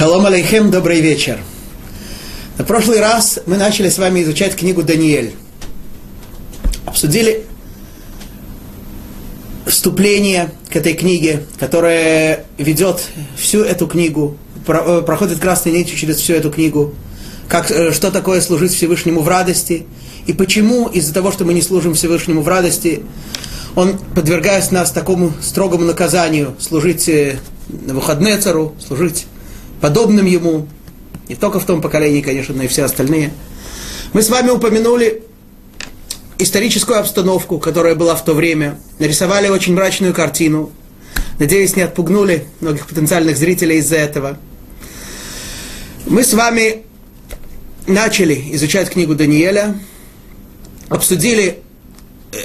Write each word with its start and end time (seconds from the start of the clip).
Шалом 0.00 0.24
алейхем, 0.24 0.70
добрый 0.70 1.02
вечер. 1.02 1.40
На 2.56 2.64
прошлый 2.64 3.00
раз 3.00 3.38
мы 3.44 3.58
начали 3.58 3.90
с 3.90 3.98
вами 3.98 4.22
изучать 4.22 4.56
книгу 4.56 4.82
Даниэль. 4.82 5.34
Обсудили 6.86 7.44
вступление 9.66 10.52
к 10.72 10.76
этой 10.76 10.94
книге, 10.94 11.42
которое 11.58 12.46
ведет 12.56 13.08
всю 13.36 13.60
эту 13.62 13.86
книгу, 13.86 14.38
э, 14.66 15.02
проходит 15.04 15.38
красной 15.38 15.72
нитью 15.72 15.98
через 15.98 16.16
всю 16.16 16.32
эту 16.32 16.50
книгу, 16.50 16.94
как, 17.46 17.70
э, 17.70 17.92
что 17.92 18.10
такое 18.10 18.40
служить 18.40 18.72
Всевышнему 18.72 19.20
в 19.20 19.28
радости, 19.28 19.84
и 20.26 20.32
почему 20.32 20.86
из-за 20.88 21.12
того, 21.12 21.30
что 21.30 21.44
мы 21.44 21.52
не 21.52 21.60
служим 21.60 21.92
Всевышнему 21.92 22.40
в 22.40 22.48
радости, 22.48 23.02
он 23.74 23.98
подвергает 24.14 24.72
нас 24.72 24.92
такому 24.92 25.34
строгому 25.42 25.84
наказанию 25.84 26.54
служить 26.58 27.06
э, 27.10 27.38
на 27.68 27.92
выходные 27.92 28.38
цару, 28.38 28.74
служить 28.80 29.26
подобным 29.80 30.26
ему, 30.26 30.66
не 31.28 31.34
только 31.34 31.60
в 31.60 31.64
том 31.64 31.80
поколении, 31.80 32.20
конечно, 32.20 32.54
но 32.54 32.64
и 32.64 32.68
все 32.68 32.84
остальные. 32.84 33.32
Мы 34.12 34.22
с 34.22 34.28
вами 34.28 34.50
упомянули 34.50 35.22
историческую 36.38 36.98
обстановку, 36.98 37.58
которая 37.58 37.94
была 37.94 38.14
в 38.14 38.24
то 38.24 38.34
время, 38.34 38.78
нарисовали 38.98 39.48
очень 39.48 39.74
мрачную 39.74 40.14
картину. 40.14 40.70
Надеюсь, 41.38 41.76
не 41.76 41.82
отпугнули 41.82 42.46
многих 42.60 42.86
потенциальных 42.86 43.36
зрителей 43.36 43.78
из-за 43.78 43.96
этого. 43.96 44.38
Мы 46.06 46.24
с 46.24 46.34
вами 46.34 46.82
начали 47.86 48.42
изучать 48.52 48.90
книгу 48.90 49.14
Даниэля, 49.14 49.78
обсудили, 50.88 51.60
э, 52.32 52.36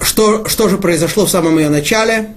что, 0.00 0.46
что 0.46 0.68
же 0.68 0.78
произошло 0.78 1.26
в 1.26 1.30
самом 1.30 1.58
ее 1.58 1.68
начале, 1.68 2.34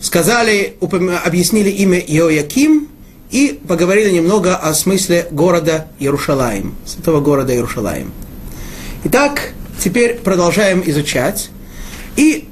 сказали, 0.00 0.76
объяснили 1.24 1.70
имя 1.70 1.98
Иояким 1.98 2.88
и 3.30 3.60
поговорили 3.66 4.10
немного 4.10 4.56
о 4.56 4.72
смысле 4.74 5.28
города 5.30 5.88
Иерушалаим, 5.98 6.74
святого 6.86 7.20
города 7.20 7.52
Иерушалаим. 7.52 8.12
Итак, 9.04 9.52
теперь 9.82 10.14
продолжаем 10.16 10.82
изучать. 10.86 11.50
И 12.16 12.48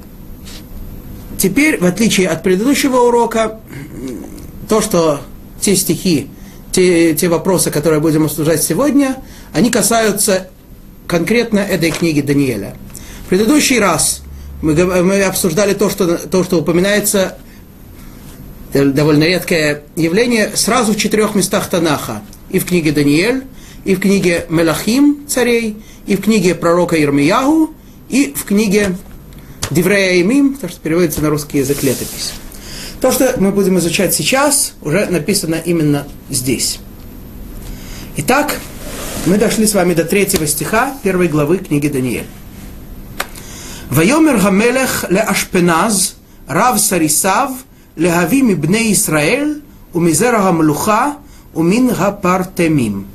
теперь, 1.37 1.79
в 1.79 1.85
отличие 1.85 2.29
от 2.29 2.43
предыдущего 2.43 2.97
урока, 2.97 3.59
то, 4.69 4.81
что 4.81 5.21
те 5.59 5.75
стихи, 5.75 6.29
те, 6.71 7.15
те 7.15 7.27
вопросы, 7.27 7.71
которые 7.71 7.99
будем 7.99 8.25
обсуждать 8.25 8.61
сегодня, 8.61 9.17
они 9.53 9.71
касаются 9.71 10.47
конкретно 11.07 11.59
этой 11.59 11.91
книги 11.91 12.21
Даниэля. 12.21 12.75
В 13.25 13.29
предыдущий 13.29 13.79
раз 13.79 14.21
мы, 14.61 14.73
мы 14.75 15.23
обсуждали 15.23 15.73
то 15.73 15.89
что, 15.89 16.17
то, 16.17 16.43
что 16.43 16.59
упоминается, 16.59 17.37
довольно 18.85 19.23
редкое 19.23 19.83
явление, 19.95 20.51
сразу 20.55 20.93
в 20.93 20.97
четырех 20.97 21.35
местах 21.35 21.69
Танаха. 21.69 22.21
И 22.49 22.59
в 22.59 22.65
книге 22.65 22.91
Даниэль, 22.91 23.43
и 23.85 23.95
в 23.95 23.99
книге 23.99 24.45
Мелахим, 24.49 25.25
царей, 25.27 25.77
и 26.05 26.15
в 26.15 26.21
книге 26.21 26.55
пророка 26.55 27.01
Ирмиягу, 27.01 27.73
и 28.09 28.33
в 28.35 28.45
книге 28.45 28.95
Диврея 29.69 30.21
Имим, 30.21 30.55
то, 30.55 30.69
что 30.69 30.79
переводится 30.79 31.21
на 31.21 31.29
русский 31.29 31.59
язык 31.59 31.83
летопись. 31.83 32.33
То, 33.01 33.11
что 33.11 33.35
мы 33.37 33.51
будем 33.51 33.77
изучать 33.79 34.13
сейчас, 34.13 34.73
уже 34.81 35.05
написано 35.07 35.55
именно 35.55 36.07
здесь. 36.29 36.79
Итак, 38.17 38.59
мы 39.25 39.37
дошли 39.37 39.67
с 39.67 39.73
вами 39.73 39.93
до 39.93 40.03
третьего 40.03 40.47
стиха 40.47 40.97
первой 41.03 41.27
главы 41.27 41.57
книги 41.59 41.87
Даниэль. 41.87 42.25
Вайомер 43.89 44.37
Гамелех 44.37 45.05
ле 45.09 45.19
Ашпеназ, 45.19 46.15
Рав 46.47 46.79
Сарисав, 46.79 47.51
лехави 47.97 48.41
мибне 48.43 48.93
Исраэль, 48.93 49.61
умизера 49.93 50.41
Гамлуха, 50.41 51.17
умин 51.53 51.89
Гапартемим. 51.89 53.07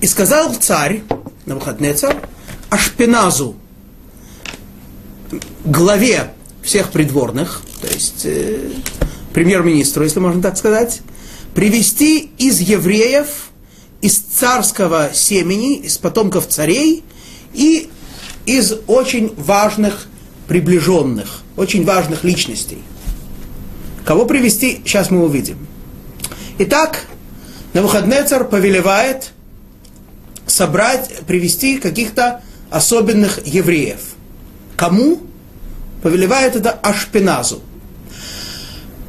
И 0.00 0.06
сказал 0.06 0.54
царь, 0.54 1.02
Навуходнецар, 1.46 2.28
Ашпеназу, 2.70 3.56
главе 5.64 6.32
всех 6.62 6.90
придворных, 6.90 7.62
то 7.80 7.88
есть 7.88 8.22
э, 8.24 8.70
премьер-министру, 9.32 10.04
если 10.04 10.20
можно 10.20 10.42
так 10.42 10.56
сказать, 10.56 11.00
привести 11.54 12.30
из 12.38 12.60
евреев, 12.60 13.50
из 14.00 14.18
царского 14.18 15.10
семени, 15.12 15.76
из 15.76 15.98
потомков 15.98 16.48
царей 16.48 17.04
и 17.54 17.88
из 18.44 18.74
очень 18.86 19.34
важных 19.36 20.06
приближенных, 20.48 21.42
очень 21.56 21.84
важных 21.84 22.24
личностей. 22.24 22.78
Кого 24.04 24.24
привести, 24.26 24.80
сейчас 24.84 25.10
мы 25.10 25.24
увидим. 25.24 25.66
Итак, 26.58 27.06
Навуходнецар 27.72 28.44
повелевает 28.44 29.32
собрать, 30.46 31.10
привести 31.26 31.78
каких-то 31.78 32.42
особенных 32.70 33.44
евреев. 33.46 34.00
Кому? 34.76 35.20
Повелевает 36.02 36.56
это 36.56 36.70
Ашпиназу. 36.70 37.60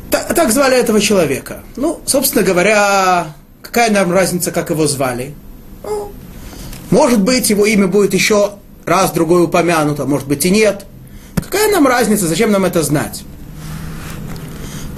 Так, 0.09 0.33
так 0.33 0.51
звали 0.51 0.77
этого 0.77 0.99
человека. 0.99 1.63
Ну, 1.75 2.01
собственно 2.05 2.43
говоря, 2.43 3.35
какая 3.61 3.91
нам 3.91 4.11
разница, 4.11 4.51
как 4.51 4.69
его 4.69 4.87
звали? 4.87 5.35
Ну, 5.83 6.11
может 6.89 7.21
быть, 7.21 7.49
его 7.49 7.65
имя 7.65 7.87
будет 7.87 8.13
еще 8.13 8.53
раз 8.85 9.11
другой 9.11 9.43
упомянуто, 9.43 10.05
может 10.05 10.27
быть 10.27 10.45
и 10.45 10.49
нет. 10.49 10.85
Какая 11.49 11.71
нам 11.71 11.87
разница, 11.87 12.27
зачем 12.27 12.51
нам 12.51 12.65
это 12.65 12.83
знать? 12.83 13.23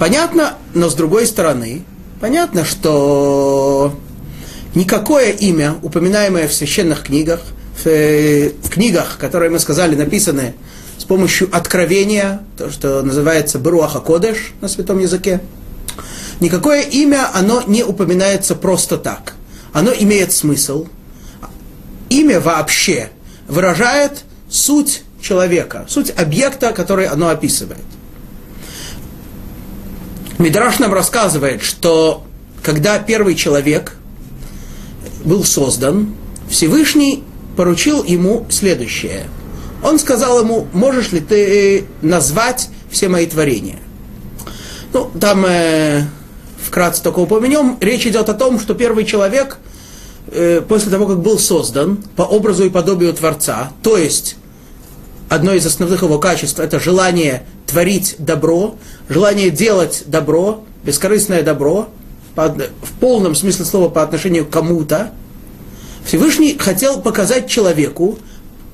Понятно, 0.00 0.54
но 0.74 0.90
с 0.90 0.94
другой 0.94 1.24
стороны, 1.26 1.84
понятно, 2.20 2.64
что 2.64 3.94
никакое 4.74 5.30
имя, 5.30 5.76
упоминаемое 5.80 6.48
в 6.48 6.52
священных 6.52 7.04
книгах, 7.04 7.40
в, 7.76 7.86
э, 7.86 8.50
в 8.64 8.68
книгах, 8.68 9.18
которые 9.18 9.50
мы 9.50 9.60
сказали, 9.60 9.94
написаны 9.94 10.54
с 10.98 11.04
помощью 11.04 11.48
откровения, 11.54 12.42
то, 12.58 12.68
что 12.68 13.00
называется 13.02 13.58
Беруаха 13.60 14.00
Кодеш 14.00 14.52
на 14.60 14.66
святом 14.66 14.98
языке, 14.98 15.40
никакое 16.40 16.82
имя, 16.82 17.28
оно 17.32 17.62
не 17.64 17.84
упоминается 17.84 18.56
просто 18.56 18.98
так. 18.98 19.34
Оно 19.72 19.92
имеет 19.92 20.32
смысл. 20.32 20.88
Имя 22.08 22.40
вообще 22.40 23.10
выражает 23.46 24.24
суть 24.48 25.04
человека, 25.20 25.86
суть 25.88 26.12
объекта, 26.16 26.72
который 26.72 27.06
оно 27.06 27.28
описывает. 27.28 27.84
Мидраш 30.38 30.78
нам 30.78 30.94
рассказывает, 30.94 31.62
что 31.62 32.24
когда 32.62 32.98
первый 32.98 33.34
человек 33.34 33.96
был 35.24 35.44
создан, 35.44 36.14
Всевышний 36.48 37.22
поручил 37.56 38.04
ему 38.04 38.46
следующее. 38.48 39.26
Он 39.82 39.98
сказал 39.98 40.40
ему, 40.40 40.66
можешь 40.72 41.12
ли 41.12 41.20
ты 41.20 41.84
назвать 42.02 42.68
все 42.90 43.08
мои 43.08 43.26
творения? 43.26 43.78
Ну, 44.92 45.10
там 45.20 45.44
э, 45.46 46.04
вкратце 46.62 47.02
только 47.02 47.20
упомянем, 47.20 47.76
речь 47.80 48.06
идет 48.06 48.28
о 48.28 48.34
том, 48.34 48.58
что 48.58 48.74
первый 48.74 49.04
человек, 49.04 49.58
э, 50.28 50.62
после 50.66 50.90
того, 50.90 51.06
как 51.06 51.20
был 51.20 51.38
создан 51.38 51.98
по 52.16 52.22
образу 52.22 52.64
и 52.64 52.70
подобию 52.70 53.12
Творца, 53.12 53.72
то 53.82 53.96
есть 53.96 54.36
одно 55.30 55.54
из 55.54 55.64
основных 55.64 56.02
его 56.02 56.18
качеств– 56.18 56.58
это 56.60 56.78
желание 56.80 57.44
творить 57.66 58.16
добро, 58.18 58.74
желание 59.08 59.50
делать 59.50 60.02
добро, 60.06 60.64
бескорыстное 60.84 61.42
добро, 61.42 61.88
в 62.34 62.92
полном 62.98 63.34
смысле 63.34 63.64
слова 63.64 63.88
по 63.88 64.02
отношению 64.02 64.44
к 64.44 64.50
кому-то, 64.50 65.12
Всевышний 66.04 66.58
хотел 66.58 67.00
показать 67.00 67.48
человеку 67.48 68.18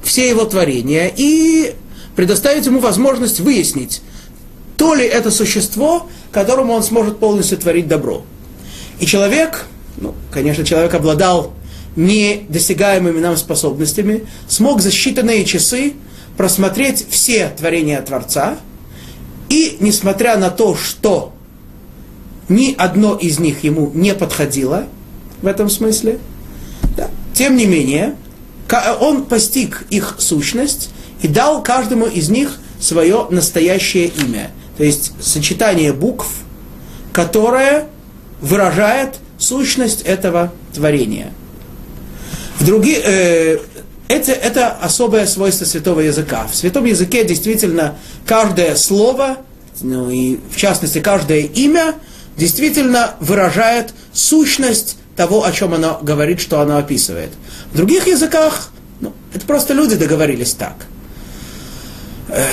все 0.02 0.28
его 0.28 0.44
творения 0.44 1.12
и 1.14 1.74
предоставить 2.14 2.64
ему 2.64 2.80
возможность 2.80 3.40
выяснить, 3.40 4.00
то 4.78 4.94
ли 4.94 5.04
это 5.04 5.30
существо, 5.30 6.08
которому 6.32 6.72
он 6.72 6.82
сможет 6.82 7.18
полностью 7.18 7.58
творить 7.58 7.88
добро. 7.88 8.22
И 8.98 9.04
человек, 9.04 9.66
ну, 9.98 10.14
конечно, 10.30 10.64
человек 10.64 10.94
обладал 10.94 11.52
недосягаемыми 11.96 13.20
нам 13.20 13.36
способностями, 13.36 14.24
смог 14.48 14.80
за 14.80 14.88
считанные 14.88 15.44
часы 15.44 15.94
просмотреть 16.36 17.06
все 17.08 17.48
творения 17.56 18.00
Творца, 18.02 18.56
и 19.48 19.76
несмотря 19.80 20.36
на 20.36 20.50
то, 20.50 20.76
что 20.76 21.32
ни 22.48 22.74
одно 22.76 23.14
из 23.16 23.38
них 23.38 23.64
ему 23.64 23.90
не 23.94 24.14
подходило 24.14 24.86
в 25.42 25.46
этом 25.46 25.68
смысле, 25.70 26.18
да, 26.96 27.10
тем 27.34 27.56
не 27.56 27.66
менее, 27.66 28.16
он 29.00 29.24
постиг 29.24 29.84
их 29.90 30.16
сущность 30.18 30.90
и 31.22 31.28
дал 31.28 31.62
каждому 31.62 32.06
из 32.06 32.28
них 32.28 32.58
свое 32.80 33.26
настоящее 33.30 34.08
имя. 34.08 34.50
То 34.76 34.84
есть 34.84 35.12
сочетание 35.20 35.92
букв, 35.92 36.28
которое 37.12 37.88
выражает 38.40 39.16
сущность 39.38 40.02
этого 40.02 40.52
творения. 40.74 41.32
В 42.58 42.64
других, 42.64 42.98
э, 43.04 43.58
это, 44.08 44.32
это 44.32 44.70
особое 44.70 45.26
свойство 45.26 45.64
святого 45.64 46.00
языка. 46.00 46.46
В 46.50 46.54
святом 46.54 46.84
языке 46.84 47.24
действительно 47.24 47.96
каждое 48.26 48.74
слово, 48.76 49.38
ну 49.80 50.10
и 50.10 50.38
в 50.50 50.56
частности 50.56 51.00
каждое 51.00 51.40
имя, 51.40 51.94
действительно 52.36 53.14
выражает 53.20 53.94
сущность 54.12 54.98
того, 55.16 55.44
о 55.44 55.52
чем 55.52 55.74
оно 55.74 55.98
говорит, 56.02 56.40
что 56.40 56.60
оно 56.60 56.76
описывает. 56.76 57.30
В 57.72 57.76
других 57.76 58.06
языках 58.06 58.70
ну, 59.00 59.12
это 59.34 59.46
просто 59.46 59.74
люди 59.74 59.96
договорились 59.96 60.52
так. 60.52 60.74
Э, 62.28 62.44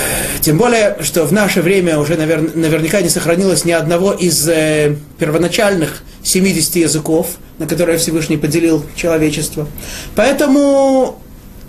тем 0.42 0.58
более, 0.58 0.98
что 1.02 1.26
в 1.26 1.34
наше 1.34 1.62
время 1.62 1.98
уже 2.00 2.16
навер, 2.16 2.56
наверняка 2.56 3.02
не 3.02 3.10
сохранилось 3.10 3.66
ни 3.66 3.72
одного 3.72 4.14
из 4.14 4.48
э, 4.48 4.96
первоначальных 5.18 6.04
70 6.24 6.76
языков, 6.78 7.38
на 7.58 7.68
которые 7.68 7.98
Всевышний 7.98 8.38
поделил 8.38 8.86
человечество. 8.96 9.68
Поэтому 10.16 11.20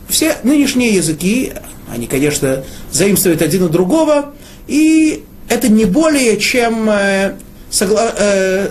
все 0.09 0.37
нынешние 0.43 0.91
языки, 0.95 1.53
они, 1.91 2.07
конечно, 2.07 2.65
заимствуют 2.91 3.43
один 3.43 3.63
у 3.65 3.69
другого, 3.69 4.35
и 4.67 5.25
это 5.49 5.69
не 5.69 5.85
более 5.85 6.39
чем 6.39 6.89
э, 6.91 7.35
согла, 7.71 8.13
э, 8.17 8.71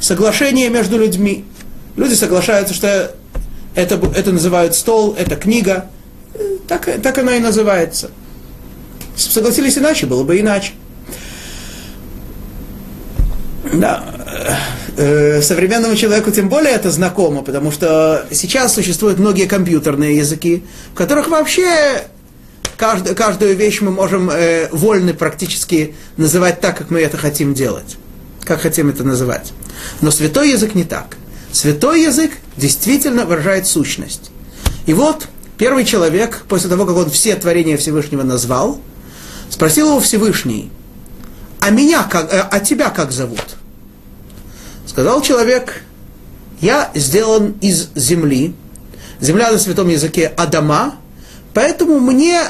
соглашение 0.00 0.68
между 0.68 0.98
людьми. 0.98 1.44
Люди 1.96 2.14
соглашаются, 2.14 2.74
что 2.74 3.14
это, 3.74 4.00
это 4.14 4.32
называют 4.32 4.74
стол, 4.74 5.14
это 5.18 5.36
книга. 5.36 5.86
Так, 6.68 6.88
так 7.02 7.18
оно 7.18 7.32
и 7.32 7.40
называется. 7.40 8.10
Согласились 9.16 9.78
иначе, 9.78 10.06
было 10.06 10.22
бы 10.22 10.38
иначе. 10.38 10.72
Да. 13.72 14.04
Э, 15.00 15.40
современному 15.42 15.94
человеку 15.94 16.32
тем 16.32 16.48
более 16.48 16.72
это 16.72 16.90
знакомо, 16.90 17.42
потому 17.42 17.70
что 17.70 18.26
сейчас 18.32 18.74
существуют 18.74 19.20
многие 19.20 19.46
компьютерные 19.46 20.16
языки, 20.16 20.64
в 20.92 20.96
которых 20.96 21.28
вообще 21.28 22.02
каждую, 22.76 23.14
каждую 23.14 23.54
вещь 23.54 23.80
мы 23.80 23.92
можем 23.92 24.28
э, 24.28 24.68
вольны 24.72 25.14
практически 25.14 25.94
называть 26.16 26.60
так, 26.60 26.78
как 26.78 26.90
мы 26.90 27.00
это 27.00 27.16
хотим 27.16 27.54
делать, 27.54 27.96
как 28.42 28.62
хотим 28.62 28.88
это 28.88 29.04
называть. 29.04 29.52
Но 30.00 30.10
святой 30.10 30.50
язык 30.50 30.74
не 30.74 30.82
так. 30.82 31.16
Святой 31.52 32.02
язык 32.02 32.32
действительно 32.56 33.24
выражает 33.24 33.68
сущность. 33.68 34.32
И 34.86 34.94
вот 34.94 35.28
первый 35.58 35.84
человек, 35.84 36.42
после 36.48 36.68
того, 36.68 36.86
как 36.86 36.96
он 36.96 37.08
все 37.08 37.36
творения 37.36 37.76
Всевышнего 37.76 38.24
назвал, 38.24 38.80
спросил 39.48 39.90
его 39.90 40.00
Всевышний, 40.00 40.72
а 41.60 41.70
меня 41.70 42.02
как, 42.02 42.34
э, 42.34 42.40
а 42.50 42.58
тебя 42.58 42.90
как 42.90 43.12
зовут? 43.12 43.58
Сказал 44.98 45.22
человек, 45.22 45.84
я 46.60 46.90
сделан 46.92 47.54
из 47.60 47.90
земли, 47.94 48.52
земля 49.20 49.52
на 49.52 49.58
святом 49.60 49.86
языке 49.86 50.26
Адама, 50.26 50.96
поэтому 51.54 52.00
мне 52.00 52.40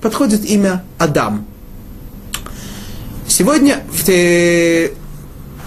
подходит 0.00 0.46
имя 0.46 0.82
Адам. 0.96 1.44
Сегодня, 3.28 3.82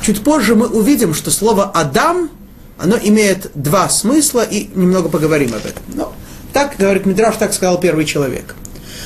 чуть 0.01 0.23
позже 0.23 0.55
мы 0.55 0.69
увидим, 0.69 1.13
что 1.13 1.29
слово 1.29 1.65
Адам, 1.65 2.31
оно 2.79 2.97
имеет 2.97 3.51
два 3.53 3.87
смысла, 3.87 4.41
и 4.41 4.71
немного 4.73 5.09
поговорим 5.09 5.53
об 5.53 5.63
этом. 5.63 5.83
Но 5.93 6.15
так, 6.51 6.77
говорит 6.79 7.05
Мидраш, 7.05 7.35
так 7.35 7.53
сказал 7.53 7.79
первый 7.79 8.05
человек. 8.05 8.55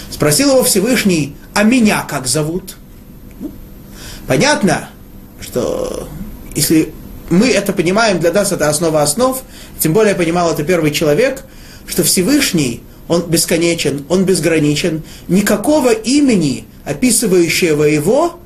Спросил 0.10 0.52
его 0.52 0.64
Всевышний, 0.64 1.36
а 1.54 1.64
меня 1.64 2.06
как 2.08 2.26
зовут? 2.26 2.78
Ну, 3.42 3.52
понятно, 4.28 4.88
что 5.42 6.08
если 6.56 6.94
мы 7.30 7.50
это 7.50 7.74
понимаем, 7.74 8.20
для 8.20 8.32
нас 8.32 8.52
это 8.52 8.70
основа 8.70 9.02
основ, 9.02 9.42
тем 9.80 9.94
более 9.94 10.16
понимал 10.16 10.52
это 10.52 10.64
первый 10.64 10.92
человек, 10.92 11.44
что 11.86 12.04
Всевышний, 12.04 12.84
он 13.08 13.24
бесконечен, 13.24 14.06
он 14.10 14.26
безграничен, 14.26 15.04
никакого 15.28 15.92
имени, 15.92 16.66
описывающего 16.86 17.84
его, 17.84 18.40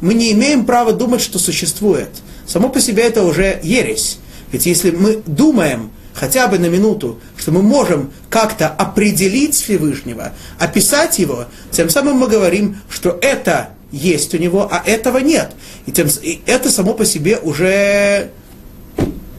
мы 0.00 0.14
не 0.14 0.32
имеем 0.32 0.64
права 0.64 0.92
думать, 0.92 1.20
что 1.20 1.38
существует. 1.38 2.10
Само 2.46 2.68
по 2.68 2.80
себе 2.80 3.04
это 3.04 3.22
уже 3.22 3.60
ересь. 3.62 4.18
Ведь 4.52 4.66
если 4.66 4.90
мы 4.90 5.22
думаем 5.26 5.90
хотя 6.14 6.48
бы 6.48 6.58
на 6.58 6.66
минуту, 6.66 7.20
что 7.36 7.52
мы 7.52 7.62
можем 7.62 8.10
как-то 8.28 8.68
определить 8.68 9.54
Всевышнего, 9.54 10.32
описать 10.58 11.18
его, 11.18 11.46
тем 11.70 11.90
самым 11.90 12.16
мы 12.16 12.28
говорим, 12.28 12.78
что 12.90 13.18
это 13.20 13.70
есть 13.90 14.34
у 14.34 14.38
него, 14.38 14.68
а 14.70 14.82
этого 14.84 15.18
нет. 15.18 15.52
И, 15.86 15.92
тем, 15.92 16.08
и 16.22 16.40
это 16.46 16.70
само 16.70 16.94
по 16.94 17.04
себе 17.04 17.38
уже 17.38 18.30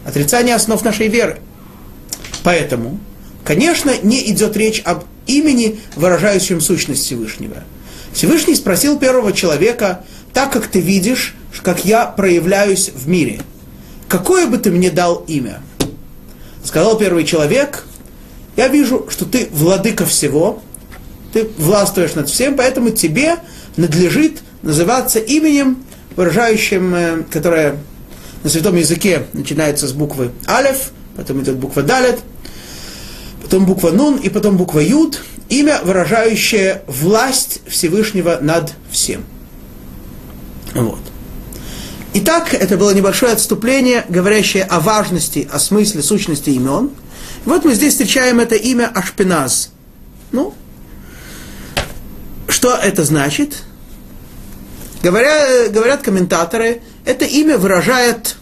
отрицание 0.05 0.55
основ 0.55 0.83
нашей 0.83 1.07
веры. 1.07 1.39
Поэтому, 2.43 2.99
конечно, 3.43 3.91
не 4.01 4.29
идет 4.31 4.57
речь 4.57 4.81
об 4.85 5.03
имени, 5.27 5.79
выражающем 5.95 6.61
сущность 6.61 7.03
Всевышнего. 7.03 7.63
Всевышний 8.13 8.55
спросил 8.55 8.97
первого 8.97 9.33
человека, 9.33 10.03
так 10.33 10.51
как 10.51 10.67
ты 10.67 10.79
видишь, 10.79 11.35
как 11.61 11.85
я 11.85 12.05
проявляюсь 12.05 12.89
в 12.89 13.07
мире, 13.07 13.41
какое 14.07 14.47
бы 14.47 14.57
ты 14.57 14.71
мне 14.71 14.89
дал 14.89 15.23
имя? 15.27 15.61
Сказал 16.63 16.97
первый 16.97 17.23
человек, 17.23 17.85
я 18.55 18.67
вижу, 18.67 19.07
что 19.09 19.25
ты 19.25 19.47
владыка 19.51 20.05
всего, 20.05 20.61
ты 21.33 21.49
властвуешь 21.57 22.15
над 22.15 22.29
всем, 22.29 22.55
поэтому 22.57 22.89
тебе 22.89 23.37
надлежит 23.79 24.39
называться 24.61 25.19
именем, 25.19 25.83
выражающим, 26.15 26.95
э, 26.95 27.23
которое 27.31 27.77
на 28.43 28.49
святом 28.49 28.75
языке 28.75 29.25
начинается 29.33 29.87
с 29.87 29.93
буквы 29.93 30.31
Алев, 30.45 30.91
потом 31.15 31.41
идет 31.41 31.57
буква 31.57 31.81
Далет, 31.81 32.19
потом 33.41 33.65
буква 33.65 33.91
Нун 33.91 34.17
и 34.17 34.29
потом 34.29 34.57
буква 34.57 34.79
Юд, 34.79 35.21
имя, 35.49 35.79
выражающее 35.83 36.83
власть 36.87 37.61
Всевышнего 37.67 38.37
над 38.41 38.73
всем. 38.91 39.23
Вот. 40.73 40.99
Итак, 42.13 42.53
это 42.53 42.77
было 42.77 42.91
небольшое 42.91 43.33
отступление, 43.33 44.05
говорящее 44.09 44.63
о 44.63 44.79
важности, 44.79 45.47
о 45.51 45.59
смысле, 45.59 46.01
сущности 46.01 46.49
имен. 46.49 46.91
Вот 47.45 47.65
мы 47.65 47.73
здесь 47.75 47.93
встречаем 47.93 48.39
это 48.39 48.55
имя 48.55 48.91
Ашпиназ. 48.93 49.71
Ну, 50.31 50.53
что 52.47 52.75
это 52.75 53.03
значит? 53.03 53.63
Говоря, 55.01 55.69
говорят 55.69 56.01
комментаторы, 56.01 56.81
это 57.05 57.25
имя 57.25 57.57
выражает, 57.57 58.35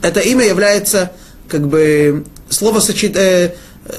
это 0.00 0.20
имя 0.20 0.46
является 0.46 1.12
как 1.48 1.68
бы 1.68 2.24
словосочет, 2.48 3.16
э, 3.16 3.54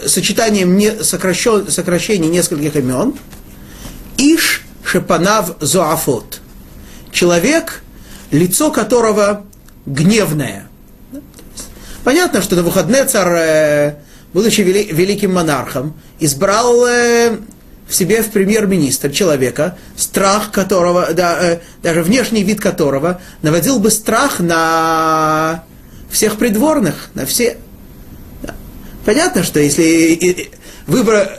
сочетанием 0.07 0.75
не, 0.75 1.03
сокращен, 1.03 1.69
сокращений 1.69 2.27
нескольких 2.27 2.75
имен. 2.75 3.13
Иш 4.17 4.63
Шепанав 4.83 5.57
Зоафот. 5.59 6.41
Человек, 7.12 7.81
лицо 8.31 8.71
которого 8.71 9.45
гневное. 9.85 10.67
Понятно, 12.03 12.41
что 12.41 12.55
на 12.55 12.63
выходные 12.63 13.05
царь, 13.05 13.38
э, 13.38 13.95
будучи 14.33 14.62
великим 14.62 15.33
монархом, 15.33 16.00
избрал 16.19 16.85
э, 16.85 17.38
в 17.88 17.96
себе 17.96 18.24
в 18.24 18.32
премьер-министр 18.32 19.12
человека, 19.12 19.77
страх 19.96 20.51
которого, 20.51 21.13
да, 21.13 21.38
э, 21.39 21.60
даже 21.84 22.01
внешний 22.01 22.44
вид 22.44 22.60
которого 22.60 23.22
наводил 23.42 23.80
бы 23.80 23.92
страх 23.92 24.39
на 24.39 25.63
всех 26.10 26.38
придворных, 26.38 27.10
на 27.13 27.25
все. 27.25 27.58
Понятно, 29.06 29.44
что 29.44 29.60
если 29.60 30.50
выбор 30.88 31.30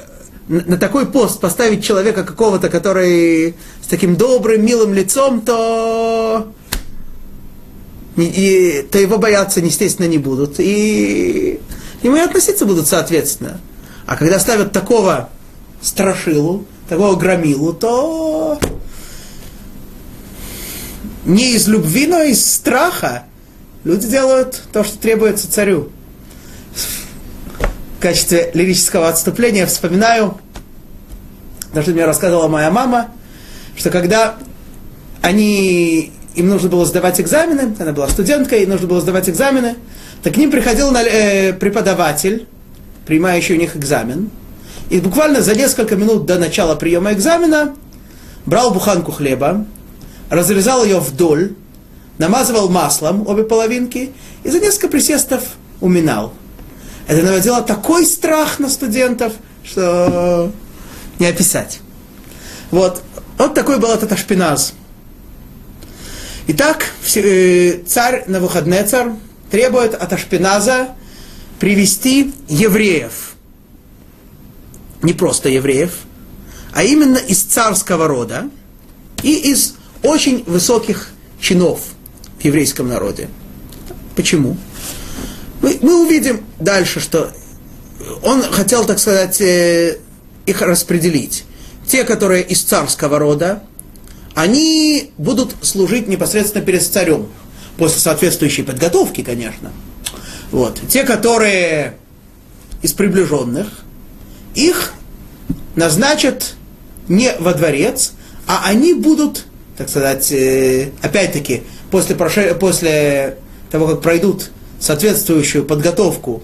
на 0.49 0.76
такой 0.76 1.07
пост 1.07 1.41
поставить 1.41 1.85
человека 1.85 2.23
какого-то, 2.23 2.69
который 2.69 3.57
с 3.83 3.88
таким 3.88 4.15
добрым, 4.15 4.65
милым 4.65 4.95
лицом, 4.95 5.41
то, 5.41 6.53
и, 8.17 8.87
то 8.91 8.99
его 8.99 9.19
бояться, 9.19 9.59
естественно, 9.59 10.07
не 10.07 10.19
будут. 10.19 10.61
И 10.61 11.59
ему 12.03 12.17
и 12.17 12.21
относиться 12.21 12.65
будут 12.65 12.87
соответственно. 12.87 13.61
А 14.07 14.17
когда 14.17 14.38
ставят 14.38 14.71
такого 14.71 15.31
страшилу, 15.87 16.64
такого 16.88 17.14
громилу, 17.14 17.73
то 17.73 18.59
не 21.25 21.52
из 21.52 21.69
любви, 21.69 22.07
но 22.09 22.23
из 22.23 22.45
страха 22.45 23.23
люди 23.85 24.09
делают 24.09 24.62
то, 24.73 24.83
что 24.83 24.99
требуется 24.99 25.50
царю. 25.50 25.90
В 27.99 28.02
качестве 28.02 28.50
лирического 28.52 29.09
отступления 29.09 29.66
вспоминаю, 29.66 30.38
что 31.81 31.90
мне 31.93 32.05
рассказывала 32.05 32.49
моя 32.49 32.71
мама, 32.71 33.09
что 33.76 33.90
когда 33.90 34.37
они, 35.23 36.12
им 36.35 36.49
нужно 36.49 36.69
было 36.69 36.85
сдавать 36.85 37.21
экзамены, 37.21 37.75
она 37.78 37.93
была 37.93 38.09
студенткой, 38.09 38.64
им 38.64 38.71
нужно 38.71 38.88
было 38.88 39.00
сдавать 39.00 39.28
экзамены, 39.28 39.76
так 40.23 40.35
к 40.35 40.37
ним 40.37 40.50
приходил 40.50 40.93
э, 40.95 41.52
преподаватель, 41.52 42.47
принимающий 43.07 43.55
у 43.55 43.59
них 43.59 43.76
экзамен, 43.76 44.31
и 44.90 45.00
буквально 45.00 45.43
за 45.43 45.55
несколько 45.55 45.97
минут 45.97 46.26
до 46.26 46.38
начала 46.38 46.76
приема 46.76 47.12
экзамена 47.12 47.75
брал 48.45 48.73
буханку 48.73 49.12
хлеба, 49.12 49.66
разрезал 50.31 50.85
ее 50.85 51.00
вдоль, 51.00 51.55
намазывал 52.19 52.69
маслом 52.69 53.26
обе 53.26 53.43
половинки 53.43 54.12
и 54.45 54.49
за 54.49 54.61
несколько 54.61 54.88
присестов 54.88 55.43
уминал. 55.81 56.33
Это 57.09 57.25
наводило 57.25 57.62
такой 57.62 58.07
страх 58.07 58.59
на 58.59 58.69
студентов, 58.69 59.33
что 59.64 60.50
не 61.19 61.26
описать. 61.26 61.81
Вот, 62.71 63.02
вот 63.38 63.55
такой 63.55 63.78
был 63.78 63.90
этот 63.90 64.12
ашпиназ. 64.12 64.75
Итак, 66.49 66.87
э, 67.16 67.81
царь 67.87 68.25
Навуходнецар 68.28 69.12
требует 69.50 69.95
от 69.95 70.12
Ашпиназа 70.12 70.90
привести 71.59 72.33
евреев. 72.49 73.36
Не 75.06 75.12
просто 75.12 75.48
евреев, 75.48 75.92
а 76.72 76.82
именно 76.82 77.18
из 77.18 77.40
царского 77.40 78.08
рода 78.08 78.50
и 79.22 79.36
из 79.52 79.76
очень 80.02 80.42
высоких 80.46 81.10
чинов 81.40 81.78
в 82.40 82.44
еврейском 82.44 82.88
народе. 82.88 83.28
Почему? 84.16 84.56
Мы, 85.62 85.78
мы 85.80 86.04
увидим 86.04 86.44
дальше, 86.58 86.98
что 86.98 87.30
он 88.25 88.42
хотел, 88.42 88.84
так 88.84 88.98
сказать, 88.98 89.40
э, 89.40 89.98
их 90.44 90.60
распределить. 90.60 91.44
Те, 91.86 92.02
которые 92.02 92.42
из 92.42 92.62
царского 92.62 93.20
рода, 93.20 93.62
они 94.34 95.12
будут 95.18 95.54
служить 95.62 96.08
непосредственно 96.08 96.64
перед 96.64 96.82
царем, 96.82 97.28
после 97.78 98.00
соответствующей 98.00 98.64
подготовки, 98.64 99.22
конечно. 99.22 99.70
Вот. 100.50 100.80
Те, 100.88 101.04
которые 101.04 101.96
из 102.82 102.92
приближенных, 102.92 103.86
их 104.56 104.94
назначат 105.76 106.54
не 107.08 107.32
во 107.38 107.54
дворец, 107.54 108.14
а 108.46 108.62
они 108.64 108.94
будут, 108.94 109.44
так 109.76 109.88
сказать, 109.88 110.32
э, 110.32 110.90
опять-таки, 111.02 111.62
после, 111.90 112.16
после 112.16 113.38
того, 113.70 113.86
как 113.86 114.02
пройдут 114.02 114.50
соответствующую 114.80 115.64
подготовку, 115.64 116.42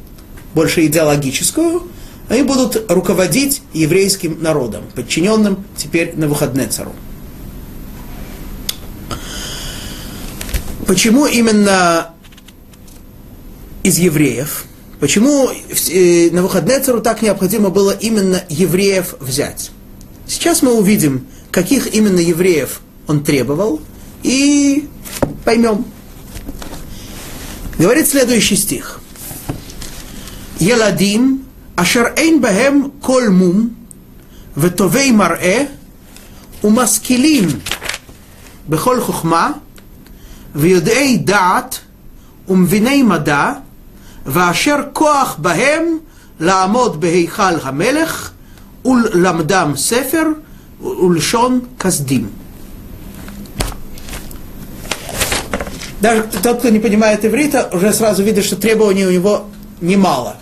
больше 0.55 0.87
идеологическую, 0.87 1.89
они 2.29 2.43
будут 2.43 2.91
руководить 2.91 3.63
еврейским 3.73 4.43
народом, 4.43 4.85
подчиненным 4.95 5.65
теперь 5.77 6.15
на 6.15 6.29
выходные 6.29 6.69
цару. 6.69 6.93
Почему 10.87 11.27
именно 11.27 12.11
из 13.83 13.99
евреев? 13.99 14.67
Почему 15.02 15.50
э, 15.50 16.30
на 16.32 16.42
выходные 16.42 16.80
цару 16.80 17.02
так 17.02 17.22
необходимо 17.22 17.70
было 17.70 17.92
именно 17.92 18.44
евреев 18.50 19.16
взять? 19.20 19.72
Сейчас 20.28 20.62
мы 20.62 20.74
увидим, 20.74 21.28
каких 21.52 21.94
именно 21.94 22.20
евреев 22.20 22.82
он 23.08 23.24
требовал, 23.24 23.80
и 24.24 24.88
поймем. 25.46 25.86
Говорит 27.78 28.08
следующий 28.08 28.56
стих. 28.56 29.00
Еладим, 30.60 31.46
ашер 31.76 32.14
эйн 32.18 32.42
бэхэм 32.42 32.92
кол 33.00 33.30
мум, 33.30 33.76
ותווי 34.58 35.12
מראה, 35.12 35.64
ומשכילים 36.64 37.48
בכל 38.70 39.02
חוכמה, 39.02 39.52
ויודעי 40.56 41.18
דעת 41.18 41.80
ומביני 42.50 43.04
מדע, 43.04 43.54
ואשר 44.26 44.76
כוח 44.94 45.36
בהם 45.38 45.98
לעמוד 46.40 47.02
בהיכל 47.02 47.56
המלך, 47.64 48.32
ולמדם 48.86 49.74
ספר, 49.76 50.24
ולשון 50.82 51.60
כסדים. 51.80 52.30
Даже 56.00 56.24
тот, 56.44 56.60
кто 56.60 56.70
не 56.70 56.78
понимает 56.78 57.26
иврита, 57.26 57.70
уже 57.74 57.92
сразу 57.92 58.22
видит, 58.22 58.46
что 58.46 58.56
требований 58.56 59.04
у 59.08 59.12
него 59.12 59.48
немало. 59.82 60.36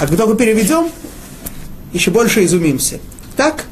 А 0.00 0.06
как 0.06 0.16
только 0.16 0.34
переведем, 0.34 0.90
еще 1.92 2.10
больше 2.10 2.44
изумимся. 2.44 2.98
Так, 3.36 3.66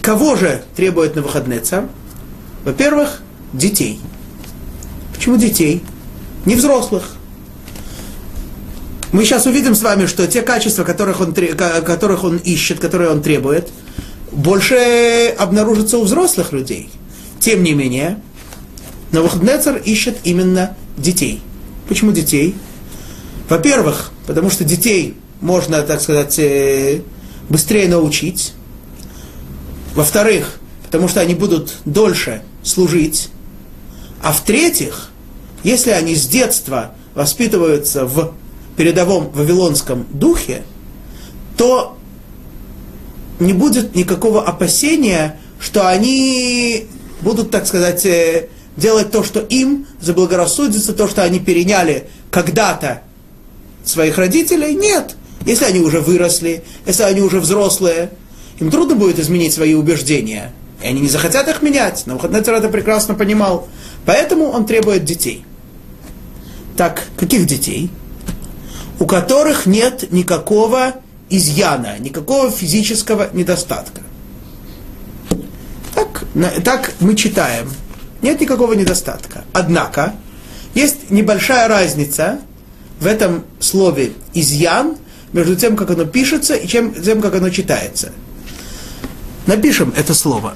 кого 0.00 0.36
же 0.36 0.62
требует 0.76 1.16
на 1.16 1.22
выходные 1.22 1.60
царь? 1.60 1.86
Во-первых, 2.64 3.20
детей – 3.52 4.10
Почему 5.18 5.36
детей? 5.36 5.82
Не 6.46 6.54
взрослых. 6.54 7.16
Мы 9.13 9.25
сейчас 9.25 9.45
увидим 9.45 9.75
с 9.75 9.83
вами, 9.83 10.07
что 10.07 10.27
те 10.27 10.41
качества, 10.41 10.83
которых 10.83 11.21
он, 11.21 11.35
которых 11.35 12.23
он 12.23 12.37
ищет, 12.37 12.79
которые 12.79 13.11
он 13.11 13.21
требует, 13.21 13.69
больше 14.31 15.35
обнаружатся 15.37 15.99
у 15.99 16.03
взрослых 16.03 16.51
людей. 16.51 16.89
Тем 17.39 17.61
не 17.61 17.73
менее, 17.73 18.19
Навуходнецер 19.11 19.77
ищет 19.77 20.17
именно 20.23 20.75
детей. 20.97 21.43
Почему 21.87 22.11
детей? 22.11 22.55
Во-первых, 23.49 24.11
потому 24.25 24.49
что 24.49 24.63
детей 24.63 25.15
можно, 25.41 25.83
так 25.83 26.01
сказать, 26.01 26.39
э, 26.39 27.01
быстрее 27.49 27.87
научить. 27.87 28.53
Во-вторых, 29.93 30.59
потому 30.85 31.07
что 31.07 31.21
они 31.21 31.35
будут 31.35 31.75
дольше 31.85 32.41
служить. 32.63 33.29
А 34.23 34.33
в-третьих, 34.33 35.11
если 35.63 35.91
они 35.91 36.15
с 36.15 36.25
детства 36.25 36.95
воспитываются 37.13 38.05
в 38.05 38.33
передовом 38.75 39.29
вавилонском 39.29 40.05
духе, 40.11 40.63
то 41.57 41.97
не 43.39 43.53
будет 43.53 43.95
никакого 43.95 44.43
опасения, 44.43 45.39
что 45.59 45.87
они 45.87 46.87
будут, 47.21 47.51
так 47.51 47.67
сказать, 47.67 48.05
э, 48.05 48.49
делать 48.77 49.11
то, 49.11 49.23
что 49.23 49.39
им 49.39 49.85
заблагорассудится, 50.01 50.93
то, 50.93 51.07
что 51.07 51.23
они 51.23 51.39
переняли 51.39 52.07
когда-то 52.31 53.01
своих 53.83 54.17
родителей. 54.17 54.75
Нет. 54.75 55.15
Если 55.45 55.65
они 55.65 55.79
уже 55.79 55.99
выросли, 55.99 56.63
если 56.85 57.03
они 57.03 57.21
уже 57.21 57.39
взрослые, 57.39 58.11
им 58.59 58.71
трудно 58.71 58.95
будет 58.95 59.19
изменить 59.19 59.53
свои 59.53 59.73
убеждения. 59.73 60.53
И 60.81 60.87
они 60.87 61.01
не 61.01 61.07
захотят 61.07 61.47
их 61.47 61.61
менять. 61.61 62.03
Но 62.05 62.13
Навуходнецер 62.13 62.53
это 62.55 62.69
прекрасно 62.69 63.13
понимал. 63.13 63.67
Поэтому 64.05 64.45
он 64.49 64.65
требует 64.65 65.05
детей. 65.05 65.45
Так, 66.75 67.03
каких 67.17 67.45
детей? 67.45 67.89
У 68.99 69.05
которых 69.05 69.65
нет 69.65 70.11
никакого 70.11 70.93
изъяна, 71.29 71.97
никакого 71.99 72.51
физического 72.51 73.29
недостатка. 73.33 74.01
Так, 75.95 76.25
так 76.63 76.93
мы 76.99 77.15
читаем. 77.15 77.69
Нет 78.21 78.39
никакого 78.39 78.73
недостатка. 78.73 79.43
Однако, 79.51 80.15
есть 80.73 81.09
небольшая 81.09 81.67
разница 81.67 82.39
в 82.99 83.05
этом 83.05 83.43
слове 83.59 84.13
изъян 84.33 84.97
между 85.33 85.55
тем, 85.55 85.75
как 85.75 85.89
оно 85.91 86.05
пишется, 86.05 86.55
и 86.55 86.67
чем, 86.67 86.93
тем, 86.93 87.21
как 87.21 87.35
оно 87.35 87.49
читается. 87.49 88.11
Напишем 89.45 89.93
это 89.97 90.13
слово. 90.13 90.55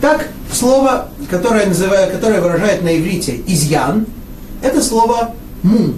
Так, 0.00 0.28
слово, 0.52 1.10
которое, 1.32 1.64
называю, 1.64 2.12
которое 2.12 2.42
выражает 2.42 2.82
на 2.82 2.94
иврите 2.94 3.40
изъян, 3.46 4.04
это 4.60 4.82
слово 4.82 5.34
мун. 5.62 5.94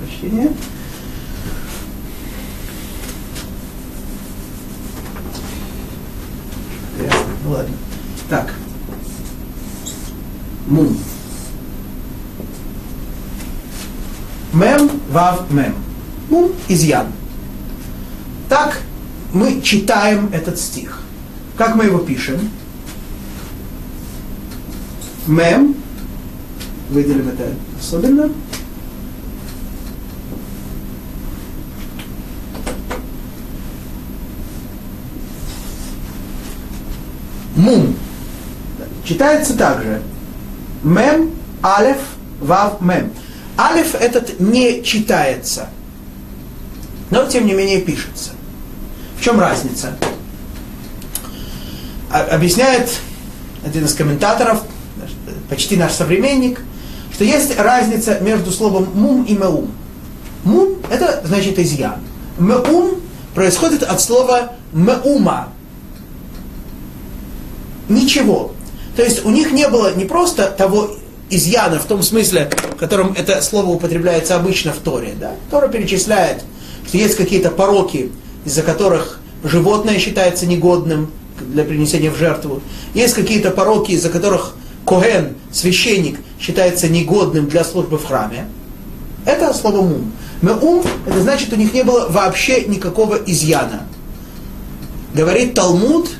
Прощение. 0.00 0.50
Ну 7.44 7.50
ладно. 7.50 7.76
Так. 8.30 8.54
Мун. 10.66 10.96
Мем, 14.54 14.90
вав, 15.10 15.50
мем. 15.50 15.74
Мун, 16.30 16.52
изъян. 16.68 17.08
Так 18.48 18.78
мы 19.34 19.60
читаем 19.60 20.30
этот 20.32 20.58
стих. 20.58 21.00
Как 21.58 21.74
мы 21.74 21.84
его 21.84 21.98
пишем? 21.98 22.38
Мем. 25.26 25.74
Выделим 26.88 27.28
это 27.28 27.52
особенно. 27.78 28.30
Мум. 37.56 37.96
Читается 39.04 39.56
также. 39.56 40.00
Мем, 40.84 41.30
алеф, 41.62 41.98
вав, 42.40 42.80
мем. 42.80 43.10
Алеф 43.58 43.94
этот 43.94 44.38
не 44.38 44.82
читается, 44.84 45.70
но 47.10 47.24
тем 47.26 47.46
не 47.46 47.54
менее 47.54 47.80
пишется. 47.80 48.33
Чем 49.24 49.40
разница? 49.40 49.96
Объясняет 52.10 52.90
один 53.64 53.86
из 53.86 53.94
комментаторов, 53.94 54.60
почти 55.48 55.76
наш 55.76 55.92
современник, 55.92 56.60
что 57.10 57.24
есть 57.24 57.58
разница 57.58 58.18
между 58.20 58.50
словом 58.50 58.90
мум 58.92 59.24
и 59.24 59.32
меум. 59.32 59.72
Мум– 60.44 60.76
это 60.90 61.22
значит 61.24 61.58
изъян. 61.58 62.00
Меум 62.38 63.00
происходит 63.34 63.82
от 63.82 63.98
слова 64.02 64.52
меума. 64.74 65.48
Ничего. 67.88 68.52
То 68.94 69.02
есть 69.02 69.24
у 69.24 69.30
них 69.30 69.52
не 69.52 69.68
было 69.68 69.94
не 69.94 70.04
просто 70.04 70.50
того 70.50 70.96
изъяна 71.30 71.78
в 71.78 71.86
том 71.86 72.02
смысле, 72.02 72.50
в 72.74 72.76
котором 72.76 73.14
это 73.16 73.40
слово 73.40 73.70
употребляется 73.70 74.36
обычно 74.36 74.74
в 74.74 74.80
Торе. 74.80 75.14
Да? 75.18 75.32
Тора 75.50 75.68
перечисляет, 75.68 76.44
что 76.86 76.98
есть 76.98 77.16
какие-то 77.16 77.50
пороки, 77.50 78.12
из-за 78.44 78.62
которых 78.62 79.20
животное 79.42 79.98
считается 79.98 80.46
негодным 80.46 81.10
для 81.40 81.64
принесения 81.64 82.10
в 82.10 82.16
жертву. 82.16 82.62
Есть 82.94 83.14
какие-то 83.14 83.50
пороки, 83.50 83.92
из-за 83.92 84.10
которых 84.10 84.54
Коген, 84.86 85.36
священник, 85.50 86.20
считается 86.38 86.88
негодным 86.88 87.48
для 87.48 87.64
службы 87.64 87.98
в 87.98 88.04
храме. 88.04 88.46
Это 89.24 89.52
слово 89.54 89.82
мум. 89.82 90.12
ум 90.42 90.82
это 91.06 91.20
значит, 91.22 91.52
у 91.52 91.56
них 91.56 91.72
не 91.72 91.82
было 91.82 92.08
вообще 92.08 92.64
никакого 92.64 93.14
изъяна. 93.14 93.86
Говорит 95.14 95.54
Талмуд, 95.54 96.10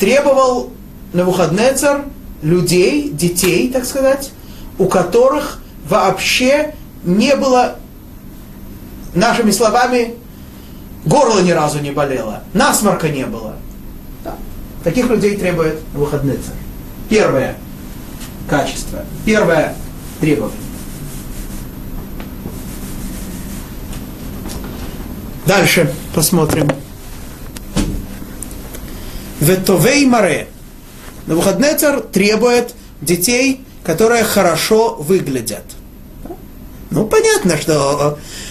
требовал 0.00 0.70
на 1.12 1.20
Навуходнецар 1.20 2.06
людей, 2.42 3.10
детей, 3.10 3.70
так 3.70 3.84
сказать, 3.84 4.32
у 4.78 4.86
которых 4.86 5.60
вообще 5.88 6.74
не 7.04 7.36
было, 7.36 7.76
нашими 9.14 9.50
словами, 9.50 10.14
горло 11.08 11.40
ни 11.40 11.50
разу 11.50 11.80
не 11.80 11.90
болело, 11.90 12.42
насморка 12.52 13.08
не 13.08 13.24
было. 13.24 13.56
Да. 14.22 14.36
Таких 14.84 15.08
людей 15.08 15.36
требует 15.36 15.80
Навуходнецар. 15.92 16.54
Первое 17.08 17.56
качество, 18.48 19.04
первое 19.24 19.74
требование. 20.20 20.58
Дальше 25.46 25.92
посмотрим. 26.14 26.68
Ветовей 29.40 30.04
маре. 30.04 30.48
Навуходнецар 31.26 32.00
требует 32.00 32.74
детей, 33.00 33.64
которые 33.82 34.24
хорошо 34.24 34.96
выглядят. 34.96 35.64
Ну, 36.90 37.06
понятно, 37.06 37.56
что 37.56 38.18
э, 38.18 38.47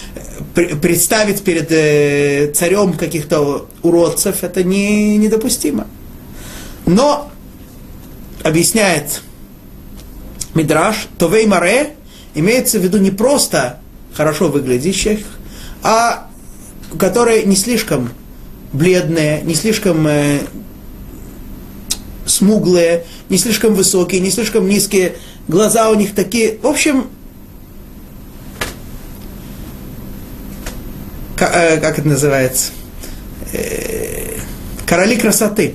представить 0.80 1.42
перед 1.42 1.70
э, 1.70 2.52
царем 2.52 2.92
каких-то 2.94 3.68
уродцев 3.82 4.42
это 4.42 4.64
не, 4.64 5.16
недопустимо. 5.16 5.86
Но, 6.86 7.30
объясняет 8.42 9.22
Мидраш, 10.54 11.08
Товей 11.18 11.46
Маре 11.46 11.94
имеется 12.34 12.78
в 12.78 12.82
виду 12.82 12.98
не 12.98 13.10
просто 13.10 13.78
хорошо 14.14 14.48
выглядящих, 14.48 15.20
а 15.82 16.28
которые 16.98 17.44
не 17.44 17.56
слишком 17.56 18.10
бледные, 18.72 19.42
не 19.42 19.54
слишком 19.54 20.06
э, 20.06 20.40
смуглые, 22.26 23.04
не 23.28 23.38
слишком 23.38 23.74
высокие, 23.74 24.20
не 24.20 24.30
слишком 24.30 24.68
низкие, 24.68 25.16
глаза 25.46 25.90
у 25.90 25.94
них 25.94 26.14
такие. 26.14 26.58
В 26.60 26.66
общем, 26.66 27.08
как 31.38 31.98
это 31.98 32.08
называется? 32.08 32.72
Э, 33.52 34.38
короли 34.86 35.16
красоты. 35.16 35.74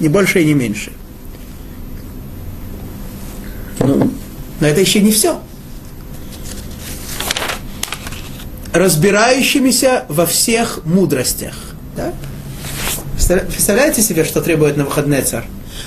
Не 0.00 0.08
больше 0.08 0.42
и 0.42 0.44
не 0.44 0.54
меньше. 0.54 0.92
Ну, 3.80 4.10
но 4.60 4.66
это 4.66 4.80
еще 4.80 5.00
не 5.00 5.10
все. 5.10 5.40
Разбирающимися 8.72 10.04
во 10.08 10.26
всех 10.26 10.80
мудростях. 10.84 11.54
Да? 11.96 12.12
Представляете 13.16 14.02
себе, 14.02 14.24
что 14.24 14.40
требует 14.40 14.76
на 14.76 14.84
выходный 14.84 15.22
царь? 15.22 15.44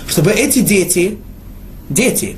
чтобы 0.07 0.31
эти 0.31 0.59
дети, 0.59 1.17
дети, 1.89 2.37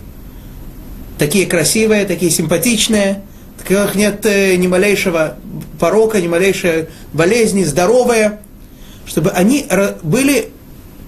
такие 1.18 1.46
красивые, 1.46 2.06
такие 2.06 2.32
симпатичные, 2.32 3.22
которых 3.64 3.96
нет 3.96 4.26
э, 4.26 4.56
ни 4.56 4.68
малейшего 4.68 5.38
порока, 5.80 6.22
ни 6.22 6.28
малейшей 6.28 6.88
болезни, 7.14 7.64
здоровые, 7.64 8.40
чтобы 9.06 9.32
они 9.32 9.66
были, 10.04 10.52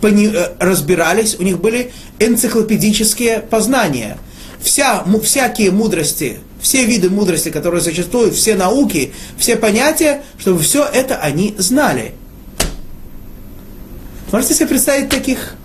э, 0.01 0.47
разбирались, 0.59 1.35
у 1.39 1.43
них 1.43 1.59
были 1.59 1.91
энциклопедические 2.19 3.39
познания. 3.39 4.17
Вся, 4.61 5.03
всякие 5.23 5.71
мудрости, 5.71 6.39
все 6.61 6.85
виды 6.85 7.09
мудрости, 7.09 7.49
которые 7.49 7.81
существуют, 7.81 8.35
все 8.35 8.55
науки, 8.55 9.13
все 9.37 9.55
понятия, 9.55 10.23
чтобы 10.37 10.59
все 10.61 10.85
это 10.85 11.17
они 11.17 11.55
знали. 11.57 12.13
Можете 14.31 14.53
себе 14.53 14.67
представить 14.67 15.09
таких 15.09 15.55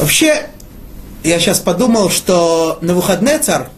Вообще, 0.00 0.46
я 1.22 1.38
сейчас 1.38 1.60
подумал, 1.60 2.10
что 2.10 2.78
на 2.80 2.94
выходный 2.94 3.38
царь 3.38 3.68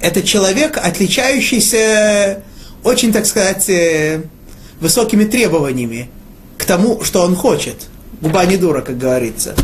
это 0.00 0.22
человек, 0.22 0.78
отличающийся 0.78 2.42
очень, 2.84 3.12
так 3.12 3.26
сказать, 3.26 3.68
э, 3.68 4.22
высокими 4.80 5.24
требованиями 5.24 6.10
к 6.56 6.64
тому, 6.64 7.02
что 7.02 7.22
он 7.22 7.34
хочет. 7.34 7.86
Губа 8.20 8.44
не 8.46 8.56
дура, 8.56 8.82
как 8.82 8.98
говорится. 8.98 9.54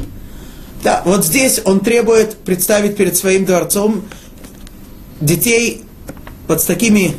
Да, 0.82 1.02
вот 1.04 1.24
здесь 1.24 1.60
он 1.64 1.80
требует 1.80 2.36
представить 2.38 2.96
перед 2.96 3.16
своим 3.16 3.44
дворцом 3.44 4.04
детей 5.20 5.84
вот 6.46 6.60
с 6.60 6.64
такими, 6.64 7.14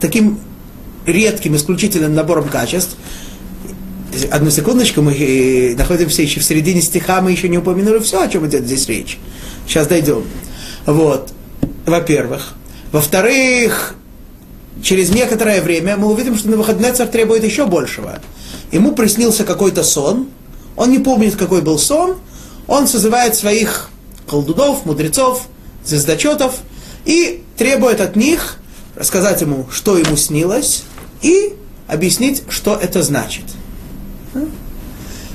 таким 0.00 0.40
редким, 1.06 1.54
исключительным 1.54 2.14
набором 2.14 2.48
качеств, 2.48 2.96
одну 4.30 4.50
секундочку, 4.50 5.02
мы 5.02 5.14
э, 5.14 5.74
находимся 5.76 6.22
еще 6.22 6.40
в 6.40 6.44
середине 6.44 6.80
стиха, 6.80 7.20
мы 7.20 7.32
еще 7.32 7.48
не 7.48 7.58
упомянули 7.58 7.98
все, 7.98 8.22
о 8.22 8.28
чем 8.28 8.46
идет 8.46 8.64
здесь 8.64 8.88
речь. 8.88 9.18
Сейчас 9.66 9.86
дойдем. 9.86 10.24
Вот, 10.86 11.32
во-первых. 11.86 12.54
Во-вторых, 12.92 13.94
через 14.82 15.10
некоторое 15.10 15.60
время 15.60 15.96
мы 15.96 16.08
увидим, 16.08 16.36
что 16.36 16.48
на 16.48 16.56
выходный 16.56 16.92
царь 16.92 17.08
требует 17.08 17.44
еще 17.44 17.66
большего. 17.66 18.20
Ему 18.72 18.92
приснился 18.92 19.44
какой-то 19.44 19.82
сон, 19.82 20.28
он 20.76 20.90
не 20.90 20.98
помнит, 20.98 21.36
какой 21.36 21.60
был 21.60 21.78
сон, 21.78 22.16
он 22.66 22.86
созывает 22.86 23.34
своих 23.34 23.90
колдунов, 24.26 24.86
мудрецов, 24.86 25.46
звездочетов 25.84 26.56
и 27.04 27.42
требует 27.56 28.00
от 28.00 28.16
них 28.16 28.58
рассказать 28.94 29.40
ему, 29.40 29.66
что 29.70 29.96
ему 29.96 30.16
снилось, 30.16 30.82
и 31.22 31.54
объяснить, 31.86 32.42
что 32.48 32.74
это 32.74 33.02
значит. 33.02 33.44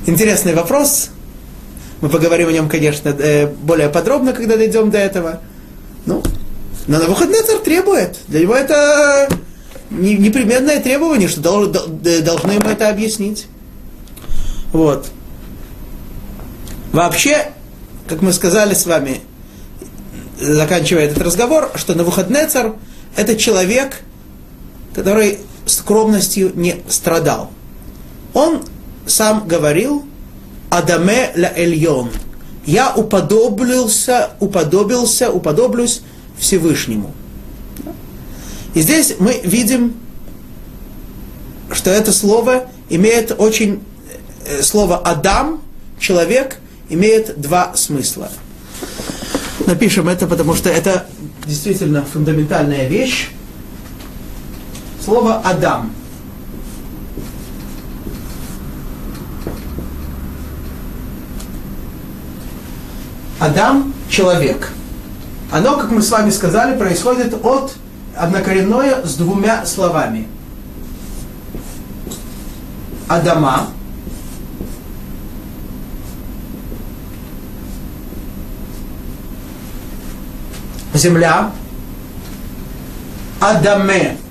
Интересный 0.06 0.54
вопрос. 0.54 1.10
Мы 2.02 2.10
поговорим 2.10 2.50
о 2.50 2.52
нем, 2.52 2.68
конечно, 2.68 3.10
э, 3.10 3.48
более 3.48 3.90
подробно, 3.90 4.34
когда 4.34 4.58
дойдем 4.58 4.92
до 4.92 4.98
этого. 4.98 5.40
Ну, 6.06 6.22
но 6.88 7.00
на 7.00 7.06
выходный 7.06 7.42
царь 7.44 7.60
требует. 7.60 8.18
Для 8.28 8.42
него 8.42 8.56
это 8.56 9.30
непременное 9.90 10.82
требование, 10.82 11.30
что 11.30 11.68
должны 11.68 12.52
ему 12.52 12.70
это 12.70 12.90
объяснить. 12.90 13.48
Вот. 14.74 15.08
Вообще, 16.92 17.52
как 18.08 18.22
мы 18.22 18.34
сказали 18.34 18.74
с 18.74 18.86
вами, 18.86 19.22
заканчивая 20.40 21.06
этот 21.06 21.20
разговор, 21.20 21.72
что 21.76 21.96
на 21.96 22.04
выходный 22.04 22.48
царь 22.48 22.74
это 23.16 23.36
человек, 23.36 24.02
который 24.94 25.40
скромностью 25.66 26.52
не 26.56 26.82
страдал. 26.90 27.52
Он 28.34 28.64
сам 29.06 29.48
говорил 29.48 30.06
Адаме 30.70 31.32
ла 31.36 31.52
Эльон. 31.56 32.10
Я 32.66 32.94
уподоблился, 32.96 34.32
уподобился, 34.40 35.30
уподоблюсь 35.30 36.02
Всевышнему. 36.38 37.14
И 38.74 38.82
здесь 38.82 39.16
мы 39.20 39.40
видим, 39.44 39.96
что 41.72 41.92
это 41.92 42.12
слово 42.12 42.66
имеет 42.90 43.36
очень... 43.38 43.84
Э, 44.46 44.62
слово 44.62 44.98
Адам, 44.98 45.62
человек, 46.00 46.58
имеет 46.90 47.40
два 47.40 47.76
смысла. 47.76 48.30
Напишем 49.68 50.10
это, 50.10 50.26
потому 50.26 50.56
что 50.56 50.70
это 50.70 51.06
действительно 51.46 52.04
фундаментальная 52.04 52.88
вещь. 52.88 53.30
Слово 55.04 55.40
Адам– 55.44 55.94
Адам– 63.44 63.94
человек. 64.10 64.70
Оно, 65.52 65.76
как 65.78 65.92
мы 65.92 66.02
с 66.02 66.10
вами 66.10 66.30
сказали, 66.30 66.78
происходит 66.78 67.34
от 67.44 67.74
однокоренное 68.16 69.06
с 69.06 69.16
двумя 69.16 69.66
словами. 69.66 70.30
Адама 73.10 73.68
земля, 80.94 81.52
Адаме. 83.42 84.23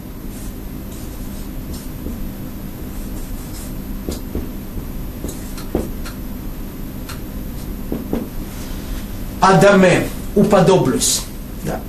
Адаме, 9.42 10.06
уподоблюсь. 10.36 11.22
Да. 11.64 11.80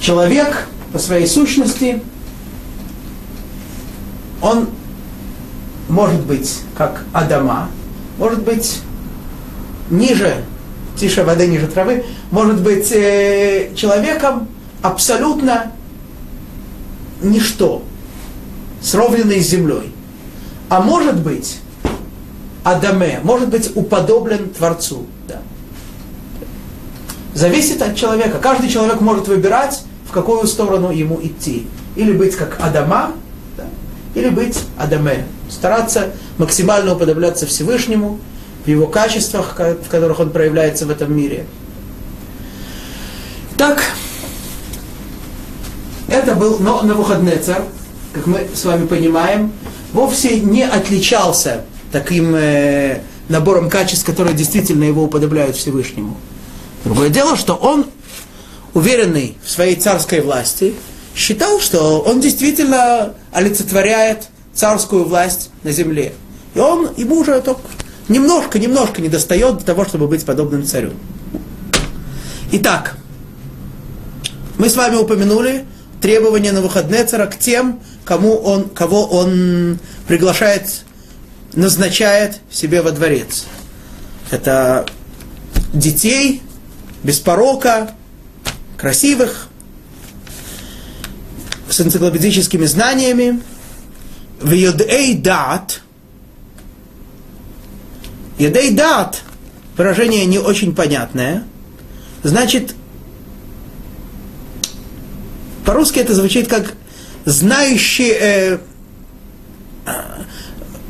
Человек 0.00 0.68
по 0.92 0.98
своей 1.00 1.26
сущности, 1.26 2.00
он 4.40 4.68
может 5.88 6.20
быть 6.20 6.60
как 6.78 7.04
Адама, 7.12 7.68
может 8.16 8.44
быть 8.44 8.80
ниже, 9.90 10.44
тише 10.96 11.24
воды, 11.24 11.48
ниже 11.48 11.66
травы, 11.66 12.04
может 12.30 12.62
быть 12.62 12.92
э, 12.92 13.72
человеком 13.74 14.46
абсолютно 14.82 15.72
ничто, 17.20 17.82
сровненный 18.80 19.42
с 19.42 19.48
землей. 19.48 19.92
А 20.68 20.80
может 20.80 21.18
быть 21.18 21.58
Адаме, 22.62 23.20
может 23.22 23.48
быть 23.48 23.70
уподоблен 23.74 24.50
Творцу. 24.50 25.06
Да. 25.26 25.40
Зависит 27.34 27.80
от 27.80 27.96
человека. 27.96 28.38
Каждый 28.38 28.68
человек 28.68 29.00
может 29.00 29.28
выбирать, 29.28 29.82
в 30.08 30.12
какую 30.12 30.46
сторону 30.46 30.90
ему 30.90 31.20
идти. 31.22 31.66
Или 31.96 32.12
быть 32.12 32.36
как 32.36 32.58
Адама, 32.60 33.12
да, 33.56 33.64
или 34.14 34.28
быть 34.28 34.58
Адаме. 34.76 35.26
Стараться 35.48 36.10
максимально 36.38 36.94
уподобляться 36.94 37.46
Всевышнему, 37.46 38.18
в 38.64 38.68
его 38.68 38.86
качествах, 38.86 39.58
в 39.58 39.88
которых 39.88 40.20
он 40.20 40.30
проявляется 40.30 40.86
в 40.86 40.90
этом 40.90 41.16
мире. 41.16 41.46
Так, 43.56 43.82
это 46.08 46.34
был 46.34 46.58
но 46.58 46.82
Навуходнецар, 46.82 47.62
как 48.12 48.26
мы 48.26 48.48
с 48.52 48.64
вами 48.64 48.86
понимаем, 48.86 49.52
вовсе 49.92 50.40
не 50.40 50.64
отличался 50.64 51.64
таким 51.92 52.34
э, 52.34 53.00
набором 53.28 53.70
качеств, 53.70 54.04
которые 54.04 54.34
действительно 54.34 54.84
его 54.84 55.04
уподобляют 55.04 55.56
Всевышнему. 55.56 56.16
Другое 56.84 57.08
дело, 57.08 57.36
что 57.36 57.54
он, 57.54 57.86
уверенный 58.74 59.36
в 59.42 59.50
своей 59.50 59.76
царской 59.76 60.20
власти, 60.20 60.74
считал, 61.14 61.60
что 61.60 62.00
он 62.00 62.20
действительно 62.20 63.14
олицетворяет 63.32 64.28
царскую 64.54 65.04
власть 65.04 65.50
на 65.62 65.72
земле. 65.72 66.12
И 66.54 66.58
он, 66.58 66.88
ему 66.96 67.16
уже 67.16 67.40
только 67.40 67.60
немножко-немножко 68.08 69.00
не 69.00 69.08
достает 69.08 69.58
для 69.58 69.66
того, 69.66 69.84
чтобы 69.84 70.08
быть 70.08 70.24
подобным 70.24 70.64
царю. 70.64 70.90
Итак, 72.52 72.96
мы 74.58 74.68
с 74.68 74.76
вами 74.76 74.96
упомянули 74.96 75.64
требования 76.00 76.52
на 76.52 76.60
выходные 76.60 77.04
цара 77.04 77.26
к 77.26 77.38
тем, 77.38 77.80
кому 78.04 78.36
он, 78.36 78.68
кого 78.68 79.06
он 79.06 79.78
приглашает 80.08 80.84
назначает 81.54 82.40
себе 82.50 82.82
во 82.82 82.92
дворец. 82.92 83.46
Это 84.30 84.86
детей, 85.72 86.42
без 87.02 87.18
порока, 87.18 87.94
красивых, 88.76 89.48
с 91.68 91.80
энциклопедическими 91.80 92.66
знаниями, 92.66 93.40
в 94.40 94.52
Йодей 94.52 95.14
Дат. 95.14 95.82
Йодей 98.38 98.74
Дат, 98.74 99.22
выражение 99.76 100.24
не 100.26 100.38
очень 100.38 100.74
понятное, 100.74 101.44
значит, 102.22 102.74
по-русски 105.64 106.00
это 106.00 106.14
звучит 106.14 106.48
как 106.48 106.74
знающие, 107.24 108.12
э, 108.12 108.58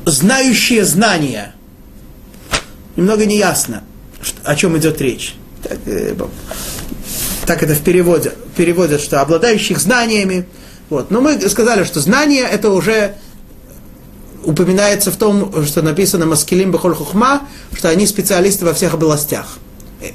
знающие 0.04 0.84
знания. 0.84 1.54
Немного 2.96 3.26
неясно, 3.26 3.84
о 4.44 4.54
чем 4.56 4.76
идет 4.78 5.00
речь. 5.00 5.34
Так, 5.62 5.78
э, 5.86 6.14
так 7.46 7.62
это 7.62 7.74
в 7.74 7.80
переводе, 7.80 8.32
переводят, 8.56 9.00
что 9.00 9.20
обладающих 9.20 9.78
знаниями. 9.78 10.46
Вот. 10.88 11.10
Но 11.10 11.20
мы 11.20 11.40
сказали, 11.48 11.84
что 11.84 12.00
знание 12.00 12.42
это 12.42 12.70
уже 12.70 13.14
упоминается 14.44 15.10
в 15.10 15.16
том, 15.16 15.64
что 15.64 15.82
написано 15.82 16.26
Маскилим 16.26 16.72
Бехоль 16.72 16.94
Хухма, 16.94 17.42
что 17.74 17.88
они 17.88 18.06
специалисты 18.06 18.64
во 18.64 18.74
всех 18.74 18.94
областях. 18.94 19.58
Э, 20.00 20.10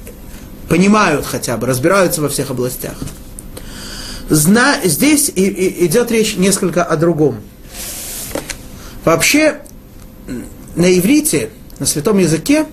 понимают 0.69 1.26
хотя 1.26 1.58
бы, 1.58 1.67
разбираются 1.67 2.21
во 2.21 2.30
всех 2.30 2.52
областях. 2.52 2.95
Зна... 4.30 4.76
Здесь 4.84 5.32
и, 5.34 5.45
и 5.45 5.86
идет 5.86 6.12
речь 6.12 6.36
несколько 6.36 6.84
о 6.84 6.95
другом. 6.95 7.41
Вообще, 9.04 9.62
на 10.75 10.97
иврите, 10.97 11.49
на 11.79 11.85
святом 11.85 12.17
языке, 12.17 12.65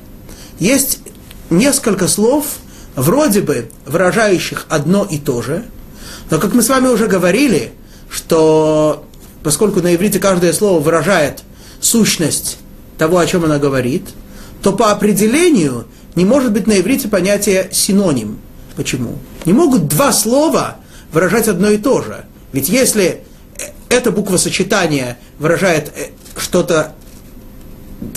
есть 0.58 1.00
несколько 1.50 2.08
слов, 2.08 2.46
вроде 2.94 3.40
бы 3.40 3.68
выражающих 3.86 4.66
одно 4.68 5.04
и 5.04 5.18
то 5.18 5.42
же, 5.42 5.64
но 6.30 6.38
как 6.38 6.54
мы 6.54 6.62
с 6.62 6.68
вами 6.68 6.88
уже 6.88 7.08
говорили, 7.08 7.72
что 8.08 9.04
поскольку 9.42 9.80
на 9.80 9.94
иврите 9.94 10.18
каждое 10.18 10.52
слово 10.52 10.80
выражает 10.80 11.42
сущность 11.80 12.58
того, 12.98 13.18
о 13.18 13.26
чем 13.26 13.44
она 13.44 13.58
говорит, 13.58 14.08
то 14.62 14.72
по 14.72 14.92
определению 14.92 15.86
не 16.14 16.24
может 16.24 16.52
быть 16.52 16.66
на 16.66 16.78
иврите 16.78 17.08
понятие 17.08 17.68
синоним. 17.72 18.38
Почему? 18.76 19.18
Не 19.44 19.52
могут 19.52 19.88
два 19.88 20.12
слова 20.12 20.76
выражать 21.12 21.48
одно 21.48 21.70
и 21.70 21.78
то 21.78 22.00
же. 22.02 22.24
Ведь 22.52 22.68
если 22.68 23.24
это 23.88 24.10
буквосочетание 24.10 25.18
выражает 25.38 25.92
э, 25.96 26.10
что-то 26.36 26.94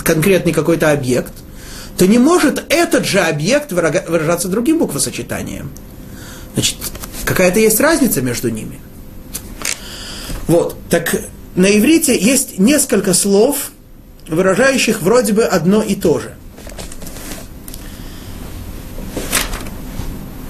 конкретный 0.04 0.52
какой-то 0.52 0.90
объект, 0.90 1.32
то 1.96 2.06
не 2.06 2.18
может 2.18 2.64
этот 2.68 3.06
же 3.06 3.20
объект 3.20 3.72
выражаться 3.72 4.48
другим 4.48 4.78
буквосочетанием. 4.78 5.70
Значит, 6.54 6.76
какая-то 7.24 7.58
есть 7.58 7.80
разница 7.80 8.22
между 8.22 8.50
ними. 8.50 8.80
Вот, 10.46 10.76
так 10.90 11.14
на 11.54 11.66
иврите 11.66 12.18
есть 12.18 12.58
несколько 12.58 13.14
слов, 13.14 13.72
выражающих 14.28 15.02
вроде 15.02 15.32
бы 15.32 15.44
одно 15.44 15.82
и 15.82 15.94
то 15.94 16.20
же. 16.20 16.34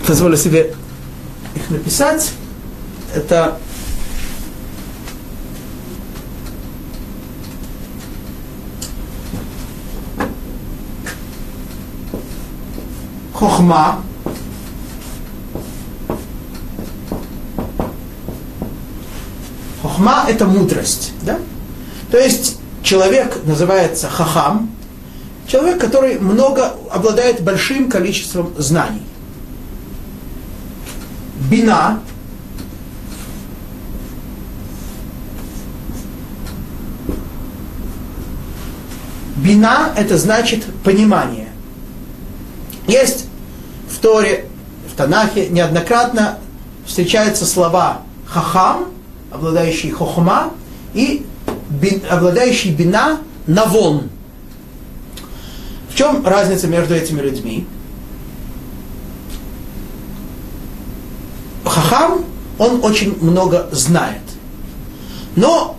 Позволю 0.07 0.37
себе 0.37 0.75
их 1.55 1.70
написать. 1.70 2.31
Это 3.14 3.59
хохма, 13.47 14.03
Хохма– 19.83 20.25
это 20.29 20.47
мудрость. 20.47 21.13
Да? 21.23 21.39
То 22.11 22.19
есть 22.19 22.59
человек 22.83 23.45
называется 23.45 24.09
хахам, 24.09 24.71
человек, 25.47 25.81
который 25.81 26.19
много 26.19 26.75
обладает 26.91 27.43
большим 27.43 27.89
количеством 27.89 28.53
знаний. 28.59 29.03
Бина 31.51 32.01
Бина– 39.37 39.93
это 39.97 40.19
значит 40.19 40.65
понимание. 40.83 41.49
Есть 42.89 43.27
в 43.97 43.99
Торе, 43.99 44.45
в 44.93 44.97
Танахе 44.97 45.49
неоднократно 45.49 46.39
встречаются 46.85 47.47
слова 47.47 48.03
хахам, 48.27 48.89
обладающий 49.33 49.91
хохма, 49.91 50.53
и 50.93 51.25
бин, 51.71 52.03
обладающий 52.11 52.75
бина 52.75 53.21
навон. 53.47 54.11
В 55.89 55.95
чем 55.95 56.27
разница 56.27 56.67
между 56.67 56.95
этими 56.95 57.23
людьми? 57.23 57.67
Хахам, 61.65 62.25
он 62.59 62.85
очень 62.85 63.17
много 63.23 63.69
знает. 63.73 64.21
Но 65.37 65.79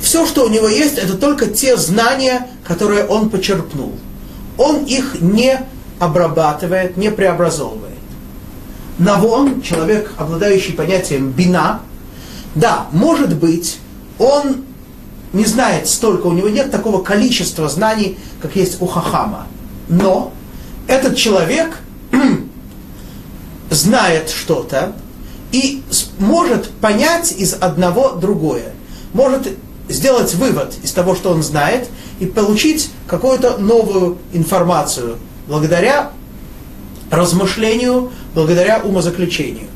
все, 0.00 0.26
что 0.26 0.46
у 0.46 0.48
него 0.48 0.68
есть, 0.68 0.96
это 0.96 1.18
только 1.18 1.46
те 1.46 1.76
знания, 1.76 2.48
которые 2.66 3.04
он 3.06 3.28
почерпнул. 3.28 3.92
Он 4.56 4.84
их 4.84 5.20
не 5.20 5.60
обрабатывает, 5.98 6.96
не 6.96 7.10
преобразовывает. 7.10 7.94
Навон, 8.98 9.62
человек, 9.62 10.12
обладающий 10.16 10.74
понятием 10.74 11.30
бина, 11.30 11.80
да, 12.54 12.86
может 12.92 13.36
быть, 13.36 13.78
он 14.18 14.64
не 15.32 15.44
знает 15.44 15.88
столько, 15.88 16.26
у 16.26 16.32
него 16.32 16.48
нет 16.48 16.70
такого 16.70 17.02
количества 17.02 17.68
знаний, 17.68 18.18
как 18.40 18.56
есть 18.56 18.80
у 18.80 18.86
Хахама. 18.86 19.46
Но 19.88 20.32
этот 20.86 21.16
человек 21.16 21.78
знает 23.70 24.30
что-то 24.30 24.94
и 25.52 25.82
может 26.18 26.70
понять 26.70 27.32
из 27.32 27.54
одного 27.54 28.12
другое. 28.12 28.72
Может 29.12 29.56
сделать 29.88 30.34
вывод 30.34 30.74
из 30.82 30.92
того, 30.92 31.14
что 31.14 31.30
он 31.30 31.42
знает, 31.42 31.88
и 32.20 32.26
получить 32.26 32.90
какую-то 33.06 33.58
новую 33.58 34.18
информацию 34.32 35.18
благодаря 35.48 36.10
размышлению, 37.10 38.12
благодаря 38.34 38.80
умозаключению. 38.80 39.66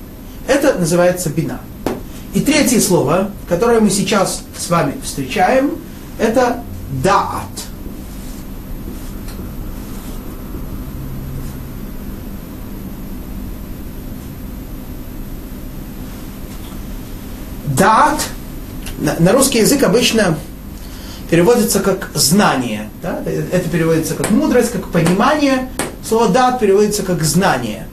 Это 0.46 0.74
называется 0.78 1.30
бина. 1.30 1.61
И 2.35 2.40
третье 2.40 2.80
слово, 2.80 3.30
которое 3.48 3.80
мы 3.80 3.90
сейчас 3.90 4.42
с 4.56 4.68
вами 4.70 4.94
встречаем, 5.02 5.72
это 6.18 6.62
даат. 7.02 7.48
Даат 17.66 18.20
на, 18.98 19.16
на 19.18 19.32
русский 19.32 19.58
язык 19.58 19.82
обычно 19.82 20.38
переводится 21.32 21.80
как 21.80 22.10
знание. 22.12 22.90
Да? 23.00 23.22
Это 23.24 23.66
переводится 23.70 24.12
как 24.12 24.30
мудрость, 24.30 24.70
как 24.70 24.90
понимание. 24.90 25.70
Слово 26.06 26.28
дат 26.28 26.60
переводится 26.60 27.04
как 27.04 27.22
знание. 27.22 27.88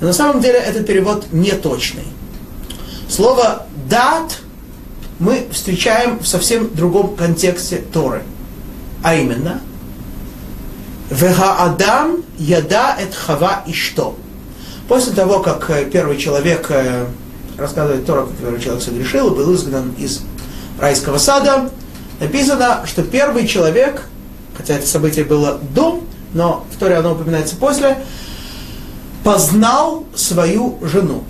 Но 0.00 0.08
на 0.08 0.12
самом 0.12 0.40
деле 0.40 0.58
этот 0.58 0.84
перевод 0.84 1.26
неточный. 1.30 2.02
Слово 3.08 3.68
дат 3.88 4.40
мы 5.20 5.46
встречаем 5.52 6.18
в 6.18 6.26
совсем 6.26 6.74
другом 6.74 7.14
контексте 7.14 7.76
Торы. 7.92 8.24
А 9.04 9.14
именно, 9.14 9.60
Вега 11.10 11.54
Адам 11.54 12.24
яда 12.38 12.96
эт 12.98 13.14
хава 13.14 13.62
и 13.68 13.72
что. 13.72 14.18
После 14.88 15.12
того, 15.12 15.38
как 15.38 15.70
э, 15.70 15.84
первый 15.84 16.16
человек, 16.16 16.66
э, 16.70 17.06
рассказывает 17.56 18.04
Тора, 18.04 18.22
как 18.22 18.34
первый 18.34 18.60
человек 18.60 18.82
согрешил 18.82 19.32
и 19.32 19.36
был 19.36 19.54
изгнан 19.54 19.94
из 19.96 20.22
райского 20.80 21.18
сада, 21.18 21.70
написано, 22.20 22.84
что 22.86 23.02
первый 23.02 23.46
человек, 23.46 24.08
хотя 24.56 24.74
это 24.74 24.86
событие 24.86 25.24
было 25.24 25.58
до, 25.74 26.02
но 26.32 26.64
в 26.72 26.78
Торе 26.78 26.96
оно 26.96 27.12
упоминается 27.12 27.56
после, 27.56 27.98
познал 29.22 30.04
свою 30.14 30.78
жену. 30.82 31.24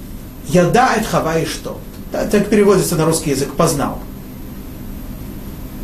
Яда 0.48 0.90
это 0.96 1.08
хава 1.08 1.38
и 1.38 1.46
что? 1.46 1.78
Так 2.10 2.48
переводится 2.48 2.96
на 2.96 3.06
русский 3.06 3.30
язык 3.30 3.54
познал. 3.54 3.98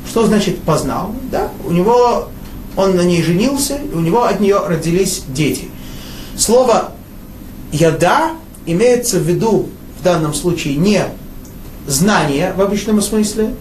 Что 0.09 0.27
значит 0.27 0.61
познал? 0.63 1.15
Да? 1.31 1.51
У 1.65 1.71
него 1.71 2.29
он 2.77 2.97
на 2.97 3.03
ней 3.03 3.23
женился, 3.23 3.77
и 3.77 3.95
у 3.95 4.01
него 4.01 4.25
от 4.25 4.41
нее 4.41 4.59
родились 4.67 5.23
дети. 5.29 5.69
Слово 6.37 6.93
яда 7.73 8.33
имеется 8.67 9.19
в 9.19 9.23
виду 9.23 9.69
в 9.99 10.03
данном 10.03 10.35
случае 10.35 10.77
не 10.77 11.05
знание 11.87 12.53
в 12.57 12.61
обычном 12.61 13.03
смысле, 13.03 13.55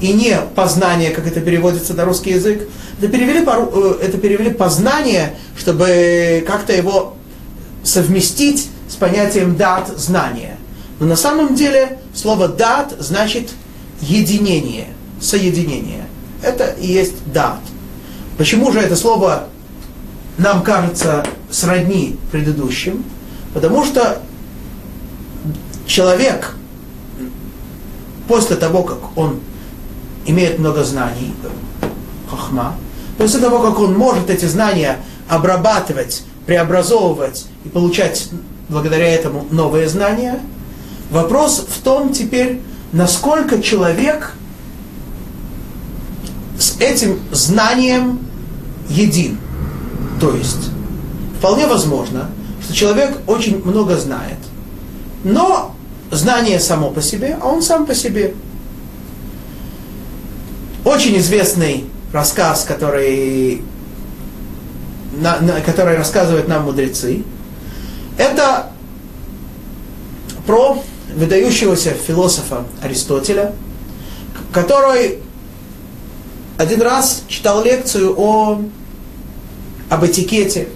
и 0.00 0.12
не 0.12 0.38
познание, 0.54 1.10
как 1.10 1.26
это 1.26 1.40
переводится 1.40 1.94
на 1.94 2.04
русский 2.04 2.30
язык. 2.30 2.68
Это 2.98 3.08
перевели, 3.08 3.44
э, 3.44 3.94
это 4.02 4.18
перевели 4.18 4.50
познание, 4.50 5.34
чтобы 5.56 6.44
как-то 6.46 6.74
его 6.74 7.16
совместить 7.82 8.68
с 8.88 8.96
понятием 8.96 9.56
дат 9.56 9.88
знания. 9.96 10.58
Но 11.00 11.06
на 11.06 11.16
самом 11.16 11.54
деле 11.54 11.98
слово 12.14 12.48
дат 12.48 12.94
значит 12.98 13.50
единение, 14.00 14.88
соединение. 15.20 16.06
Это 16.42 16.66
и 16.78 16.86
есть 16.86 17.32
дат. 17.32 17.60
Почему 18.36 18.70
же 18.70 18.80
это 18.80 18.96
слово 18.96 19.48
нам 20.36 20.62
кажется 20.62 21.24
сродни 21.50 22.18
предыдущим? 22.30 23.04
Потому 23.54 23.84
что 23.84 24.20
человек 25.86 26.54
после 28.28 28.56
того, 28.56 28.82
как 28.82 29.16
он 29.16 29.40
имеет 30.26 30.58
много 30.58 30.84
знаний, 30.84 31.34
хахма, 32.30 32.74
после 33.18 33.40
того, 33.40 33.60
как 33.60 33.78
он 33.78 33.94
может 33.94 34.30
эти 34.30 34.44
знания 34.46 34.98
обрабатывать, 35.28 36.24
преобразовывать 36.46 37.46
и 37.64 37.68
получать 37.68 38.28
благодаря 38.68 39.08
этому 39.08 39.46
новые 39.50 39.88
знания, 39.88 40.40
вопрос 41.10 41.66
в 41.68 41.82
том 41.82 42.12
теперь, 42.12 42.60
насколько 42.92 43.62
человек 43.62 44.34
с 46.58 46.76
этим 46.80 47.20
знанием 47.32 48.20
един. 48.88 49.38
То 50.20 50.34
есть, 50.34 50.70
вполне 51.38 51.66
возможно, 51.66 52.30
что 52.62 52.74
человек 52.74 53.18
очень 53.26 53.62
много 53.64 53.96
знает, 53.96 54.38
но 55.24 55.74
знание 56.10 56.60
само 56.60 56.90
по 56.90 57.02
себе, 57.02 57.38
а 57.40 57.48
он 57.48 57.62
сам 57.62 57.86
по 57.86 57.94
себе. 57.94 58.34
Очень 60.86 61.18
известный 61.18 61.84
рассказ, 62.12 62.62
который, 62.62 63.60
на, 65.16 65.40
на, 65.40 65.60
который 65.60 65.96
рассказывают 65.96 66.46
нам 66.46 66.62
мудрецы, 66.62 67.24
это 68.16 68.70
про 70.46 70.80
выдающегося 71.12 71.90
философа 71.90 72.66
Аристотеля, 72.82 73.52
который 74.52 75.18
один 76.56 76.80
раз 76.82 77.24
читал 77.26 77.64
лекцию 77.64 78.14
о, 78.16 78.62
об 79.90 80.06
этикете, 80.06 80.68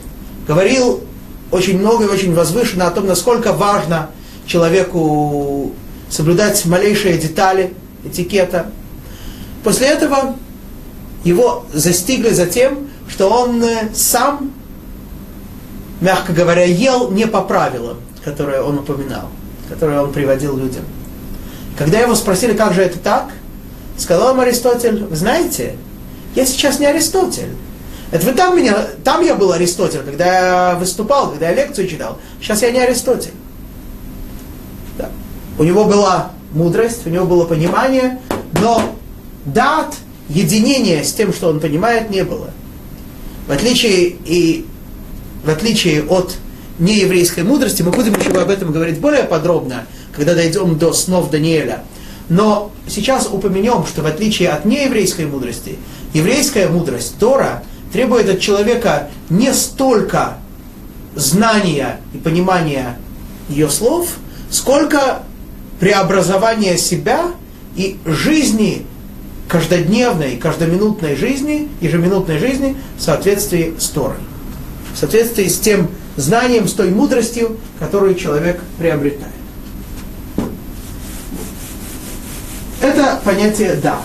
говорил 0.49 1.05
очень 1.53 1.79
много 1.79 2.07
и 2.07 2.09
очень 2.09 2.35
возвышенно 2.35 2.89
о 2.89 2.91
том, 2.91 3.07
насколько 3.07 3.53
важно 3.53 4.11
человеку 4.45 5.73
соблюдать 6.11 6.67
малейшие 6.67 7.17
детали 7.17 7.75
этикета. 8.05 8.73
После 9.63 9.89
этого 9.89 10.37
его 11.25 11.67
застигли 11.73 12.31
за 12.31 12.47
тем, 12.47 12.89
что 13.09 13.29
он 13.29 13.63
э, 13.63 13.91
сам, 13.95 14.53
мягко 16.01 16.33
говоря, 16.33 16.65
ел 16.65 17.11
не 17.11 17.27
по 17.27 17.43
правилам, 17.43 17.99
которые 18.25 18.63
он 18.63 18.79
упоминал, 18.79 19.29
которые 19.69 20.01
он 20.01 20.13
приводил 20.13 20.57
людям. 20.57 20.85
Когда 21.77 21.99
его 21.99 22.15
спросили, 22.15 22.55
как 22.55 22.73
же 22.73 22.83
это 22.83 22.99
так, 22.99 23.29
сказал 23.99 24.35
им 24.35 24.41
Аристотель, 24.41 25.05
вы 25.05 25.17
знаете, 25.17 25.77
я 26.35 26.47
сейчас 26.47 26.79
не 26.79 26.87
Аристотель. 26.87 27.51
Это 28.13 28.27
вы 28.27 28.33
там 28.33 28.57
меня, 28.57 28.87
там 29.05 29.25
я 29.25 29.35
был 29.35 29.53
Аристотель, 29.53 30.01
когда 30.01 30.71
я 30.71 30.75
выступал, 30.77 31.31
когда 31.31 31.51
я 31.51 31.55
лекцию 31.55 31.87
читал. 31.87 32.19
Сейчас 32.41 32.63
я 32.63 32.71
не 32.71 32.81
Аристотель. 32.81 33.33
У 35.59 35.65
него 35.65 35.85
была 35.85 36.31
мудрость, 36.53 37.07
у 37.07 37.11
него 37.11 37.27
было 37.27 37.45
понимание, 37.45 38.19
но 38.61 38.83
дат, 39.45 39.95
единения 40.29 41.03
с 41.03 41.13
тем, 41.13 41.33
что 41.33 41.49
он 41.49 41.61
понимает, 41.61 42.11
не 42.11 42.25
было. 42.25 42.51
В 43.47 43.53
отличие, 43.53 44.17
и, 44.25 44.67
в 45.45 45.51
отличие 45.51 46.05
от 46.05 46.37
нееврейской 46.79 47.43
мудрости, 47.43 47.83
мы 47.83 47.91
будем 47.91 48.15
еще 48.19 48.31
об 48.31 48.51
этом 48.51 48.73
говорить 48.73 49.01
более 49.01 49.25
подробно, 49.25 49.87
когда 50.13 50.35
дойдем 50.35 50.79
до 50.79 50.93
снов 50.93 51.31
Даниэля. 51.31 51.83
Но 52.29 52.71
сейчас 52.89 53.29
упомянем, 53.31 53.85
что 53.87 54.03
в 54.03 54.07
отличие 54.07 54.51
от 54.51 54.65
нееврейской 54.65 55.27
мудрости, 55.27 55.79
еврейская 56.15 56.69
мудрость 56.69 57.17
Тора 57.19 57.65
требует 57.93 58.29
от 58.29 58.41
человека 58.41 59.11
не 59.29 59.53
столько 59.53 60.39
знания 61.15 62.01
и 62.15 62.19
понимания 62.19 62.99
ее 63.49 63.69
слов, 63.69 64.11
сколько 64.49 65.23
преобразования 65.81 66.77
себя 66.77 67.33
и 67.75 67.99
жизни 68.05 68.87
каждодневной, 69.51 70.37
каждоминутной 70.37 71.17
жизни, 71.17 71.69
ежеминутной 71.81 72.39
жизни 72.39 72.77
в 72.97 73.03
соответствии 73.03 73.75
с 73.79 73.89
Торой. 73.89 74.17
В 74.95 74.99
соответствии 74.99 75.49
с 75.49 75.59
тем 75.59 75.89
знанием, 76.17 76.69
с 76.69 76.73
той 76.73 76.91
мудростью, 76.91 77.57
которую 77.81 78.15
человек 78.15 78.61
приобретает. 78.79 79.35
Это 82.81 83.21
понятие 83.25 83.75
«да». 83.75 84.01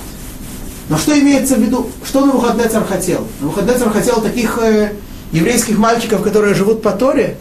Но 0.90 0.98
что 0.98 1.18
имеется 1.18 1.56
в 1.56 1.62
виду, 1.62 1.90
что 2.04 2.26
Навуходнецар 2.26 2.86
хотел? 2.86 3.28
Навуходнецар 3.40 3.90
хотел 3.92 4.22
таких 4.22 4.58
э, 4.60 4.94
еврейских 5.32 5.78
мальчиков, 5.78 6.22
которые 6.22 6.54
живут 6.54 6.82
по 6.82 6.92
Торе. 6.92 7.38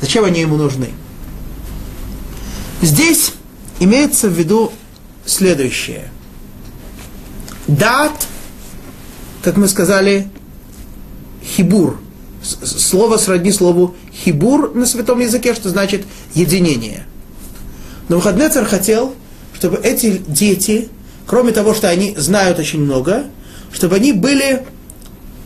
Зачем 0.00 0.24
они 0.24 0.40
ему 0.40 0.56
нужны? 0.56 0.90
Здесь 2.82 3.32
имеется 3.80 4.28
в 4.28 4.32
виду 4.32 4.72
следующее. 5.24 6.10
Дат, 7.66 8.26
как 9.42 9.56
мы 9.56 9.68
сказали, 9.68 10.28
хибур. 11.44 12.00
Слово 12.42 13.16
сродни 13.16 13.50
слову 13.50 13.96
хибур 14.12 14.72
на 14.74 14.86
святом 14.86 15.18
языке, 15.20 15.54
что 15.54 15.68
значит 15.68 16.04
единение. 16.34 17.06
Но 18.08 18.16
Выходнецер 18.16 18.64
хотел, 18.64 19.14
чтобы 19.54 19.78
эти 19.78 20.22
дети, 20.28 20.88
кроме 21.26 21.52
того, 21.52 21.74
что 21.74 21.88
они 21.88 22.14
знают 22.16 22.58
очень 22.60 22.80
много, 22.80 23.24
чтобы 23.72 23.96
они 23.96 24.12
были 24.12 24.62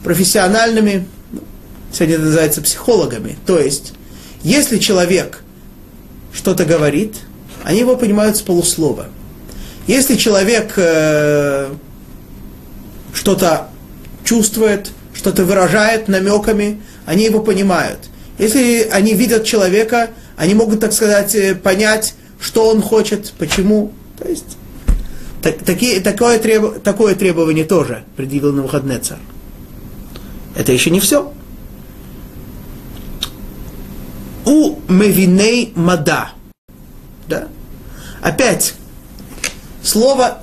профессиональными, 0.05 1.07
сегодня 1.93 2.17
это 2.17 2.25
называется 2.25 2.61
психологами. 2.61 3.39
То 3.47 3.59
есть, 3.59 3.95
если 4.43 4.79
человек 4.79 5.43
что-то 6.35 6.67
говорит, 6.67 7.17
они 7.65 7.81
его 7.81 7.97
понимают 7.97 8.37
с 8.37 8.43
полуслова. 8.43 9.07
Если 9.87 10.17
человек 10.17 10.75
э, 10.77 11.71
что-то 13.15 13.69
чувствует, 14.25 14.91
что-то 15.15 15.45
выражает 15.45 16.09
намеками, 16.09 16.81
они 17.07 17.25
его 17.25 17.41
понимают. 17.41 18.09
Если 18.39 18.89
они 18.91 19.15
видят 19.15 19.45
человека, 19.45 20.11
они 20.37 20.55
могут, 20.55 20.81
так 20.81 20.93
сказать, 20.93 21.35
э, 21.35 21.55
понять, 21.55 22.15
что 22.41 22.69
он 22.69 22.81
хочет, 22.81 23.33
почему. 23.39 23.93
То 24.19 24.29
есть 24.29 24.57
так, 25.43 25.59
такие, 25.59 26.01
такое, 26.01 26.39
треб, 26.39 26.83
такое 26.83 27.15
требование 27.15 27.65
тоже 27.65 28.05
предъявил 28.17 28.53
на 28.53 28.63
выходный 28.63 28.99
царь. 28.99 29.19
Это 30.55 30.73
еще 30.73 30.91
не 30.91 31.01
все. 31.01 31.33
У 34.45 34.79
мевиней 34.89 35.73
мада. 35.77 36.31
Да? 37.29 37.49
Опять 38.21 38.75
слово 39.83 40.43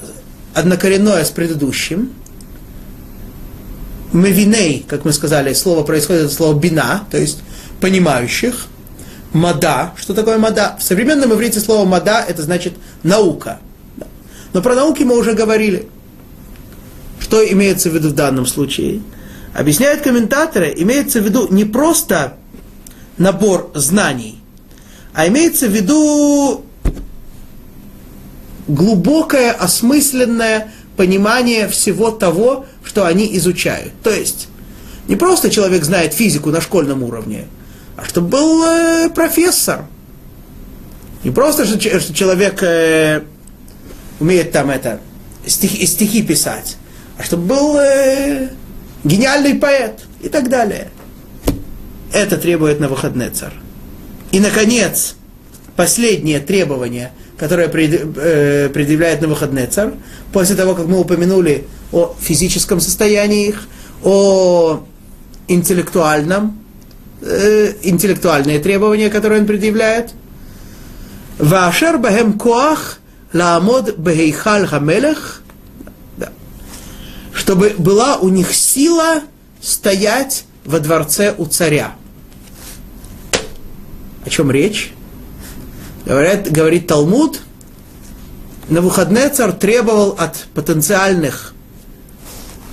однокоренное 0.54 1.24
с 1.24 1.30
предыдущим. 1.30 2.14
Мевиней, 4.14 4.86
как 4.88 5.06
мы 5.06 5.14
сказали, 5.14 5.54
слово 5.54 5.84
происходит 5.84 6.26
от 6.26 6.32
слова 6.32 6.58
бина, 6.58 7.04
то 7.12 7.18
есть 7.18 7.40
понимающих. 7.82 8.68
Мада. 9.34 9.92
Что 9.98 10.14
такое 10.14 10.38
мада? 10.38 10.78
В 10.80 10.84
современном 10.84 11.34
иврите 11.34 11.60
слово 11.60 11.86
мада 11.86 12.24
это 12.28 12.42
значит 12.42 12.74
наука. 13.04 13.60
Но 14.54 14.62
про 14.62 14.74
науки 14.74 15.04
мы 15.04 15.18
уже 15.18 15.34
говорили. 15.34 15.90
Что 17.20 17.46
имеется 17.46 17.90
в 17.90 17.94
виду 17.94 18.10
в 18.10 18.16
данном 18.16 18.46
случае? 18.46 19.02
Объясняют 19.54 20.02
комментаторы, 20.02 20.74
имеется 20.78 21.20
в 21.20 21.26
виду 21.26 21.48
не 21.52 21.66
просто 21.66 22.34
набор 23.18 23.72
знаний, 23.74 24.40
а 25.14 25.28
имеется 25.28 25.68
в 25.68 25.72
виду 25.72 26.64
глубокое, 28.68 29.52
осмысленное 29.52 30.72
понимание 30.98 31.68
всего 31.70 32.12
того, 32.12 32.66
что 32.84 33.06
они 33.06 33.38
изучают. 33.38 33.94
То 34.04 34.10
есть, 34.10 34.50
не 35.08 35.16
просто 35.16 35.50
человек 35.50 35.84
знает 35.84 36.14
физику 36.14 36.50
на 36.50 36.60
школьном 36.60 37.04
уровне, 37.04 37.46
а 37.96 38.04
чтобы 38.04 38.28
был 38.28 38.64
э, 38.64 39.10
профессор. 39.10 39.86
Не 41.24 41.32
просто, 41.32 41.66
что, 41.66 41.80
человек 41.80 42.62
э, 42.62 43.24
умеет 44.20 44.52
там 44.52 44.70
это, 44.70 45.00
стихи, 45.46 45.86
стихи 45.86 46.24
писать, 46.24 46.78
а 47.18 47.24
чтобы 47.24 47.46
был 47.46 47.78
э, 47.78 48.50
гениальный 49.04 49.56
поэт 49.56 50.02
и 50.22 50.30
так 50.30 50.50
далее. 50.50 50.90
Это 52.12 52.38
требует 52.38 52.80
на 52.80 52.88
выходный 52.88 53.30
царь. 53.30 53.54
И, 54.32 54.40
наконец, 54.40 55.16
последнее 55.76 56.40
требование, 56.40 57.12
которое 57.38 57.68
э, 57.68 58.70
предъявляет 58.70 59.22
на 59.22 59.28
выходный 59.28 59.68
царь, 59.68 59.92
после 60.34 60.56
того, 60.56 60.76
как 60.76 60.88
мы 60.88 61.00
упомянули 61.00 61.66
о 61.92 62.16
физическом 62.20 62.80
состоянии 62.80 63.50
их, 63.50 63.68
о 64.04 64.84
интеллектуальном, 65.48 66.60
э, 67.22 67.74
интеллектуальные 67.84 68.60
требования, 68.60 69.10
которые 69.10 69.42
он 69.42 69.48
предъявляет. 69.48 70.12
Вашер 71.38 72.00
бахем 72.00 72.34
коах 72.34 73.00
ламод 73.34 73.98
бехейхаль 73.98 74.66
хамелех, 74.66 75.44
чтобы 77.34 77.76
была 77.78 78.18
у 78.18 78.30
них 78.30 78.54
сила 78.54 79.22
стоять 79.62 80.46
во 80.66 80.80
дворце 80.80 81.36
у 81.38 81.46
царя. 81.46 81.94
О 84.26 84.30
чем 84.30 84.50
речь? 84.50 84.94
Говорят, 86.08 86.50
говорит 86.50 86.88
Талмуд, 86.88 87.42
на 88.70 88.80
выходные 88.80 89.28
царь 89.28 89.52
требовал 89.52 90.16
от 90.18 90.48
потенциальных 90.54 91.54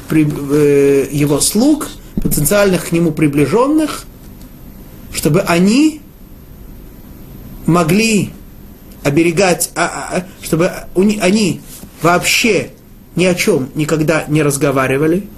э, 0.08 1.08
его 1.10 1.40
слуг, 1.40 1.88
потенциальных 2.22 2.90
к 2.90 2.92
нему 2.92 3.10
приближенных, 3.10 4.04
чтобы 5.12 5.40
они 5.40 6.00
могли 7.66 8.30
оберегать, 9.02 9.72
а, 9.74 9.82
а, 9.84 10.16
а, 10.18 10.24
чтобы 10.40 10.70
они 10.94 11.60
вообще 12.02 12.70
ни 13.16 13.24
о 13.24 13.34
чем 13.34 13.68
никогда 13.74 14.26
не 14.28 14.44
разговаривали 14.44 15.28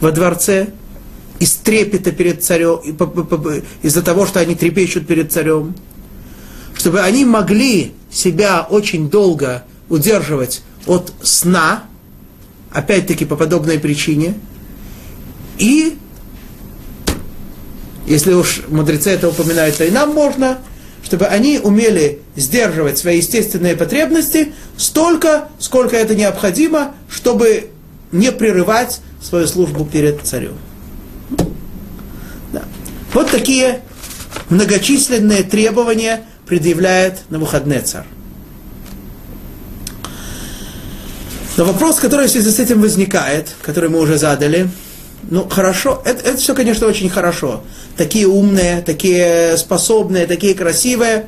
во 0.00 0.12
дворце, 0.12 0.68
из 1.40 1.52
трепета 1.54 2.12
перед 2.12 2.44
царем, 2.44 2.78
из-за 3.82 4.02
того, 4.02 4.24
что 4.24 4.38
они 4.38 4.54
трепещут 4.54 5.08
перед 5.08 5.32
царем, 5.32 5.74
чтобы 6.84 7.00
они 7.00 7.24
могли 7.24 7.94
себя 8.12 8.60
очень 8.68 9.08
долго 9.08 9.64
удерживать 9.88 10.60
от 10.84 11.14
сна, 11.22 11.84
опять-таки 12.70 13.24
по 13.24 13.36
подобной 13.36 13.78
причине, 13.78 14.34
и, 15.56 15.96
если 18.06 18.34
уж 18.34 18.64
мудрецы 18.68 19.12
это 19.12 19.30
упоминают, 19.30 19.78
то 19.78 19.84
и 19.86 19.90
нам 19.90 20.12
можно– 20.12 20.58
чтобы 21.02 21.26
они 21.26 21.58
умели 21.58 22.20
сдерживать 22.34 22.96
свои 22.98 23.18
естественные 23.18 23.76
потребности 23.76 24.52
столько, 24.78 25.48
сколько 25.58 25.96
это 25.96 26.14
необходимо, 26.14 26.94
чтобы 27.10 27.70
не 28.10 28.32
прерывать 28.32 29.00
свою 29.22 29.46
службу 29.46 29.84
перед 29.84 30.22
царем. 30.22 30.56
Да. 32.54 32.62
Вот 33.12 33.30
такие 33.30 33.82
многочисленные 34.48 35.42
требования 35.42 36.24
предъявляет 36.46 37.30
на 37.30 37.38
выходные 37.38 37.80
царь. 37.80 38.06
Но 41.56 41.64
вопрос, 41.64 42.00
который 42.00 42.26
в 42.26 42.30
связи 42.30 42.50
с 42.50 42.58
этим 42.58 42.80
возникает, 42.80 43.54
который 43.62 43.88
мы 43.88 44.00
уже 44.00 44.18
задали, 44.18 44.68
ну 45.30 45.48
хорошо, 45.48 46.02
это, 46.04 46.28
это 46.28 46.36
все, 46.36 46.54
конечно, 46.54 46.86
очень 46.86 47.08
хорошо 47.08 47.62
такие 47.96 48.26
умные, 48.26 48.82
такие 48.82 49.56
способные, 49.56 50.26
такие 50.26 50.54
красивые. 50.54 51.26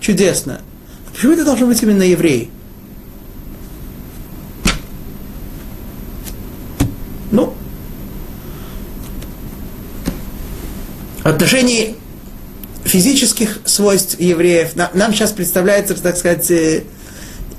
Чудесно. 0.00 0.60
Почему 1.12 1.32
это 1.32 1.44
должен 1.44 1.68
быть 1.68 1.82
именно 1.82 2.02
еврей? 2.02 2.50
Ну, 7.30 7.54
в 11.22 11.26
отношении 11.26 11.96
физических 12.84 13.60
свойств 13.64 14.20
евреев 14.20 14.76
нам 14.76 15.12
сейчас 15.12 15.32
представляется, 15.32 15.94
так 15.94 16.16
сказать, 16.16 16.50
э, 16.50 16.84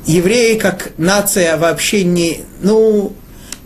евреи 0.05 0.57
как 0.57 0.91
нация 0.97 1.57
вообще 1.57 2.03
не, 2.03 2.41
ну, 2.61 3.13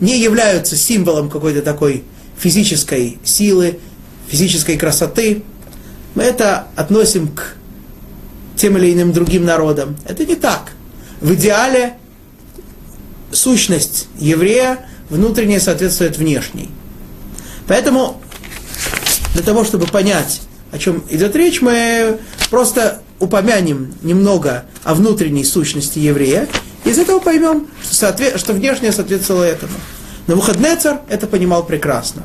не 0.00 0.18
являются 0.18 0.76
символом 0.76 1.28
какой-то 1.28 1.62
такой 1.62 2.04
физической 2.38 3.18
силы, 3.22 3.78
физической 4.28 4.76
красоты, 4.76 5.42
мы 6.14 6.22
это 6.22 6.68
относим 6.76 7.28
к 7.28 7.54
тем 8.56 8.76
или 8.78 8.92
иным 8.92 9.12
другим 9.12 9.44
народам. 9.44 9.96
Это 10.06 10.24
не 10.24 10.34
так. 10.34 10.72
В 11.20 11.34
идеале 11.34 11.94
сущность 13.32 14.08
еврея 14.18 14.86
внутренне 15.08 15.60
соответствует 15.60 16.16
внешней. 16.16 16.70
Поэтому 17.66 18.20
для 19.34 19.42
того, 19.42 19.64
чтобы 19.64 19.86
понять, 19.86 20.40
о 20.72 20.78
чем 20.78 21.02
идет 21.10 21.34
речь, 21.36 21.60
мы 21.60 22.18
просто 22.50 23.02
упомянем 23.18 23.94
немного 24.02 24.64
о 24.84 24.94
внутренней 24.94 25.44
сущности 25.44 25.98
еврея, 25.98 26.48
и 26.84 26.90
из 26.90 26.98
этого 26.98 27.20
поймем, 27.20 27.66
что, 27.82 27.94
соответ... 27.94 28.38
что 28.40 28.52
внешнее 28.52 28.92
соответствовало 28.92 29.44
этому. 29.44 29.72
Но 30.26 30.34
Навуходнецар 30.34 31.00
это 31.08 31.26
понимал 31.26 31.64
прекрасно. 31.64 32.22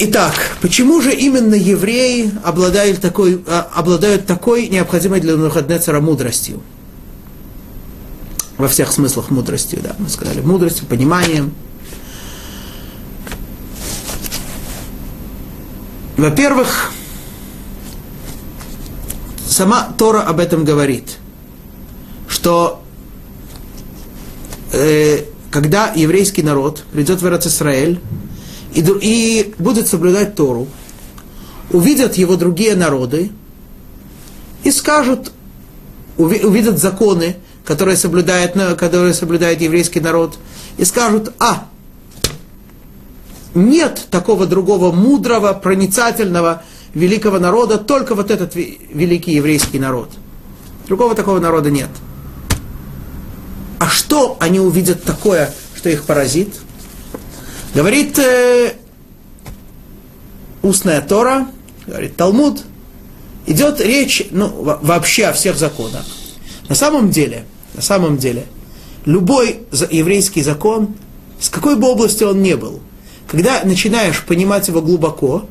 Итак, 0.00 0.56
почему 0.60 1.00
же 1.00 1.12
именно 1.12 1.54
евреи 1.54 2.30
обладают 2.44 3.00
такой, 3.00 3.42
а, 3.48 3.68
обладают 3.74 4.26
такой 4.26 4.68
необходимой 4.68 5.20
для 5.20 5.36
Навуходнецера 5.36 6.00
мудростью? 6.00 6.62
Во 8.58 8.68
всех 8.68 8.92
смыслах 8.92 9.30
мудростью, 9.30 9.80
да, 9.82 9.94
мы 9.98 10.08
сказали, 10.08 10.40
мудростью, 10.40 10.86
пониманием. 10.86 11.52
Во-первых, 16.18 16.90
сама 19.48 19.94
Тора 19.96 20.22
об 20.22 20.40
этом 20.40 20.64
говорит, 20.64 21.18
что 22.26 22.82
э, 24.72 25.26
когда 25.52 25.92
еврейский 25.94 26.42
народ 26.42 26.82
придет 26.92 27.22
в 27.22 27.46
Израиль, 27.46 28.00
и, 28.74 28.80
и 29.00 29.54
будут 29.58 29.86
соблюдать 29.86 30.34
Тору, 30.34 30.66
увидят 31.70 32.16
его 32.16 32.34
другие 32.34 32.74
народы 32.74 33.30
и 34.64 34.72
скажут, 34.72 35.30
увидят 36.16 36.80
законы, 36.80 37.36
которые 37.64 37.96
соблюдает, 37.96 38.54
которые 38.76 39.14
соблюдает 39.14 39.60
еврейский 39.60 40.00
народ, 40.00 40.36
и 40.78 40.84
скажут, 40.84 41.32
а, 41.38 41.68
нет 43.54 44.06
такого 44.10 44.46
другого 44.46 44.92
мудрого, 44.92 45.52
проницательного, 45.52 46.62
великого 46.94 47.38
народа, 47.38 47.78
только 47.78 48.14
вот 48.14 48.30
этот 48.30 48.54
великий 48.54 49.32
еврейский 49.32 49.78
народ. 49.78 50.10
Другого 50.86 51.14
такого 51.14 51.38
народа 51.38 51.70
нет. 51.70 51.90
А 53.78 53.88
что 53.88 54.36
они 54.40 54.60
увидят 54.60 55.04
такое, 55.04 55.54
что 55.76 55.88
их 55.88 56.04
поразит? 56.04 56.54
Говорит 57.74 58.18
э, 58.18 58.72
устная 60.62 61.00
Тора, 61.00 61.48
говорит 61.86 62.16
Талмуд, 62.16 62.62
идет 63.46 63.80
речь 63.80 64.26
ну, 64.30 64.48
вообще 64.82 65.26
о 65.26 65.32
всех 65.32 65.56
законах. 65.56 66.04
На 66.68 66.74
самом 66.74 67.10
деле, 67.10 67.44
на 67.74 67.82
самом 67.82 68.18
деле, 68.18 68.46
любой 69.04 69.60
еврейский 69.90 70.42
закон, 70.42 70.94
с 71.40 71.48
какой 71.48 71.76
бы 71.76 71.88
области 71.88 72.24
он 72.24 72.42
ни 72.42 72.54
был, 72.54 72.80
когда 73.28 73.60
начинаешь 73.62 74.24
понимать 74.24 74.66
его 74.68 74.80
глубоко, 74.80 75.46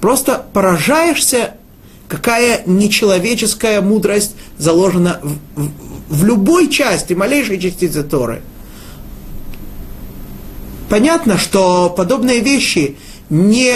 просто 0.00 0.44
поражаешься, 0.52 1.54
какая 2.08 2.62
нечеловеческая 2.66 3.82
мудрость 3.82 4.34
заложена 4.58 5.20
в, 5.22 5.62
в, 5.62 5.70
в 6.08 6.24
любой 6.24 6.68
части, 6.68 7.12
малейшей 7.12 7.60
частицы 7.60 8.02
Торы. 8.02 8.42
Понятно, 10.88 11.38
что 11.38 11.90
подобные 11.90 12.40
вещи 12.40 12.96
не 13.28 13.74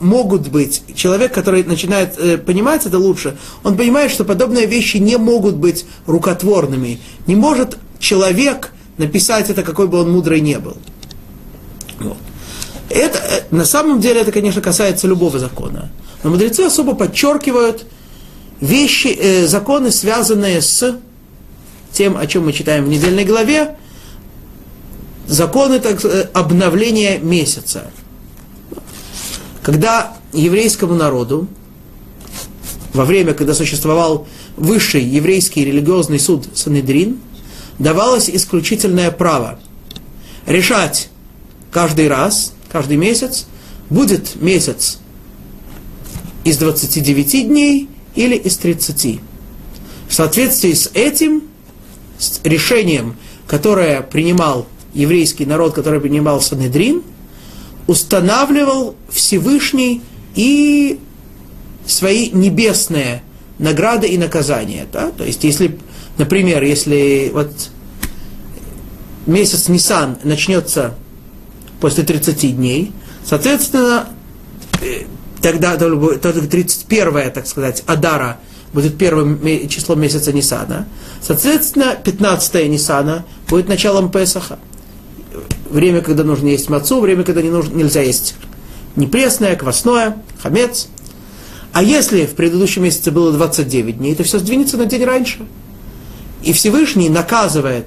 могут 0.00 0.48
быть, 0.48 0.82
человек, 0.96 1.34
который 1.34 1.62
начинает 1.62 2.18
э, 2.18 2.38
понимать 2.38 2.86
это 2.86 2.98
лучше, 2.98 3.36
он 3.62 3.76
понимает, 3.76 4.10
что 4.10 4.24
подобные 4.24 4.64
вещи 4.64 4.96
не 4.96 5.18
могут 5.18 5.56
быть 5.56 5.84
рукотворными. 6.06 6.98
Не 7.26 7.36
может 7.36 7.76
человек 7.98 8.72
написать 8.96 9.50
это, 9.50 9.62
какой 9.62 9.86
бы 9.86 9.98
он 9.98 10.10
мудрый 10.10 10.40
не 10.40 10.58
был. 10.58 10.78
Вот. 12.00 12.16
Это, 12.90 13.18
э, 13.18 13.42
на 13.50 13.64
самом 13.64 14.00
деле 14.00 14.20
это, 14.20 14.32
конечно, 14.32 14.60
касается 14.60 15.06
любого 15.06 15.38
закона. 15.38 15.90
Но 16.22 16.30
мудрецы 16.30 16.60
особо 16.60 16.94
подчеркивают 16.94 17.86
вещи, 18.60 19.16
э, 19.18 19.46
законы, 19.46 19.90
связанные 19.90 20.60
с 20.60 20.98
тем, 21.92 22.16
о 22.16 22.26
чем 22.26 22.44
мы 22.44 22.52
читаем 22.52 22.84
в 22.84 22.88
недельной 22.88 23.24
главе, 23.24 23.76
законы 25.26 25.80
так, 25.80 26.04
э, 26.04 26.28
обновления 26.34 27.18
месяца 27.18 27.90
когда 29.62 30.16
еврейскому 30.32 30.94
народу, 30.94 31.46
во 32.92 33.04
время, 33.04 33.34
когда 33.34 33.54
существовал 33.54 34.26
высший 34.56 35.02
еврейский 35.02 35.64
религиозный 35.64 36.18
суд 36.18 36.46
Санедрин, 36.54 37.18
давалось 37.78 38.28
исключительное 38.28 39.10
право 39.10 39.60
решать 40.46 41.08
каждый 41.70 42.08
раз, 42.08 42.54
каждый 42.70 42.96
месяц, 42.96 43.46
будет 43.88 44.40
месяц 44.40 44.98
из 46.44 46.56
29 46.58 47.48
дней 47.48 47.88
или 48.14 48.36
из 48.36 48.56
30. 48.56 49.20
В 50.08 50.14
соответствии 50.14 50.72
с 50.72 50.90
этим, 50.94 51.44
с 52.18 52.40
решением, 52.44 53.16
которое 53.46 54.00
принимал 54.00 54.66
еврейский 54.94 55.46
народ, 55.46 55.74
который 55.74 56.00
принимал 56.00 56.40
Санедрин– 56.40 57.02
устанавливал 57.90 58.94
Всевышний 59.08 60.00
и 60.36 61.00
свои 61.86 62.30
небесные 62.30 63.24
награды 63.58 64.06
и 64.06 64.16
наказания. 64.16 64.86
Да? 64.92 65.10
То 65.10 65.24
есть, 65.24 65.42
если, 65.42 65.76
например, 66.16 66.62
если 66.62 67.32
вот 67.34 67.50
месяц 69.26 69.66
Нисан 69.66 70.18
начнется 70.22 70.94
после 71.80 72.04
30 72.04 72.56
дней, 72.56 72.92
соответственно, 73.24 74.08
э, 74.80 75.04
тогда 75.42 75.76
только 75.76 76.42
31 76.42 77.30
так 77.30 77.46
сказать, 77.46 77.82
Адара 77.86 78.38
будет 78.72 78.98
первым 78.98 79.40
числом 79.68 80.00
месяца 80.00 80.32
Нисана. 80.32 80.86
Соответственно, 81.20 81.96
15 82.02 82.68
Нисана 82.68 83.24
будет 83.48 83.68
началом 83.68 84.10
Песаха 84.10 84.58
время, 85.70 86.02
когда 86.02 86.24
нужно 86.24 86.48
есть 86.48 86.68
мацу, 86.68 87.00
время, 87.00 87.22
когда 87.22 87.42
не 87.42 87.50
нужно, 87.50 87.74
нельзя 87.74 88.02
есть 88.02 88.34
не 88.96 89.06
пресное, 89.06 89.56
квасное, 89.56 90.18
хамец. 90.42 90.88
А 91.72 91.82
если 91.82 92.26
в 92.26 92.34
предыдущем 92.34 92.82
месяце 92.82 93.10
было 93.10 93.32
29 93.32 93.98
дней, 93.98 94.14
то 94.14 94.24
все 94.24 94.38
сдвинется 94.38 94.76
на 94.76 94.86
день 94.86 95.04
раньше. 95.04 95.46
И 96.42 96.52
Всевышний 96.52 97.08
наказывает 97.08 97.86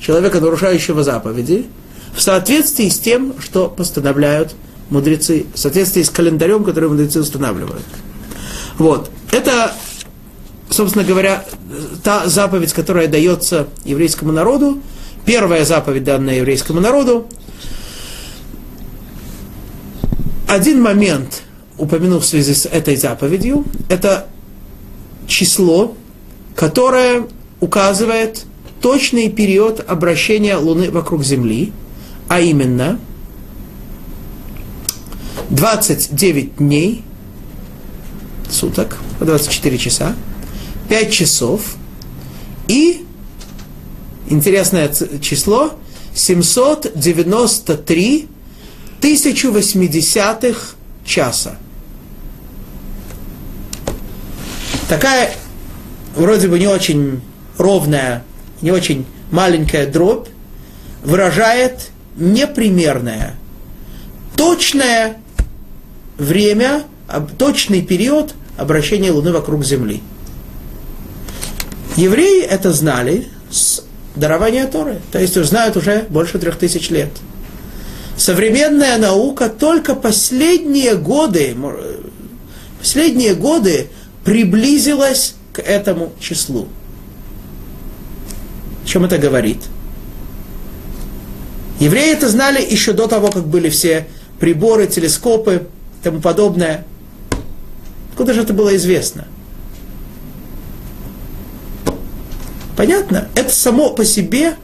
человека, 0.00 0.40
нарушающего 0.40 1.04
заповеди, 1.04 1.66
в 2.14 2.20
соответствии 2.20 2.88
с 2.88 2.98
тем, 2.98 3.34
что 3.40 3.68
постановляют 3.68 4.54
мудрецы, 4.90 5.46
в 5.54 5.58
соответствии 5.58 6.02
с 6.02 6.10
календарем, 6.10 6.64
который 6.64 6.88
мудрецы 6.88 7.20
устанавливают. 7.20 7.84
Вот. 8.78 9.10
Это, 9.32 9.72
собственно 10.68 11.04
говоря, 11.04 11.44
та 12.02 12.28
заповедь, 12.28 12.72
которая 12.72 13.06
дается 13.06 13.68
еврейскому 13.84 14.32
народу, 14.32 14.80
Первая 15.24 15.64
заповедь, 15.64 16.04
данная 16.04 16.36
еврейскому 16.36 16.80
народу. 16.80 17.26
Один 20.48 20.82
момент, 20.82 21.42
упомянув 21.78 22.24
в 22.24 22.26
связи 22.26 22.54
с 22.54 22.66
этой 22.66 22.96
заповедью, 22.96 23.64
это 23.88 24.26
число, 25.26 25.94
которое 26.56 27.28
указывает 27.60 28.44
точный 28.80 29.30
период 29.30 29.84
обращения 29.86 30.56
Луны 30.56 30.90
вокруг 30.90 31.22
Земли, 31.22 31.72
а 32.30 32.38
именно 32.38 32.98
29 35.50 36.56
дней, 36.58 37.02
суток, 38.48 38.98
24 39.18 39.78
часа, 39.78 40.14
5 40.88 41.12
часов 41.12 41.74
и 42.68 43.04
интересное 44.28 44.88
число, 45.20 45.72
793 46.14 48.28
1080 49.00 50.56
часа. 51.04 51.56
Такая 54.88 55.34
вроде 56.14 56.46
бы 56.46 56.60
не 56.60 56.68
очень 56.68 57.22
ровная, 57.58 58.22
не 58.62 58.70
очень 58.70 59.04
маленькая 59.32 59.88
дробь 59.88 60.28
выражает 61.02 61.89
непримерное, 62.20 63.34
точное 64.36 65.18
время, 66.18 66.84
точный 67.38 67.82
период 67.82 68.34
обращения 68.56 69.10
Луны 69.10 69.32
вокруг 69.32 69.64
Земли. 69.64 70.02
Евреи 71.96 72.42
это 72.42 72.72
знали 72.72 73.26
с 73.50 73.82
дарования 74.14 74.66
Торы. 74.66 75.00
То 75.10 75.18
есть 75.18 75.42
знают 75.44 75.76
уже 75.76 76.06
больше 76.08 76.38
трех 76.38 76.56
тысяч 76.56 76.90
лет. 76.90 77.10
Современная 78.16 78.98
наука 78.98 79.48
только 79.48 79.94
последние 79.94 80.94
годы, 80.94 81.56
последние 82.78 83.34
годы 83.34 83.88
приблизилась 84.24 85.34
к 85.52 85.60
этому 85.60 86.12
числу. 86.20 86.68
Чем 88.84 89.04
это 89.04 89.18
говорит? 89.18 89.58
Евреи 91.80 92.12
это 92.12 92.28
знали 92.28 92.62
еще 92.62 92.92
до 92.92 93.06
того, 93.08 93.30
как 93.30 93.46
были 93.46 93.70
все 93.70 94.06
приборы, 94.38 94.86
телескопы 94.86 95.66
и 96.00 96.04
тому 96.04 96.20
подобное. 96.20 96.84
Откуда 98.10 98.34
же 98.34 98.42
это 98.42 98.52
было 98.52 98.76
известно? 98.76 99.26
Понятно? 102.76 103.28
Это 103.34 103.50
само 103.50 103.90
по 103.90 104.04
себе 104.04 104.56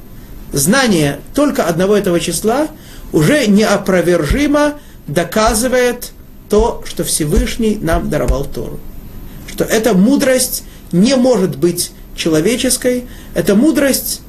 знание 0.52 1.20
только 1.34 1.64
одного 1.64 1.96
этого 1.96 2.20
числа 2.20 2.68
уже 3.12 3.46
неопровержимо 3.46 4.74
доказывает 5.06 6.12
то, 6.50 6.82
что 6.86 7.02
Всевышний 7.02 7.78
нам 7.80 8.10
даровал 8.10 8.44
Тору. 8.44 8.78
Что 9.48 9.64
эта 9.64 9.94
мудрость 9.94 10.64
не 10.92 11.16
может 11.16 11.56
быть 11.56 11.92
человеческой, 12.14 13.06
это 13.34 13.54
мудрость, 13.54 14.20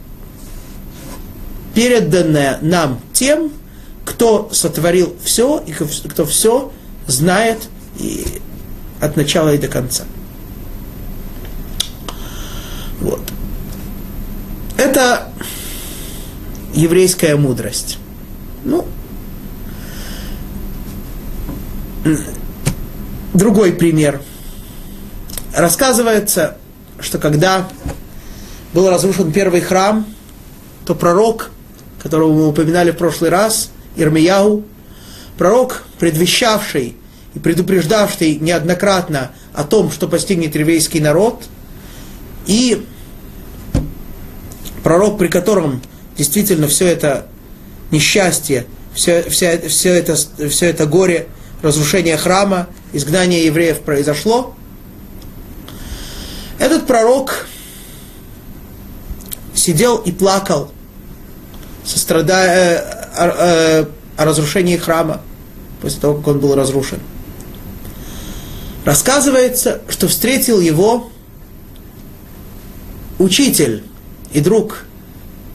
переданная 1.78 2.58
нам 2.64 3.00
тем, 3.14 3.52
кто 4.04 4.50
сотворил 4.52 5.16
все 5.24 5.64
и 5.68 5.74
кто 5.74 6.26
все 6.26 6.72
знает 7.06 7.70
и 8.00 8.26
от 9.00 9.16
начала 9.16 9.54
и 9.54 9.60
до 9.60 9.68
конца. 9.68 10.06
Вот. 13.00 13.22
Это 14.76 15.32
еврейская 16.74 17.36
мудрость. 17.36 18.00
Ну, 18.64 18.88
другой 23.36 23.72
пример. 23.74 24.20
Рассказывается, 25.54 26.58
что 27.00 27.20
когда 27.20 27.70
был 28.74 28.90
разрушен 28.90 29.32
первый 29.32 29.62
храм, 29.62 30.08
то 30.84 30.96
пророк, 30.96 31.52
которого 32.08 32.34
мы 32.34 32.48
упоминали 32.48 32.92
в 32.92 32.98
прошлый 32.98 33.30
раз, 33.30 33.70
Ирмияу, 33.98 34.64
пророк, 35.38 35.84
предвещавший 36.00 36.96
и 37.34 37.40
предупреждавший 37.40 38.36
неоднократно 38.36 39.32
о 39.54 39.66
том, 39.66 39.92
что 39.92 40.08
постигнет 40.08 40.56
еврейский 40.56 41.02
народ, 41.02 41.44
и 42.46 42.86
пророк, 44.84 45.18
при 45.18 45.28
котором 45.28 45.82
действительно 46.18 46.70
все 46.70 46.88
это 46.88 47.28
несчастье, 47.92 48.68
все, 48.94 49.30
все, 49.30 49.68
все, 49.68 49.90
это, 49.90 50.16
все 50.16 50.68
это 50.68 50.86
горе 50.86 51.28
разрушения 51.62 52.16
храма, 52.16 52.68
изгнание 52.94 53.46
евреев 53.46 53.82
произошло, 53.82 54.56
этот 56.58 56.88
пророк 56.88 57.48
сидел 59.54 59.98
и 59.98 60.14
плакал, 60.14 60.72
сострадая 61.88 62.80
о, 63.16 63.26
о, 63.26 63.88
о 64.18 64.26
разрушении 64.26 64.78
храма, 64.78 65.22
после 65.82 66.02
того, 66.02 66.16
как 66.16 66.28
он 66.28 66.40
был 66.40 66.54
разрушен. 66.54 67.00
Рассказывается, 68.84 69.82
что 69.90 70.08
встретил 70.08 70.60
его 70.60 71.10
учитель 73.20 73.84
и 74.34 74.40
друг 74.40 74.84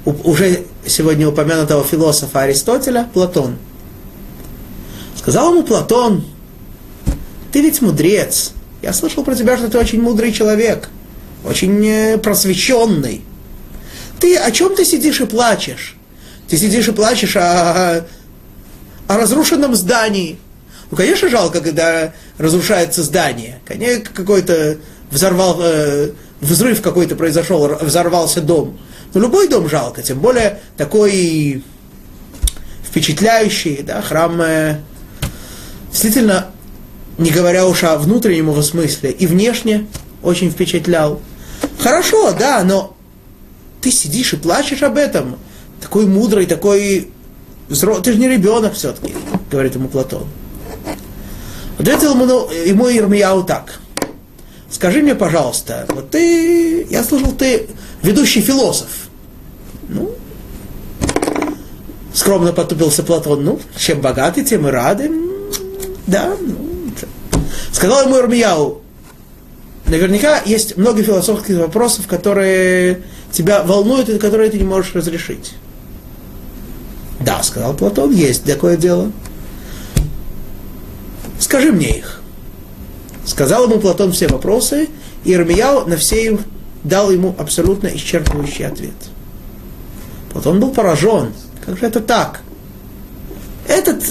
уже 0.04 0.64
сегодня 0.86 1.28
упомянутого 1.28 1.84
философа 1.84 2.42
Аристотеля, 2.42 3.08
Платон. 3.12 3.56
Сказал 5.16 5.52
ему 5.52 5.62
Платон, 5.62 6.24
ты 7.52 7.62
ведь 7.62 7.80
мудрец. 7.80 8.52
Я 8.80 8.92
слышал 8.92 9.22
про 9.22 9.34
тебя, 9.34 9.56
что 9.56 9.68
ты 9.68 9.78
очень 9.78 10.00
мудрый 10.00 10.32
человек, 10.32 10.88
очень 11.44 11.86
э, 11.86 12.18
просвещенный. 12.18 13.22
Ты 14.18 14.36
о 14.36 14.50
чем 14.50 14.74
ты 14.74 14.84
сидишь 14.84 15.20
и 15.20 15.26
плачешь? 15.26 15.96
Ты 16.52 16.58
сидишь 16.58 16.86
и 16.86 16.92
плачешь 16.92 17.34
о, 17.34 18.04
о 19.08 19.16
разрушенном 19.16 19.74
здании. 19.74 20.38
Ну, 20.90 20.98
конечно, 20.98 21.30
жалко, 21.30 21.62
когда 21.62 22.12
разрушается 22.36 23.02
здание. 23.02 23.60
Конечно, 23.64 24.10
какой-то 24.12 24.76
взорвал, 25.10 25.58
э, 25.62 26.10
взрыв 26.42 26.82
какой-то 26.82 27.16
произошел, 27.16 27.66
взорвался 27.80 28.42
дом. 28.42 28.78
Но 29.14 29.20
любой 29.20 29.48
дом 29.48 29.66
жалко, 29.66 30.02
тем 30.02 30.18
более 30.20 30.60
такой 30.76 31.64
впечатляющий, 32.84 33.82
да, 33.82 34.02
храм 34.02 34.38
э, 34.42 34.76
действительно, 35.90 36.48
не 37.16 37.30
говоря 37.30 37.66
уж 37.66 37.82
о 37.82 37.96
внутреннем 37.96 38.50
его 38.50 38.60
смысле, 38.60 39.10
и 39.10 39.26
внешне 39.26 39.86
очень 40.22 40.50
впечатлял. 40.50 41.22
Хорошо, 41.78 42.32
да, 42.32 42.62
но 42.62 42.94
ты 43.80 43.90
сидишь 43.90 44.34
и 44.34 44.36
плачешь 44.36 44.82
об 44.82 44.98
этом. 44.98 45.38
Такой 45.92 46.06
мудрый, 46.06 46.46
такой 46.46 47.10
взрослый, 47.68 48.02
ты 48.02 48.12
же 48.14 48.18
не 48.18 48.26
ребенок 48.26 48.72
все-таки, 48.72 49.12
говорит 49.50 49.74
ему 49.74 49.88
Платон. 49.88 50.26
Ответил 51.78 52.14
ему, 52.14 52.24
ну, 52.24 52.50
ему 52.50 52.88
Ирмияу 52.88 53.44
так. 53.44 53.78
Скажи 54.70 55.02
мне, 55.02 55.14
пожалуйста, 55.14 55.84
вот 55.90 56.08
ты, 56.08 56.86
я 56.88 57.04
слышал, 57.04 57.32
ты 57.32 57.68
ведущий 58.02 58.40
философ. 58.40 58.88
Ну, 59.90 60.14
скромно 62.14 62.54
потупился 62.54 63.02
Платон, 63.02 63.44
ну, 63.44 63.60
чем 63.76 64.00
богаты, 64.00 64.46
тем 64.46 64.66
и 64.66 64.70
рады. 64.70 65.10
Да, 66.06 66.34
ну, 66.40 66.90
сказал 67.70 68.06
ему 68.06 68.16
Ирмияу, 68.16 68.80
наверняка 69.84 70.40
есть 70.46 70.78
много 70.78 71.02
философских 71.02 71.58
вопросов, 71.58 72.06
которые 72.06 73.02
тебя 73.30 73.62
волнуют 73.62 74.08
и 74.08 74.18
которые 74.18 74.48
ты 74.48 74.56
не 74.56 74.64
можешь 74.64 74.94
разрешить. 74.94 75.52
Да, 77.24 77.42
сказал 77.42 77.74
Платон, 77.74 78.12
есть 78.12 78.44
такое 78.44 78.76
дело. 78.76 79.12
Скажи 81.38 81.72
мне 81.72 81.98
их. 81.98 82.20
Сказал 83.24 83.64
ему 83.64 83.78
Платон 83.78 84.12
все 84.12 84.26
вопросы, 84.26 84.88
и 85.24 85.32
Ирмияу 85.32 85.86
на 85.86 85.96
все 85.96 86.32
их 86.32 86.40
дал 86.82 87.10
ему 87.10 87.34
абсолютно 87.38 87.88
исчерпывающий 87.88 88.66
ответ. 88.66 88.94
Платон 90.32 90.58
был 90.58 90.70
поражен. 90.70 91.32
Как 91.64 91.78
же 91.78 91.86
это 91.86 92.00
так? 92.00 92.40
Этот 93.68 94.02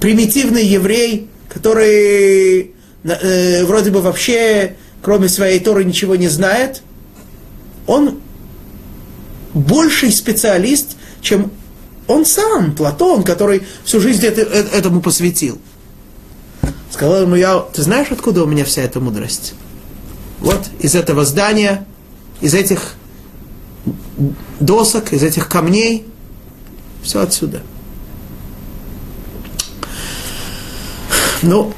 примитивный 0.00 0.66
еврей, 0.66 1.28
который 1.48 2.74
э, 3.04 3.64
вроде 3.64 3.90
бы 3.90 4.00
вообще, 4.00 4.74
кроме 5.02 5.28
своей 5.28 5.60
Торы, 5.60 5.84
ничего 5.84 6.16
не 6.16 6.28
знает, 6.28 6.82
он 7.86 8.18
больший 9.54 10.10
специалист, 10.10 10.96
чем 11.20 11.52
он 12.06 12.24
сам, 12.24 12.74
Платон, 12.74 13.22
который 13.22 13.66
всю 13.84 14.00
жизнь 14.00 14.24
это, 14.24 14.42
э, 14.42 14.64
этому 14.72 15.00
посвятил. 15.00 15.58
Сказал 16.90 17.22
ему 17.22 17.34
я, 17.34 17.58
ты 17.58 17.82
знаешь, 17.82 18.08
откуда 18.10 18.42
у 18.42 18.46
меня 18.46 18.64
вся 18.64 18.82
эта 18.82 19.00
мудрость? 19.00 19.54
Вот 20.40 20.60
из 20.78 20.94
этого 20.94 21.24
здания, 21.24 21.86
из 22.40 22.54
этих 22.54 22.94
досок, 24.60 25.12
из 25.12 25.22
этих 25.22 25.48
камней, 25.48 26.06
все 27.02 27.20
отсюда. 27.20 27.62
Ну, 31.42 31.72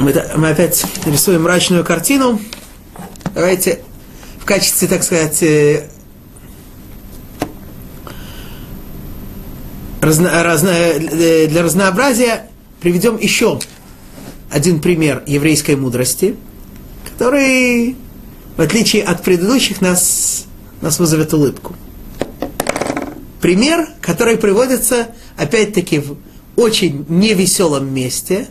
мы, 0.00 0.14
мы 0.36 0.48
опять 0.50 0.84
рисуем 1.06 1.42
мрачную 1.42 1.84
картину. 1.84 2.40
Давайте 3.34 3.82
в 4.38 4.44
качестве, 4.44 4.88
так 4.88 5.02
сказать, 5.02 5.42
разно, 10.04 10.42
разно, 10.42 10.68
э, 10.68 11.46
для 11.46 11.62
разнообразия 11.62 12.48
приведем 12.80 13.16
еще 13.16 13.58
один 14.50 14.80
пример 14.80 15.22
еврейской 15.26 15.76
мудрости, 15.76 16.36
который, 17.10 17.96
в 18.56 18.60
отличие 18.60 19.02
от 19.02 19.22
предыдущих, 19.22 19.80
нас, 19.80 20.44
нас 20.80 20.98
вызовет 20.98 21.32
улыбку. 21.34 21.74
Пример, 23.40 23.88
который 24.00 24.36
приводится, 24.36 25.08
опять-таки, 25.36 25.98
в 25.98 26.16
очень 26.56 27.04
невеселом 27.08 27.92
месте, 27.92 28.48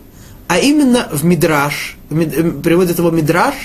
а 0.48 0.60
именно 0.60 1.08
в 1.12 1.24
Мидраш, 1.24 1.98
э, 2.10 2.52
приводит 2.64 3.00
его 3.00 3.12
Мидраш, 3.12 3.56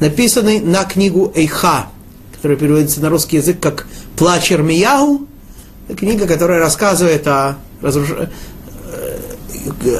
написанный 0.00 0.60
на 0.60 0.84
книгу 0.84 1.32
Эйха, 1.34 1.86
который 2.36 2.56
переводится 2.56 3.00
на 3.00 3.08
русский 3.08 3.36
язык 3.36 3.60
как 3.60 3.86
«Плач 4.16 4.52
Ирмияу», 4.52 5.26
книга, 5.94 6.26
которая 6.26 6.58
рассказывает 6.58 7.26
о, 7.26 7.56
разруш... 7.80 8.10
Э, 8.10 9.18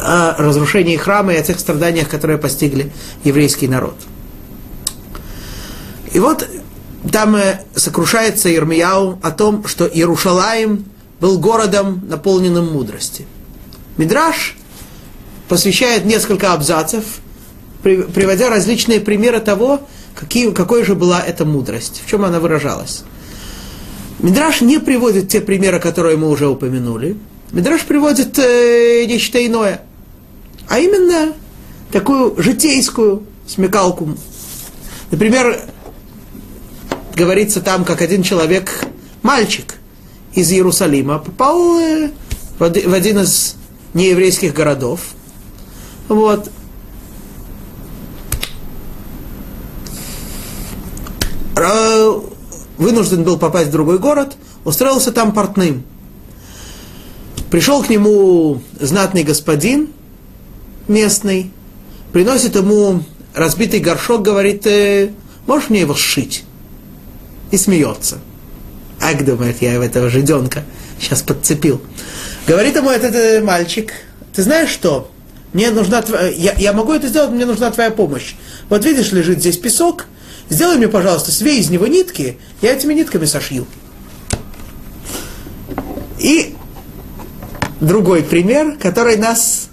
о 0.01 0.35
разрушении 0.39 0.97
храма 0.97 1.35
и 1.35 1.37
о 1.37 1.43
тех 1.43 1.59
страданиях, 1.59 2.09
которые 2.09 2.39
постигли 2.39 2.93
еврейский 3.25 3.69
народ. 3.69 3.95
И 6.13 6.19
вот 6.19 6.49
там 7.11 7.37
э, 7.37 7.61
сокрушается 7.75 8.55
Ирмияу 8.55 9.19
о 9.23 9.31
том, 9.31 9.67
что 9.67 9.87
Иерушалаем 9.87 10.85
был 11.21 11.39
городом, 11.39 12.03
наполненным 12.09 12.73
мудрости. 12.73 13.27
Мидраш 13.97 14.57
посвящает 15.49 16.05
несколько 16.05 16.53
абзацев, 16.53 17.05
приводя 17.83 18.49
различные 18.49 19.01
примеры 19.01 19.41
того, 19.41 19.81
какие, 20.15 20.51
какой 20.51 20.85
же 20.85 20.95
была 20.95 21.21
эта 21.21 21.45
мудрость, 21.45 22.03
в 22.05 22.11
чем 22.11 22.25
она 22.25 22.41
выражалась. 22.41 23.05
Мидраш 24.23 24.61
не 24.61 24.79
приводит 24.79 25.29
те 25.29 25.41
примеры, 25.41 25.81
которые 25.81 26.17
мы 26.17 26.29
уже 26.29 26.47
упомянули. 26.47 27.17
Мидраш 27.51 27.83
приводит 27.83 28.39
э, 28.39 29.05
нечто 29.07 29.45
иное. 29.45 29.83
А 30.69 30.79
именно 30.79 31.35
такую 31.91 32.41
житейскую 32.41 33.25
смекалку. 33.49 34.17
Например, 35.11 35.61
говорится 37.17 37.61
там, 37.61 37.85
как 37.85 38.01
один 38.01 38.23
человек, 38.23 38.87
мальчик 39.23 39.75
из 40.35 40.53
Иерусалима, 40.53 41.19
попал 41.19 41.79
э, 41.81 42.11
в 42.59 42.95
один 42.95 43.19
из 43.19 43.57
нееврейских 43.93 44.55
городов. 44.55 45.01
Вот. 46.09 46.49
Вынужден 52.83 53.25
был 53.25 53.39
попасть 53.39 53.69
в 53.69 53.73
другой 53.73 53.99
город, 53.99 54.37
устроился 54.65 55.13
там 55.13 55.33
портным. 55.33 55.85
Пришел 57.51 57.83
к 57.83 57.89
нему 57.89 58.63
знатный 58.81 59.25
господин 59.25 59.91
местный, 60.89 61.51
приносит 62.13 62.57
ему 62.57 63.05
разбитый 63.35 63.81
горшок, 63.81 64.23
говорит, 64.23 64.67
э, 64.67 65.11
можешь 65.47 65.71
мне 65.71 65.81
его 65.81 65.95
сшить? 65.95 66.45
И 67.51 67.57
смеется. 67.57 68.19
Ак, 69.01 69.25
думает, 69.25 69.61
я 69.61 69.75
этого 69.75 70.09
жиденка 70.09 70.65
сейчас 70.99 71.23
подцепил. 71.23 71.81
Говорит 72.47 72.77
ему 72.77 72.91
этот, 72.91 73.15
этот 73.15 73.45
мальчик, 73.45 73.93
ты 74.35 74.43
знаешь 74.43 74.71
что? 74.71 75.11
Мне 75.53 75.71
нужна 75.71 76.01
твоя, 76.03 76.29
я, 76.29 76.55
я 76.55 76.73
могу 76.73 76.93
это 76.93 77.09
сделать, 77.09 77.31
мне 77.31 77.45
нужна 77.45 77.71
твоя 77.71 77.91
помощь. 77.91 78.35
Вот 78.69 78.85
видишь, 78.85 79.13
лежит 79.13 79.41
здесь 79.41 79.59
песок, 79.59 80.07
Сделай 80.53 80.77
мне, 80.77 80.87
пожалуйста, 80.89 81.33
свей 81.33 81.61
из 81.61 81.71
него 81.71 81.87
нитки, 81.87 82.37
я 82.61 82.75
этими 82.75 82.93
нитками 82.93 83.25
сошью. 83.25 83.67
И 86.19 86.55
другой 87.81 88.23
пример, 88.23 88.77
который 88.77 89.17
нас, 89.17 89.71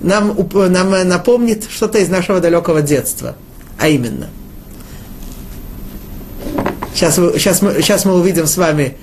нам, 0.00 0.36
нам 0.52 1.08
напомнит 1.08 1.64
что-то 1.70 1.98
из 1.98 2.10
нашего 2.10 2.38
далекого 2.38 2.82
детства. 2.82 3.34
А 3.78 3.88
именно. 3.88 4.28
Сейчас, 6.92 7.14
сейчас, 7.14 7.62
мы, 7.62 7.80
сейчас 7.80 8.04
мы 8.04 8.12
увидим 8.12 8.46
с 8.46 8.58
вами, 8.58 8.98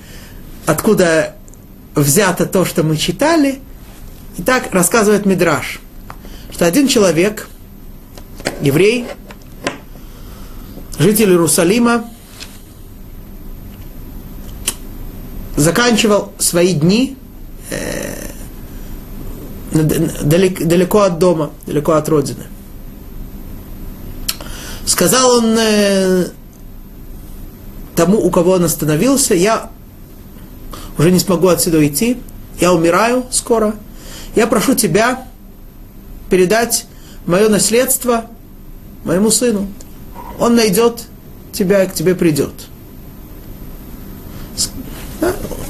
откуда 0.66 1.34
взято 1.96 2.46
то, 2.46 2.64
что 2.64 2.84
мы 2.84 2.96
читали. 2.96 3.58
И 4.38 4.42
так 4.42 4.72
рассказывает 4.72 5.26
Мидраш, 5.26 5.80
что 6.52 6.64
один 6.64 6.86
человек, 6.86 7.48
еврей, 8.60 9.06
житель 10.98 11.30
Иерусалима, 11.30 12.04
заканчивал 15.56 16.32
свои 16.38 16.74
дни 16.74 17.16
э, 17.70 18.30
далеко, 19.72 21.02
от 21.02 21.18
дома, 21.18 21.50
далеко 21.66 21.92
от 21.92 22.08
родины. 22.08 22.44
Сказал 24.86 25.38
он 25.38 25.56
э, 25.58 26.28
тому, 27.96 28.18
у 28.18 28.30
кого 28.30 28.52
он 28.52 28.64
остановился, 28.64 29.34
я 29.34 29.70
уже 30.98 31.10
не 31.10 31.18
смогу 31.18 31.48
отсюда 31.48 31.86
идти, 31.86 32.18
я 32.60 32.72
умираю 32.72 33.24
скоро, 33.30 33.74
я 34.36 34.46
прошу 34.46 34.74
тебя 34.74 35.26
передать 36.30 36.86
мое 37.26 37.48
наследство 37.48 38.26
моему 39.04 39.30
сыну. 39.30 39.68
Он 40.38 40.56
найдет 40.56 41.02
тебя 41.52 41.86
к 41.86 41.94
тебе 41.94 42.14
придет. 42.14 42.52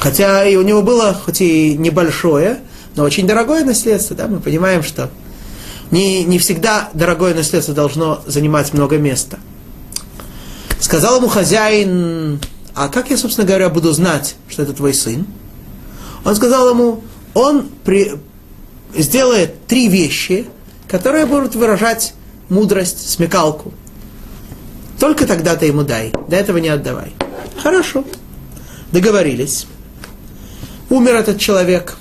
Хотя 0.00 0.44
и 0.44 0.56
у 0.56 0.62
него 0.62 0.82
было, 0.82 1.14
хоть 1.14 1.40
и 1.40 1.76
небольшое, 1.76 2.60
но 2.96 3.04
очень 3.04 3.26
дорогое 3.26 3.64
наследство, 3.64 4.14
да, 4.14 4.26
мы 4.28 4.40
понимаем, 4.40 4.82
что 4.82 5.10
не, 5.90 6.24
не 6.24 6.38
всегда 6.38 6.90
дорогое 6.92 7.34
наследство 7.34 7.74
должно 7.74 8.22
занимать 8.26 8.72
много 8.74 8.98
места. 8.98 9.38
Сказал 10.80 11.18
ему 11.18 11.28
хозяин, 11.28 12.40
а 12.74 12.88
как 12.88 13.10
я, 13.10 13.16
собственно 13.16 13.46
говоря, 13.46 13.68
буду 13.70 13.92
знать, 13.92 14.36
что 14.48 14.62
это 14.62 14.72
твой 14.72 14.92
сын? 14.92 15.26
Он 16.24 16.36
сказал 16.36 16.68
ему, 16.68 17.02
он 17.32 17.68
при, 17.84 18.12
сделает 18.94 19.66
три 19.66 19.88
вещи, 19.88 20.46
которые 20.88 21.26
будут 21.26 21.54
выражать 21.54 22.14
мудрость, 22.48 23.10
смекалку. 23.10 23.72
Только 24.98 25.26
тогда 25.26 25.56
ты 25.56 25.66
ему 25.66 25.82
дай, 25.82 26.12
до 26.28 26.36
этого 26.36 26.58
не 26.58 26.68
отдавай. 26.68 27.12
Хорошо. 27.62 28.04
Договорились. 28.92 29.66
Умер 30.90 31.14
этот 31.16 31.38
человек. 31.38 31.96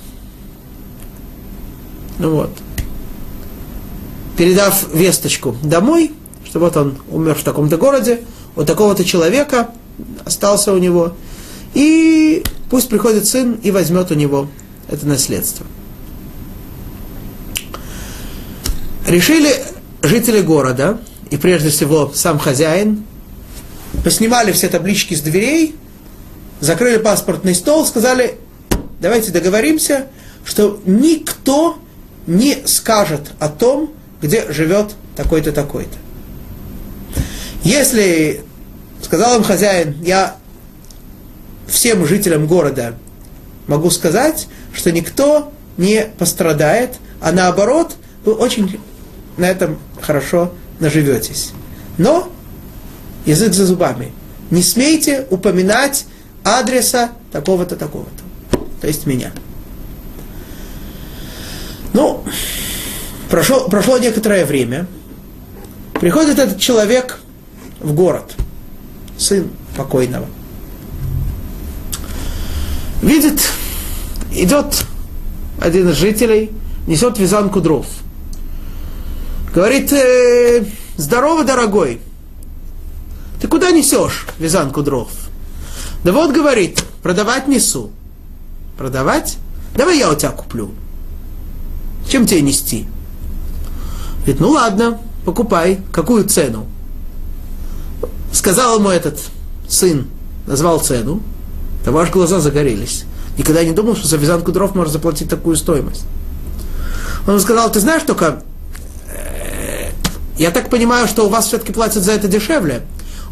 Ну 2.18 2.30
вот. 2.30 2.50
Передав 4.36 4.92
весточку 4.94 5.56
домой, 5.62 6.12
что 6.44 6.60
вот 6.60 6.76
он 6.76 6.96
умер 7.10 7.34
в 7.34 7.42
таком-то 7.42 7.76
городе, 7.76 8.20
у 8.56 8.62
такого-то 8.62 9.04
человека 9.04 9.70
остался 10.24 10.72
у 10.72 10.78
него, 10.78 11.16
и 11.72 12.44
пусть 12.70 12.88
приходит 12.88 13.26
сын 13.26 13.58
и 13.62 13.70
возьмет 13.70 14.10
у 14.10 14.14
него 14.14 14.48
это 14.88 15.06
наследство. 15.06 15.66
Решили 19.06 19.52
жители 20.02 20.40
города, 20.40 20.98
и 21.34 21.36
прежде 21.36 21.70
всего 21.70 22.12
сам 22.14 22.38
хозяин, 22.38 23.02
поснимали 24.04 24.52
все 24.52 24.68
таблички 24.68 25.14
с 25.14 25.20
дверей, 25.20 25.74
закрыли 26.60 26.98
паспортный 26.98 27.56
стол, 27.56 27.84
сказали, 27.84 28.38
давайте 29.00 29.32
договоримся, 29.32 30.06
что 30.44 30.80
никто 30.86 31.76
не 32.28 32.58
скажет 32.66 33.32
о 33.40 33.48
том, 33.48 33.92
где 34.22 34.52
живет 34.52 34.94
такой-то, 35.16 35.50
такой-то. 35.50 35.96
Если, 37.64 38.44
сказал 39.02 39.36
им 39.38 39.42
хозяин, 39.42 39.96
я 40.04 40.36
всем 41.66 42.06
жителям 42.06 42.46
города 42.46 42.94
могу 43.66 43.90
сказать, 43.90 44.46
что 44.72 44.92
никто 44.92 45.52
не 45.78 46.06
пострадает, 46.16 46.92
а 47.20 47.32
наоборот, 47.32 47.96
вы 48.24 48.34
очень 48.34 48.78
на 49.36 49.46
этом 49.50 49.80
хорошо 50.00 50.52
наживетесь. 50.80 51.52
Но 51.98 52.28
язык 53.26 53.52
за 53.52 53.66
зубами. 53.66 54.12
Не 54.50 54.62
смейте 54.62 55.26
упоминать 55.30 56.06
адреса 56.44 57.12
такого-то, 57.32 57.76
такого-то. 57.76 58.58
То 58.80 58.86
есть 58.86 59.06
меня. 59.06 59.32
Ну, 61.92 62.24
прошло, 63.30 63.68
прошло 63.68 63.98
некоторое 63.98 64.44
время. 64.44 64.86
Приходит 66.00 66.38
этот 66.38 66.58
человек 66.58 67.20
в 67.80 67.94
город, 67.94 68.34
сын 69.16 69.50
покойного. 69.76 70.26
Видит, 73.00 73.40
идет 74.32 74.84
один 75.60 75.88
из 75.90 75.96
жителей, 75.96 76.50
несет 76.86 77.18
вязанку 77.18 77.60
дров. 77.60 77.86
Говорит, 79.54 79.92
э, 79.92 80.64
здорово, 80.96 81.44
дорогой, 81.44 82.00
ты 83.40 83.46
куда 83.46 83.70
несешь 83.70 84.26
вязанку 84.38 84.82
дров? 84.82 85.08
Да 86.02 86.12
вот, 86.12 86.32
говорит, 86.32 86.84
продавать 87.04 87.46
несу. 87.46 87.92
Продавать? 88.76 89.36
Давай 89.76 89.98
я 89.98 90.10
у 90.10 90.16
тебя 90.16 90.32
куплю. 90.32 90.72
Чем 92.08 92.26
тебе 92.26 92.40
нести? 92.40 92.88
Говорит, 94.18 94.40
ну 94.40 94.50
ладно, 94.50 94.98
покупай. 95.24 95.78
Какую 95.92 96.24
цену? 96.28 96.66
Сказал 98.32 98.80
ему 98.80 98.88
этот 98.88 99.20
сын, 99.68 100.08
назвал 100.48 100.80
цену, 100.80 101.22
то 101.84 101.92
ваши 101.92 102.10
глаза 102.10 102.40
загорелись. 102.40 103.04
Никогда 103.38 103.62
не 103.64 103.72
думал, 103.72 103.94
что 103.94 104.08
за 104.08 104.16
вязанку 104.16 104.50
дров 104.50 104.74
можно 104.74 104.92
заплатить 104.92 105.28
такую 105.28 105.54
стоимость. 105.54 106.04
Он 107.28 107.38
сказал, 107.38 107.70
ты 107.70 107.78
знаешь 107.78 108.02
только, 108.02 108.42
я 110.38 110.50
так 110.50 110.70
понимаю, 110.70 111.06
что 111.06 111.26
у 111.26 111.28
вас 111.28 111.46
все-таки 111.46 111.72
платят 111.72 112.02
за 112.02 112.12
это 112.12 112.28
дешевле. 112.28 112.82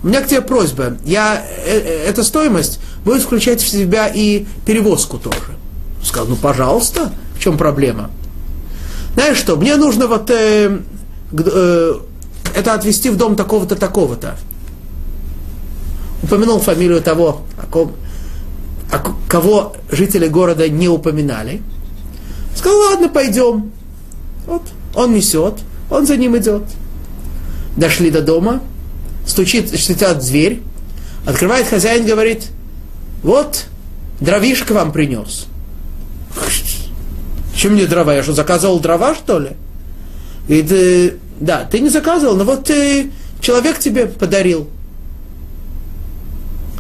У 0.02 0.08
меня 0.08 0.20
к 0.20 0.26
тебе 0.26 0.40
просьба, 0.40 0.96
я, 1.04 1.44
э, 1.64 1.78
э, 1.78 2.08
эта 2.08 2.24
стоимость 2.24 2.80
будет 3.04 3.22
включать 3.22 3.60
в 3.60 3.68
себя 3.68 4.08
и 4.08 4.46
перевозку 4.66 5.18
тоже. 5.18 5.56
Сказал, 6.02 6.26
ну 6.28 6.36
пожалуйста, 6.36 7.12
в 7.36 7.40
чем 7.40 7.56
проблема? 7.56 8.10
знаешь 9.14 9.36
что, 9.38 9.56
мне 9.56 9.76
нужно 9.76 10.06
вот 10.06 10.30
э, 10.30 10.80
э, 11.32 11.94
это 12.54 12.74
отвезти 12.74 13.10
в 13.10 13.16
дом 13.16 13.36
такого-то, 13.36 13.76
такого-то. 13.76 14.36
Упомянул 16.22 16.60
фамилию 16.60 17.02
того, 17.02 17.42
о 17.60 17.66
ком, 17.66 17.92
о 18.90 18.98
кого 19.28 19.74
жители 19.90 20.28
города 20.28 20.68
не 20.68 20.88
упоминали. 20.88 21.62
Сказал, 22.54 22.78
ладно, 22.78 23.08
пойдем. 23.08 23.72
Вот, 24.46 24.62
он 24.94 25.14
несет, 25.14 25.54
он 25.90 26.06
за 26.06 26.16
ним 26.16 26.36
идет. 26.36 26.62
Дошли 27.76 28.10
до 28.10 28.22
дома, 28.22 28.62
стучит, 29.26 29.68
стучат 29.68 30.22
в 30.22 30.26
дверь, 30.26 30.60
открывает 31.26 31.66
хозяин, 31.66 32.06
говорит, 32.06 32.48
вот, 33.22 33.66
дровишка 34.20 34.72
вам 34.72 34.92
принес. 34.92 35.46
Чем 37.54 37.74
мне 37.74 37.86
дрова? 37.86 38.14
Я 38.14 38.22
что, 38.22 38.32
заказывал 38.32 38.80
дрова, 38.80 39.14
что 39.14 39.38
ли? 39.38 39.50
И 40.48 40.62
ты, 40.62 41.18
да, 41.40 41.64
ты 41.64 41.80
не 41.80 41.88
заказывал, 41.88 42.36
но 42.36 42.44
вот 42.44 42.64
ты, 42.64 43.10
человек 43.40 43.78
тебе 43.78 44.06
подарил. 44.06 44.68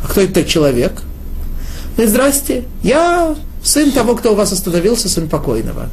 А 0.02 0.08
кто 0.08 0.20
это 0.20 0.44
человек? 0.44 1.02
Ну, 1.96 2.06
здрасте, 2.06 2.64
я 2.82 3.36
сын 3.62 3.92
того, 3.92 4.16
кто 4.16 4.32
у 4.32 4.34
вас 4.34 4.52
остановился, 4.52 5.08
сын 5.08 5.28
покойного. 5.28 5.88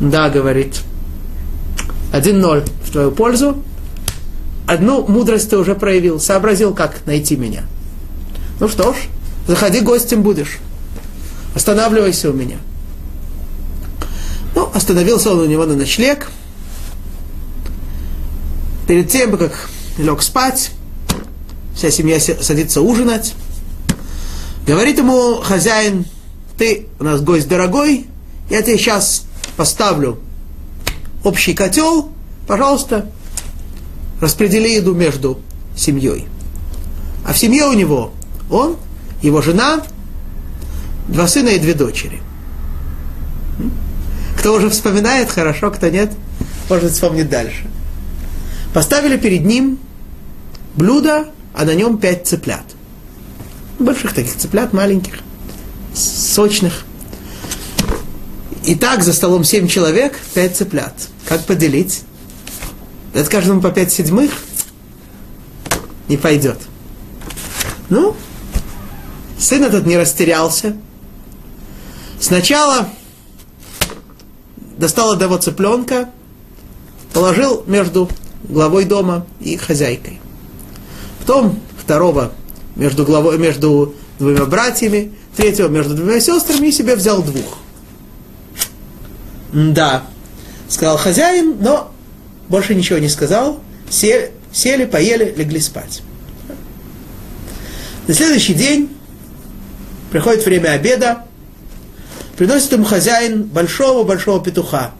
Да, 0.00 0.28
говорит, 0.28 0.80
один 2.14 2.40
ноль 2.40 2.62
в 2.84 2.92
твою 2.92 3.10
пользу. 3.10 3.60
Одну 4.68 5.04
мудрость 5.04 5.50
ты 5.50 5.58
уже 5.58 5.74
проявил, 5.74 6.20
сообразил, 6.20 6.72
как 6.72 7.04
найти 7.06 7.34
меня. 7.36 7.64
Ну 8.60 8.68
что 8.68 8.92
ж, 8.92 8.96
заходи 9.48 9.80
гостем 9.80 10.22
будешь. 10.22 10.60
Останавливайся 11.56 12.30
у 12.30 12.32
меня. 12.32 12.58
Ну, 14.54 14.70
остановился 14.72 15.32
он 15.32 15.40
у 15.40 15.46
него 15.46 15.66
на 15.66 15.74
ночлег. 15.74 16.30
Перед 18.86 19.10
тем, 19.10 19.36
как 19.36 19.68
лег 19.98 20.22
спать, 20.22 20.70
вся 21.74 21.90
семья 21.90 22.20
садится 22.20 22.80
ужинать. 22.80 23.34
Говорит 24.68 24.98
ему 24.98 25.40
хозяин, 25.42 26.06
ты 26.56 26.86
у 27.00 27.04
нас 27.04 27.22
гость 27.22 27.48
дорогой, 27.48 28.06
я 28.50 28.62
тебе 28.62 28.78
сейчас 28.78 29.24
поставлю 29.56 30.20
общий 31.24 31.54
котел, 31.54 32.10
пожалуйста, 32.46 33.10
распредели 34.20 34.68
еду 34.68 34.94
между 34.94 35.40
семьей. 35.76 36.26
А 37.26 37.32
в 37.32 37.38
семье 37.38 37.64
у 37.66 37.72
него 37.72 38.12
он, 38.50 38.76
его 39.22 39.42
жена, 39.42 39.82
два 41.08 41.26
сына 41.26 41.48
и 41.48 41.58
две 41.58 41.74
дочери. 41.74 42.20
Кто 44.38 44.54
уже 44.54 44.68
вспоминает, 44.68 45.30
хорошо, 45.30 45.70
кто 45.70 45.88
нет, 45.88 46.12
может 46.68 46.92
вспомнить 46.92 47.30
дальше. 47.30 47.66
Поставили 48.74 49.16
перед 49.16 49.44
ним 49.44 49.78
блюдо, 50.76 51.28
а 51.54 51.64
на 51.64 51.74
нем 51.74 51.98
пять 51.98 52.26
цыплят. 52.26 52.64
Больших 53.78 54.12
таких 54.12 54.36
цыплят, 54.36 54.72
маленьких. 54.72 55.14
сочных. 55.94 56.84
И 58.64 58.74
так 58.74 59.02
за 59.02 59.12
столом 59.12 59.44
семь 59.44 59.68
человек, 59.68 60.18
пять 60.32 60.56
цыплят. 60.56 60.94
Как 61.28 61.44
поделить? 61.44 62.02
Это 63.12 63.28
каждому 63.28 63.60
по 63.60 63.70
пять 63.70 63.92
седьмых 63.92 64.30
не 66.08 66.16
пойдет. 66.16 66.58
Ну, 67.90 68.16
сын 69.38 69.62
этот 69.64 69.84
не 69.84 69.98
растерялся. 69.98 70.76
Сначала 72.18 72.88
достал 74.78 75.12
одного 75.12 75.36
цыпленка, 75.36 76.08
положил 77.12 77.64
между 77.66 78.08
главой 78.44 78.86
дома 78.86 79.26
и 79.40 79.58
хозяйкой. 79.58 80.20
Потом 81.20 81.60
второго 81.78 82.32
между, 82.76 83.04
главой, 83.04 83.36
между 83.36 83.94
двумя 84.18 84.46
братьями, 84.46 85.12
третьего 85.36 85.68
между 85.68 85.94
двумя 85.94 86.18
сестрами 86.18 86.68
и 86.68 86.72
себе 86.72 86.96
взял 86.96 87.22
двух. 87.22 87.58
Да, 89.54 90.02
сказал 90.68 90.98
хозяин, 90.98 91.58
но 91.60 91.92
больше 92.48 92.74
ничего 92.74 92.98
не 92.98 93.08
сказал. 93.08 93.60
Сели, 93.88 94.32
сели 94.52 94.84
поели, 94.84 95.32
легли 95.36 95.60
спать. 95.60 96.02
На 98.08 98.14
следующий 98.14 98.54
день 98.54 98.90
приходит 100.10 100.44
время 100.44 100.70
обеда, 100.70 101.24
приносит 102.36 102.72
ему 102.72 102.84
хозяин 102.84 103.44
большого-большого 103.44 104.42
петуха. 104.42 104.90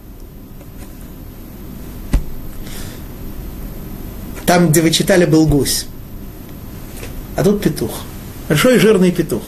Там, 4.46 4.70
где 4.70 4.82
вы 4.82 4.92
читали, 4.92 5.24
был 5.24 5.48
гусь. 5.48 5.86
А 7.34 7.42
тут 7.42 7.60
петух. 7.60 7.90
Большой 8.48 8.78
жирный 8.78 9.10
петух. 9.10 9.42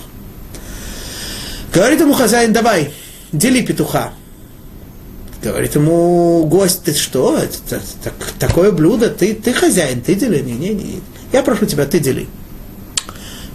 Говорит 1.73 2.01
ему 2.01 2.13
хозяин, 2.13 2.53
давай, 2.53 2.93
дели 3.31 3.65
петуха. 3.65 4.13
Говорит 5.47 5.77
ему 5.77 6.45
гость, 6.47 6.83
ты 6.83 6.93
что, 6.93 7.39
это, 7.39 7.77
это, 7.77 7.81
так, 8.03 8.15
такое 8.37 8.73
блюдо, 8.73 9.11
ты, 9.11 9.33
ты 9.33 9.53
хозяин, 9.53 10.01
ты 10.01 10.17
дели. 10.17 10.41
Не, 10.43 10.55
не, 10.55 10.71
не. 10.71 11.01
Я 11.33 11.45
прошу 11.45 11.67
тебя, 11.67 11.87
ты 11.87 12.01
дели. 12.01 12.27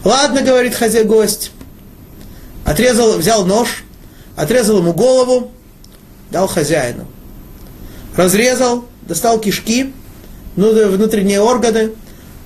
Ладно, 0.06 0.42
говорит 0.42 0.74
хозяин, 0.74 1.06
гость. 1.06 1.52
Отрезал, 2.64 3.18
взял 3.18 3.46
нож, 3.46 3.84
отрезал 4.38 4.78
ему 4.78 4.94
голову, 4.94 5.52
дал 6.30 6.48
хозяину. 6.48 7.08
Разрезал, 8.16 8.86
достал 9.02 9.38
кишки, 9.38 9.92
ну, 10.56 10.72
внутренние 10.92 11.42
органы, 11.42 11.92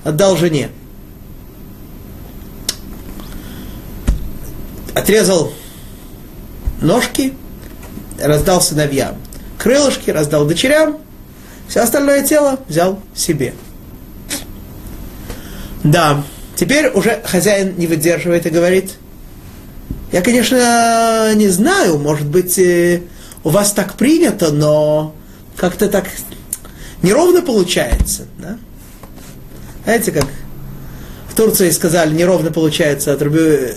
отдал 0.02 0.36
жене. 0.36 0.70
Отрезал 4.92 5.52
ножки, 6.80 7.32
раздал 8.20 8.60
сыновьям. 8.60 9.18
Крылышки 9.66 10.10
раздал 10.10 10.46
дочерям, 10.46 10.98
все 11.66 11.80
остальное 11.80 12.22
тело 12.22 12.60
взял 12.68 13.00
себе. 13.16 13.52
Да, 15.82 16.22
теперь 16.54 16.86
уже 16.90 17.20
хозяин 17.24 17.74
не 17.76 17.88
выдерживает 17.88 18.46
и 18.46 18.50
говорит, 18.50 18.92
я, 20.12 20.22
конечно, 20.22 21.34
не 21.34 21.48
знаю, 21.48 21.98
может 21.98 22.28
быть, 22.28 22.60
э, 22.60 23.02
у 23.42 23.48
вас 23.48 23.72
так 23.72 23.94
принято, 23.94 24.52
но 24.52 25.16
как-то 25.56 25.88
так 25.88 26.04
неровно 27.02 27.42
получается. 27.42 28.26
Да? 28.38 28.58
Знаете, 29.82 30.12
как 30.12 30.26
в 31.28 31.34
Турции 31.34 31.70
сказали, 31.70 32.14
неровно 32.14 32.52
получается, 32.52 33.12
отрубили, 33.12 33.74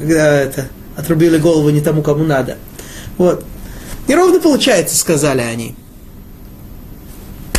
когда 0.00 0.40
это, 0.40 0.68
отрубили 0.96 1.36
голову 1.36 1.68
не 1.68 1.82
тому, 1.82 2.00
кому 2.00 2.24
надо. 2.24 2.56
Вот. 3.18 3.44
Неровно 4.08 4.40
получается, 4.40 4.96
сказали 4.96 5.40
они. 5.40 5.74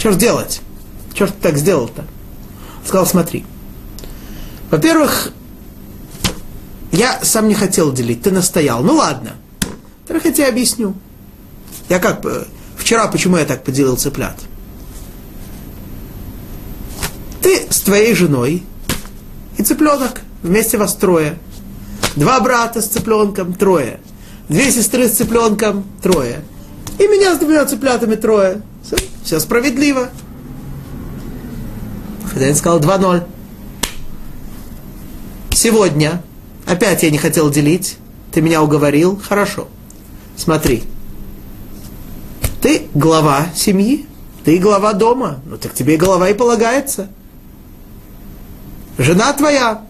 Ж 0.04 0.16
делать? 0.16 0.62
Ты 1.16 1.28
так 1.28 1.58
сделал-то? 1.58 2.06
Сказал, 2.86 3.06
смотри. 3.06 3.46
Во-первых, 4.70 5.32
я 6.92 7.20
сам 7.24 7.48
не 7.48 7.56
хотел 7.56 7.94
делить, 7.94 8.22
ты 8.22 8.32
настоял. 8.32 8.84
Ну 8.84 8.96
ладно. 8.96 9.34
Во-первых, 10.02 10.26
я 10.26 10.32
тебе 10.34 10.48
объясню. 10.48 10.94
Я 11.90 12.00
как, 12.00 12.26
э, 12.26 12.46
вчера 12.78 13.08
почему 13.08 13.38
я 13.38 13.46
так 13.46 13.64
поделил 13.64 13.96
цыплят? 13.96 14.38
Ты 17.42 17.68
с 17.70 17.82
твоей 17.82 18.14
женой 18.16 18.64
и 19.58 19.64
цыпленок, 19.64 20.22
вместе 20.42 20.78
вас 20.78 20.96
трое. 20.96 21.38
Два 22.16 22.40
брата 22.42 22.82
с 22.82 22.88
цыпленком, 22.88 23.54
трое. 23.54 24.00
Две 24.50 24.72
сестры 24.72 25.08
с 25.08 25.14
цыпленком, 25.14 25.86
трое. 26.02 26.42
И 27.00 27.08
меня 27.08 27.36
с 27.36 27.40
двумя 27.40 27.66
цыплятами 27.66 28.16
трое. 28.16 28.62
Все, 28.84 28.98
все 29.24 29.40
справедливо. 29.40 30.10
Хозяин 32.32 32.56
сказал 32.56 32.80
2-0. 32.80 33.24
Сегодня 35.52 36.22
опять 36.66 37.04
я 37.04 37.10
не 37.10 37.18
хотел 37.18 37.50
делить. 37.50 37.98
Ты 38.32 38.42
меня 38.42 38.62
уговорил. 38.62 39.20
Хорошо. 39.22 39.70
Смотри. 40.36 40.84
Ты 42.62 42.88
глава 42.94 43.48
семьи. 43.56 44.06
Ты 44.44 44.58
глава 44.58 44.94
дома. 44.94 45.40
Ну 45.46 45.58
так 45.58 45.74
тебе 45.74 45.96
голова 45.96 46.30
и 46.30 46.34
полагается. 46.34 47.08
Жена 48.98 49.32
твоя, 49.34 49.86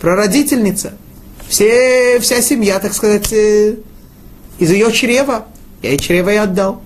прародительница– 0.00 0.94
все, 1.50 2.20
вся 2.20 2.40
семья, 2.42 2.78
так 2.78 2.94
сказать, 2.94 3.32
э, 3.32 3.74
из 4.60 4.70
ее 4.70 4.92
чрева. 4.92 5.46
Я 5.82 5.90
ей 5.90 5.98
чрево 5.98 6.30
и 6.30 6.36
отдал. 6.36 6.80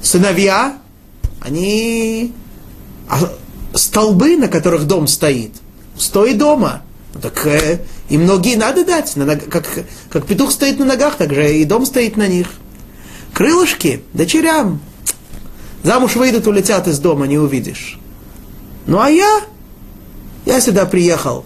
Сыновья, 0.00 0.78
они 1.40 2.32
а 3.08 3.18
столбы, 3.74 4.36
на 4.36 4.46
которых 4.46 4.86
дом 4.86 5.08
стоит, 5.08 5.50
стой 5.98 6.34
дома. 6.34 6.82
Ну, 7.12 7.20
так 7.20 7.44
э, 7.44 7.80
и 8.08 8.18
многие 8.18 8.54
надо 8.54 8.84
дать. 8.84 9.16
На 9.16 9.26
ног, 9.26 9.40
как, 9.50 9.66
как 10.10 10.26
петух 10.26 10.52
стоит 10.52 10.78
на 10.78 10.84
ногах, 10.84 11.16
так 11.16 11.34
же 11.34 11.58
и 11.58 11.64
дом 11.64 11.84
стоит 11.86 12.16
на 12.16 12.28
них. 12.28 12.46
Крылышки 13.34 14.04
дочерям. 14.12 14.80
Замуж 15.82 16.14
выйдут, 16.14 16.46
улетят 16.46 16.86
из 16.86 17.00
дома, 17.00 17.26
не 17.26 17.36
увидишь. 17.36 17.98
Ну 18.86 19.00
а 19.00 19.10
я, 19.10 19.40
я 20.46 20.60
сюда 20.60 20.86
приехал 20.86 21.44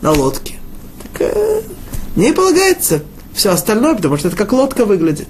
на 0.00 0.10
лодке 0.10 0.53
не 2.16 2.32
полагается 2.32 3.02
все 3.32 3.50
остальное, 3.50 3.94
потому 3.94 4.16
что 4.16 4.28
это 4.28 4.36
как 4.36 4.52
лодка 4.52 4.84
выглядит. 4.84 5.28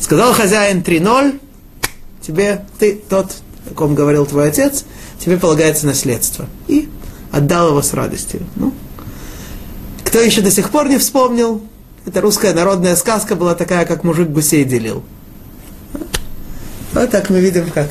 Сказал 0.00 0.32
хозяин 0.32 0.80
3-0, 0.80 1.40
тебе, 2.20 2.64
ты 2.78 3.00
тот, 3.08 3.32
о 3.70 3.74
ком 3.74 3.94
говорил 3.94 4.26
твой 4.26 4.48
отец, 4.48 4.84
тебе 5.18 5.36
полагается 5.36 5.86
наследство. 5.86 6.46
И 6.66 6.88
отдал 7.30 7.68
его 7.68 7.82
с 7.82 7.94
радостью. 7.94 8.40
Ну, 8.56 8.74
кто 10.04 10.18
еще 10.18 10.40
до 10.40 10.50
сих 10.50 10.70
пор 10.70 10.88
не 10.88 10.98
вспомнил, 10.98 11.62
это 12.04 12.20
русская 12.20 12.52
народная 12.52 12.96
сказка 12.96 13.36
была 13.36 13.54
такая, 13.54 13.86
как 13.86 14.02
мужик 14.02 14.28
гусей 14.28 14.64
делил. 14.64 15.04
Вот 16.92 17.10
так 17.10 17.30
мы 17.30 17.40
видим, 17.40 17.70
как 17.70 17.88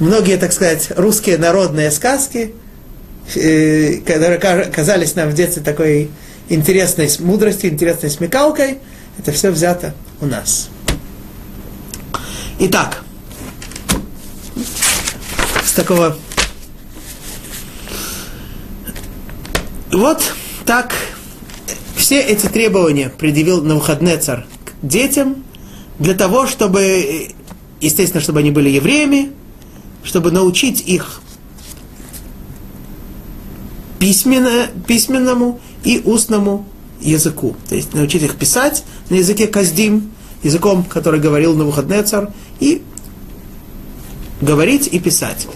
многие, 0.00 0.36
так 0.36 0.52
сказать, 0.52 0.90
русские 0.96 1.38
народные 1.38 1.90
сказки– 1.92 2.52
Э, 2.67 2.67
которые 3.34 4.38
казались 4.38 5.14
нам 5.14 5.30
в 5.30 5.34
детстве 5.34 5.62
такой 5.62 6.10
интересной 6.48 7.10
мудростью, 7.18 7.70
интересной 7.70 8.10
смекалкой, 8.10 8.78
это 9.18 9.32
все 9.32 9.50
взято 9.50 9.94
у 10.20 10.26
нас. 10.26 10.70
Итак, 12.58 13.04
с 15.64 15.72
такого... 15.72 16.16
Вот 19.90 20.22
так 20.66 20.94
все 21.96 22.20
эти 22.20 22.46
требования 22.46 23.08
предъявил 23.08 23.62
на 23.62 23.74
выходные 23.74 24.18
царь 24.18 24.46
к 24.64 24.86
детям 24.86 25.44
для 25.98 26.14
того, 26.14 26.46
чтобы, 26.46 27.30
естественно, 27.80 28.20
чтобы 28.20 28.40
они 28.40 28.50
были 28.50 28.68
евреями, 28.68 29.32
чтобы 30.02 30.30
научить 30.30 30.80
их 30.86 31.20
письменно, 33.98 34.68
письменному 34.86 35.60
и 35.84 36.00
устному 36.04 36.66
языку. 37.00 37.56
То 37.68 37.74
есть 37.74 37.94
научить 37.94 38.22
их 38.22 38.36
писать 38.36 38.84
на 39.10 39.16
языке 39.16 39.46
каздим, 39.46 40.10
языком, 40.42 40.84
который 40.84 41.20
говорил 41.20 41.54
на 41.54 41.64
выходные 41.64 42.02
царь, 42.02 42.28
и 42.60 42.82
говорить 44.40 44.88
и 44.90 44.98
писать. 44.98 45.46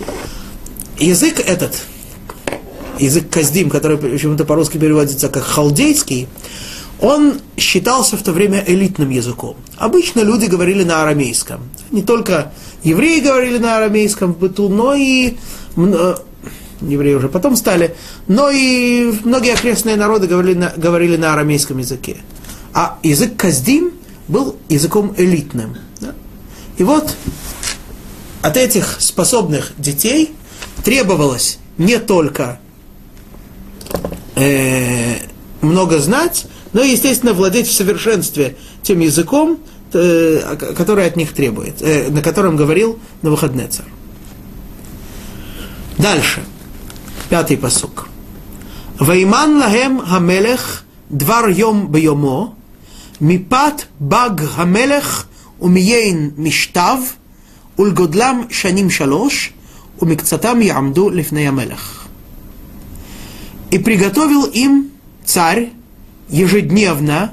Язык 0.99 1.41
этот, 1.41 1.83
язык 2.99 3.29
каздим, 3.31 3.71
который 3.71 3.97
почему-то 3.97 4.45
по-русски 4.45 4.79
переводится 4.79 5.29
как 5.29 5.45
халдейский, 5.45 6.29
он 7.01 7.41
считался 7.57 8.17
в 8.17 8.23
то 8.23 8.33
время 8.33 8.63
элитным 8.65 9.11
языком. 9.11 9.57
Обычно 9.77 10.21
люди 10.21 10.47
говорили 10.47 10.85
на 10.85 11.03
арамейском. 11.03 11.61
Не 11.91 12.03
только 12.03 12.53
евреи 12.85 13.19
говорили 13.21 13.59
на 13.59 13.79
арамейском 13.79 14.35
в 14.35 14.39
быту, 14.39 14.69
но 14.69 14.95
и 14.95 15.35
евреи 16.89 17.15
уже 17.15 17.29
потом 17.29 17.57
стали, 17.57 17.95
но 18.29 18.51
и 18.51 19.13
многие 19.25 19.55
окрестные 19.55 19.97
народы 19.97 20.27
говорили 20.27 20.59
на, 20.59 20.73
говорили 20.77 21.17
на 21.17 21.33
арамейском 21.33 21.79
языке. 21.79 22.17
А 22.75 22.99
язык 23.03 23.37
Каздим 23.37 23.93
был 24.29 24.57
языком 24.69 25.15
элитным. 25.17 25.77
Да? 26.01 26.15
И 26.79 26.85
вот 26.85 27.15
от 28.43 28.57
этих 28.57 28.97
способных 29.01 29.73
детей 29.79 30.35
требовалось 30.85 31.59
не 31.79 31.99
только 31.99 32.59
э, 34.35 35.17
много 35.61 35.99
знать, 35.99 36.47
но, 36.73 36.83
естественно, 36.83 37.35
владеть 37.35 37.69
в 37.69 37.73
совершенстве 37.73 38.57
тем 38.83 39.01
языком, 39.01 39.59
э, 39.93 40.57
который 40.77 41.07
от 41.07 41.17
них 41.17 41.33
требует, 41.33 41.81
э, 41.81 42.09
на 42.11 42.23
котором 42.23 42.57
говорил 42.57 42.99
на 43.23 43.31
выходный 43.31 43.69
царь. 43.69 43.87
Дальше. 45.99 46.43
Пятый 47.33 47.57
посук. 47.57 48.09
Вайман 48.99 49.57
лагем 49.57 50.01
хамелех 50.01 50.85
двар 51.09 51.49
йом 51.49 51.87
бьомо, 51.87 52.55
мипат 53.21 53.89
баг 53.99 54.39
хамелех 54.39 55.29
умиейн 55.59 56.35
миштав, 56.37 57.01
ульгодлам 57.79 58.51
шаним 58.51 58.91
шалош, 58.91 59.53
умикцатам 59.99 60.61
ямду 60.61 61.09
лифней 61.09 61.49
амелех. 61.49 62.05
И 63.71 63.79
приготовил 63.79 64.45
им 64.45 64.91
царь 65.25 65.73
ежедневно 66.29 67.33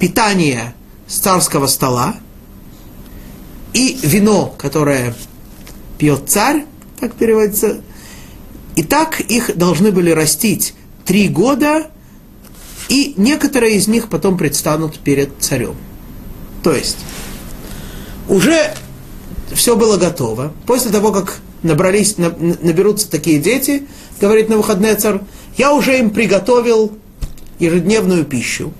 питание 0.00 0.74
с 1.06 1.18
царского 1.18 1.68
стола 1.68 2.16
и 3.74 3.96
вино, 4.02 4.52
которое 4.58 5.14
пьет 5.98 6.28
царь, 6.28 6.64
так 6.98 7.14
переводится. 7.14 7.82
И 8.80 8.82
так 8.82 9.20
их 9.20 9.58
должны 9.58 9.92
были 9.92 10.10
растить 10.10 10.72
три 11.04 11.28
года, 11.28 11.88
и 12.88 13.12
некоторые 13.18 13.76
из 13.76 13.88
них 13.88 14.08
потом 14.08 14.38
предстанут 14.38 14.98
перед 15.00 15.32
царем. 15.38 15.74
То 16.62 16.72
есть, 16.72 16.96
уже 18.26 18.72
все 19.52 19.76
было 19.76 19.98
готово. 19.98 20.54
После 20.64 20.90
того, 20.90 21.12
как 21.12 21.40
набрались, 21.62 22.16
наберутся 22.16 23.10
такие 23.10 23.38
дети, 23.38 23.86
говорит 24.18 24.48
на 24.48 24.56
выходные 24.56 24.94
царь, 24.94 25.20
я 25.58 25.74
уже 25.74 25.98
им 25.98 26.08
приготовил 26.08 26.96
ежедневную 27.58 28.24
пищу. 28.24 28.72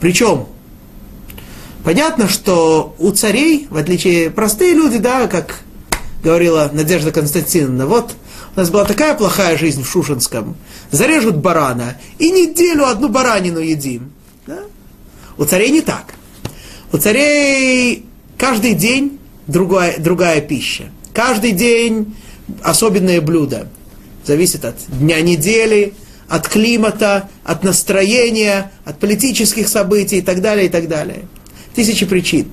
Причем, 0.00 0.46
понятно, 1.84 2.28
что 2.28 2.96
у 2.98 3.12
царей, 3.12 3.68
в 3.70 3.76
отличие 3.76 4.30
простые 4.30 4.74
люди, 4.74 4.98
да, 4.98 5.28
как 5.28 5.60
говорила 6.24 6.68
Надежда 6.72 7.12
Константиновна, 7.12 7.86
вот 7.86 8.16
у 8.58 8.60
нас 8.60 8.70
была 8.70 8.84
такая 8.84 9.14
плохая 9.14 9.56
жизнь 9.56 9.84
в 9.84 9.88
Шушинском, 9.88 10.56
зарежут 10.90 11.36
барана, 11.36 11.96
и 12.18 12.28
неделю 12.32 12.86
одну 12.86 13.08
баранину 13.08 13.60
едим. 13.60 14.10
Да? 14.48 14.58
У 15.36 15.44
царей 15.44 15.70
не 15.70 15.80
так. 15.80 16.14
У 16.90 16.98
царей 16.98 18.04
каждый 18.36 18.74
день 18.74 19.20
другая, 19.46 20.00
другая 20.00 20.40
пища. 20.40 20.86
Каждый 21.14 21.52
день 21.52 22.16
особенное 22.64 23.20
блюдо. 23.20 23.68
Зависит 24.24 24.64
от 24.64 24.74
дня 24.88 25.20
недели, 25.20 25.94
от 26.28 26.48
климата, 26.48 27.28
от 27.44 27.62
настроения, 27.62 28.72
от 28.84 28.98
политических 28.98 29.68
событий 29.68 30.18
и 30.18 30.22
так 30.22 30.42
далее, 30.42 30.66
и 30.66 30.68
так 30.68 30.88
далее. 30.88 31.26
Тысячи 31.76 32.04
причин 32.04 32.48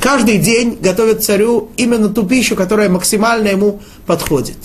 каждый 0.00 0.38
день 0.38 0.78
готовят 0.80 1.24
царю 1.24 1.70
именно 1.76 2.08
ту 2.08 2.24
пищу, 2.26 2.56
которая 2.56 2.88
максимально 2.88 3.48
ему 3.48 3.80
подходит. 4.06 4.56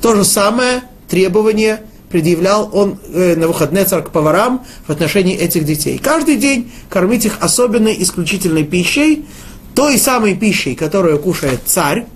То 0.00 0.14
же 0.14 0.24
самое 0.24 0.82
требование 1.08 1.82
предъявлял 2.08 2.68
он 2.72 2.98
э, 3.12 3.36
на 3.36 3.46
выходные 3.48 3.84
царь 3.84 4.02
к 4.02 4.10
поварам 4.10 4.64
в 4.86 4.90
отношении 4.90 5.36
этих 5.36 5.64
детей. 5.64 5.98
Каждый 5.98 6.36
день 6.36 6.70
кормить 6.88 7.24
их 7.24 7.38
особенной, 7.40 7.96
исключительной 8.02 8.64
пищей, 8.64 9.26
той 9.74 9.96
самой 9.98 10.36
пищей, 10.36 10.74
которую 10.74 11.18
кушает 11.20 11.60
царь, 11.66 12.06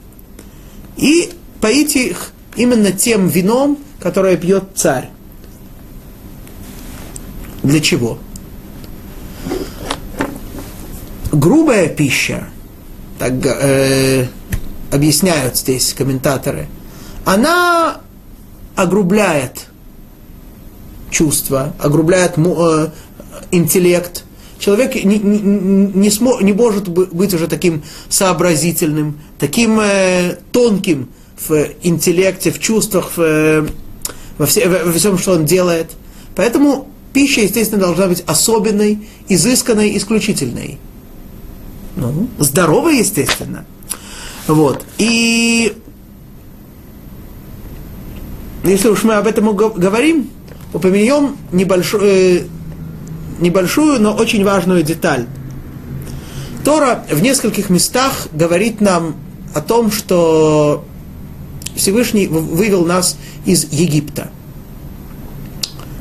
и 0.97 1.31
поить 1.61 1.97
их 1.97 2.33
именно 2.57 2.93
тем 2.93 3.29
вином, 3.29 3.79
которое 4.01 4.37
пьет 4.37 4.65
царь. 4.75 5.11
Для 7.63 7.81
чего? 7.81 8.19
Грубая 11.35 11.89
пища, 11.89 12.49
так 13.19 13.33
э, 13.45 14.27
объясняют 14.91 15.57
здесь 15.57 15.93
комментаторы, 15.93 16.69
она 17.25 18.01
огрубляет 18.77 19.67
чувства, 21.11 21.75
огрубляет 21.79 22.35
э, 22.37 22.89
интеллект. 23.51 24.25
Человек 24.59 24.95
не, 24.95 25.19
не, 25.19 25.39
не, 25.39 26.11
смо, 26.11 26.41
не 26.41 26.53
может 26.53 26.89
быть 26.89 27.35
уже 27.35 27.49
таким 27.49 27.83
сообразительным, 28.09 29.21
таким 29.39 29.79
э, 29.81 30.39
тонким 30.53 31.09
в 31.49 31.67
интеллекте, 31.83 32.51
в 32.51 32.59
чувствах, 32.59 33.13
в, 33.17 33.21
э, 33.21 33.67
во, 34.39 34.47
все, 34.47 34.69
во 34.69 34.93
всем, 34.93 35.19
что 35.19 35.33
он 35.33 35.45
делает. 35.45 35.91
Поэтому 36.35 36.89
пища, 37.13 37.43
естественно, 37.43 37.81
должна 37.81 38.09
быть 38.09 38.25
особенной, 38.27 39.07
изысканной, 39.29 39.97
исключительной. 39.97 40.79
Ну, 41.97 42.29
здоровый, 42.39 42.99
естественно. 42.99 43.65
Вот. 44.47 44.85
И 44.99 45.77
если 48.65 48.89
уж 48.89 49.05
мы 49.05 49.15
об 49.15 49.27
этом 49.27 49.55
говорим, 49.55 50.31
упомянем 50.73 51.37
небольшую, 51.53 52.03
э, 52.05 52.45
небольшую, 53.41 54.01
но 54.01 54.15
очень 54.15 54.45
важную 54.45 54.83
деталь. 54.83 55.27
Тора 56.65 57.05
в 57.11 57.23
нескольких 57.23 57.71
местах 57.71 58.29
говорит 58.33 58.81
нам 58.81 59.17
о 59.55 59.61
том, 59.61 59.93
что 59.93 60.85
Всевышний 61.77 62.27
вывел 62.27 62.85
нас 62.85 63.17
из 63.45 63.65
Египта. 63.71 64.31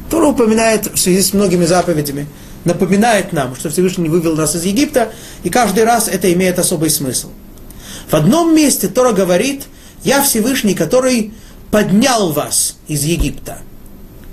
Тора 0.10 0.28
упоминает 0.28 0.92
в 0.94 0.98
связи 0.98 1.22
с 1.22 1.34
многими 1.34 1.66
заповедями– 1.66 2.28
напоминает 2.66 3.34
нам, 3.34 3.56
что 3.56 3.70
Всевышний 3.70 4.10
вывел 4.10 4.36
нас 4.36 4.56
из 4.56 4.64
Египта, 4.64 5.12
и 5.44 5.50
каждый 5.50 5.84
раз 5.84 6.08
это 6.08 6.32
имеет 6.34 6.60
особый 6.60 6.90
смысл. 6.90 7.30
В 8.10 8.14
одном 8.14 8.56
месте 8.56 8.88
Тора 8.88 9.12
говорит, 9.12 9.64
я 10.04 10.22
Всевышний, 10.22 10.74
который 10.74 11.34
поднял 11.72 12.32
вас 12.32 12.78
из 12.88 13.04
Египта. 13.04 13.60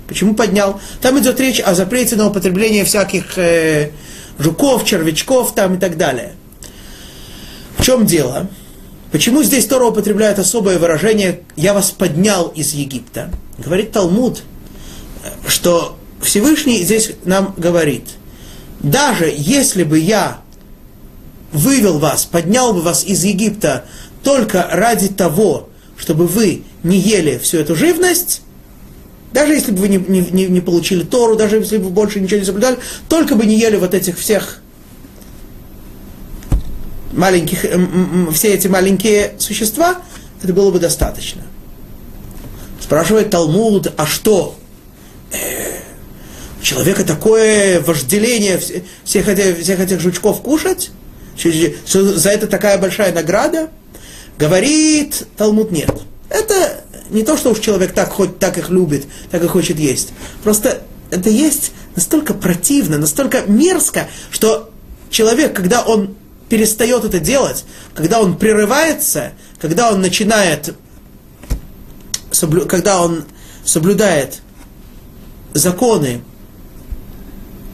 Почему 0.07 0.35
поднял? 0.35 0.79
Там 1.01 1.17
идет 1.19 1.39
речь 1.39 1.59
о 1.59 1.73
запрете 1.73 2.15
на 2.15 2.27
употребление 2.27 2.83
всяких 2.83 3.37
э, 3.37 3.91
жуков, 4.37 4.85
червячков 4.85 5.55
там 5.55 5.75
и 5.75 5.77
так 5.77 5.97
далее. 5.97 6.33
В 7.77 7.83
чем 7.83 8.05
дело? 8.05 8.49
Почему 9.11 9.43
здесь 9.43 9.65
Тора 9.67 9.85
употребляет 9.85 10.39
особое 10.39 10.79
выражение 10.79 11.41
«я 11.55 11.73
вас 11.73 11.91
поднял 11.91 12.47
из 12.49 12.73
Египта»? 12.73 13.29
Говорит 13.57 13.91
Талмуд, 13.91 14.43
что 15.47 15.97
Всевышний 16.21 16.83
здесь 16.83 17.11
нам 17.25 17.53
говорит– 17.57 18.05
даже 18.83 19.33
если 19.35 19.83
бы 19.83 19.99
я 19.99 20.41
вывел 21.51 21.99
вас, 21.99 22.25
поднял 22.25 22.73
бы 22.73 22.81
вас 22.81 23.03
из 23.03 23.23
Египта 23.23 23.85
только 24.23 24.67
ради 24.71 25.09
того, 25.09 25.69
чтобы 25.97 26.27
вы 26.27 26.63
не 26.83 26.97
ели 26.97 27.37
всю 27.37 27.57
эту 27.57 27.75
живность, 27.75 28.41
даже 29.33 29.53
если 29.53 29.71
бы 29.71 29.79
вы 29.79 29.87
не, 29.87 29.97
не, 29.97 30.45
не 30.47 30.61
получили 30.61 31.03
Тору, 31.03 31.35
даже 31.35 31.57
если 31.57 31.77
бы 31.77 31.85
вы 31.85 31.89
больше 31.91 32.19
ничего 32.19 32.39
не 32.39 32.45
соблюдали, 32.45 32.77
только 33.07 33.35
бы 33.35 33.45
не 33.45 33.57
ели 33.57 33.77
вот 33.77 33.93
этих 33.93 34.17
всех 34.17 34.61
маленьких, 37.13 37.65
все 38.33 38.53
эти 38.53 38.67
маленькие 38.67 39.35
существа, 39.37 40.01
это 40.41 40.53
было 40.53 40.71
бы 40.71 40.79
достаточно. 40.79 41.43
Спрашивает 42.81 43.29
Талмуд, 43.29 43.93
а 43.95 44.05
что? 44.05 44.55
Э, 45.31 45.70
человека 46.61 47.03
такое 47.03 47.81
вожделение 47.81 48.59
всех 49.03 49.27
этих, 49.27 49.59
всех 49.63 49.79
этих 49.79 49.99
жучков 49.99 50.41
кушать? 50.41 50.91
За 51.37 52.29
это 52.29 52.47
такая 52.47 52.77
большая 52.77 53.13
награда? 53.13 53.69
Говорит 54.37 55.27
Талмуд 55.37 55.71
нет. 55.71 55.91
Это 56.29 56.83
не 57.09 57.23
то, 57.23 57.37
что 57.37 57.51
уж 57.51 57.59
человек 57.59 57.93
так, 57.93 58.09
хоть 58.09 58.39
так 58.39 58.57
их 58.57 58.69
любит, 58.69 59.05
так 59.29 59.43
и 59.43 59.47
хочет 59.47 59.77
есть. 59.77 60.09
Просто 60.43 60.81
это 61.09 61.29
есть 61.29 61.71
настолько 61.95 62.33
противно, 62.33 62.97
настолько 62.97 63.41
мерзко, 63.41 64.07
что 64.31 64.71
человек, 65.09 65.55
когда 65.55 65.81
он 65.83 66.15
перестает 66.49 67.03
это 67.03 67.19
делать, 67.19 67.65
когда 67.93 68.21
он 68.21 68.37
прерывается, 68.37 69.33
когда 69.59 69.91
он 69.91 70.01
начинает, 70.01 70.73
когда 72.67 73.01
он 73.01 73.25
соблюдает 73.63 74.39
законы 75.53 76.21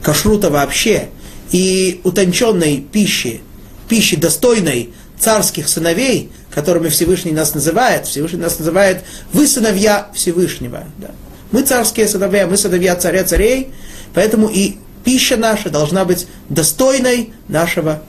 кашрута 0.08 0.50
вообще 0.50 1.10
и 1.52 2.00
утонченной 2.06 2.78
пищи, 2.78 3.42
пищи 3.90 4.16
достойной 4.16 4.94
царских 5.20 5.68
сыновей, 5.68 6.32
которыми 6.50 6.88
Всевышний 6.88 7.34
нас 7.34 7.54
называет. 7.54 8.08
Всевышний 8.08 8.40
нас 8.40 8.58
называет 8.58 9.04
«вы 9.34 9.46
сыновья 9.46 10.08
Всевышнего». 10.14 10.86
Да. 10.98 11.12
Мы 11.52 11.64
царские 11.64 12.08
сыновья, 12.08 12.48
мы 12.48 12.56
сыновья 12.56 12.96
царя 12.96 13.26
царей, 13.26 13.72
поэтому 14.14 14.48
и 14.48 14.78
пища 15.04 15.36
наша 15.36 15.70
должна 15.70 16.06
быть 16.06 16.26
достойной 16.48 17.34
нашего 17.50 18.02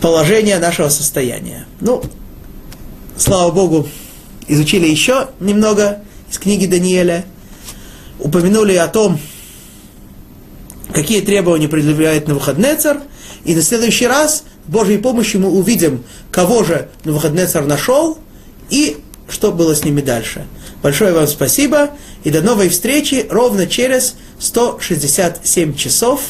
положения, 0.00 0.60
нашего 0.60 0.90
состояния. 0.90 1.66
Ну, 1.80 2.04
слава 3.16 3.50
Богу, 3.50 3.88
изучили 4.46 4.86
еще 4.86 5.30
немного 5.40 6.02
из 6.30 6.38
книги 6.38 6.66
Даниэля, 6.66 7.24
упомянули 8.20 8.76
о 8.76 8.86
том, 8.86 9.18
какие 10.92 11.20
требования 11.20 11.68
предъявляет 11.68 12.28
Навуходнецар, 12.28 13.00
и 13.44 13.54
на 13.54 13.62
следующий 13.62 14.06
раз, 14.06 14.44
Божьей 14.66 14.98
помощью, 14.98 15.40
мы 15.40 15.50
увидим, 15.50 16.04
кого 16.30 16.64
же 16.64 16.88
Навуходнецар 17.04 17.64
нашел, 17.64 18.18
и 18.70 18.98
что 19.28 19.52
было 19.52 19.74
с 19.74 19.84
ними 19.84 20.00
дальше. 20.00 20.46
Большое 20.82 21.12
вам 21.12 21.26
спасибо, 21.26 21.90
и 22.24 22.30
до 22.30 22.42
новой 22.42 22.68
встречи 22.68 23.26
ровно 23.30 23.66
через 23.66 24.14
167 24.38 25.74
часов, 25.74 26.20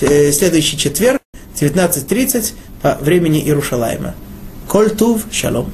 э, 0.00 0.32
следующий 0.32 0.78
четверг, 0.78 1.20
19.30 1.60 2.52
по 2.82 2.96
времени 3.00 3.40
Иерушалайма. 3.40 4.14
Коль 4.68 4.90
тув, 4.90 5.22
шалом. 5.30 5.70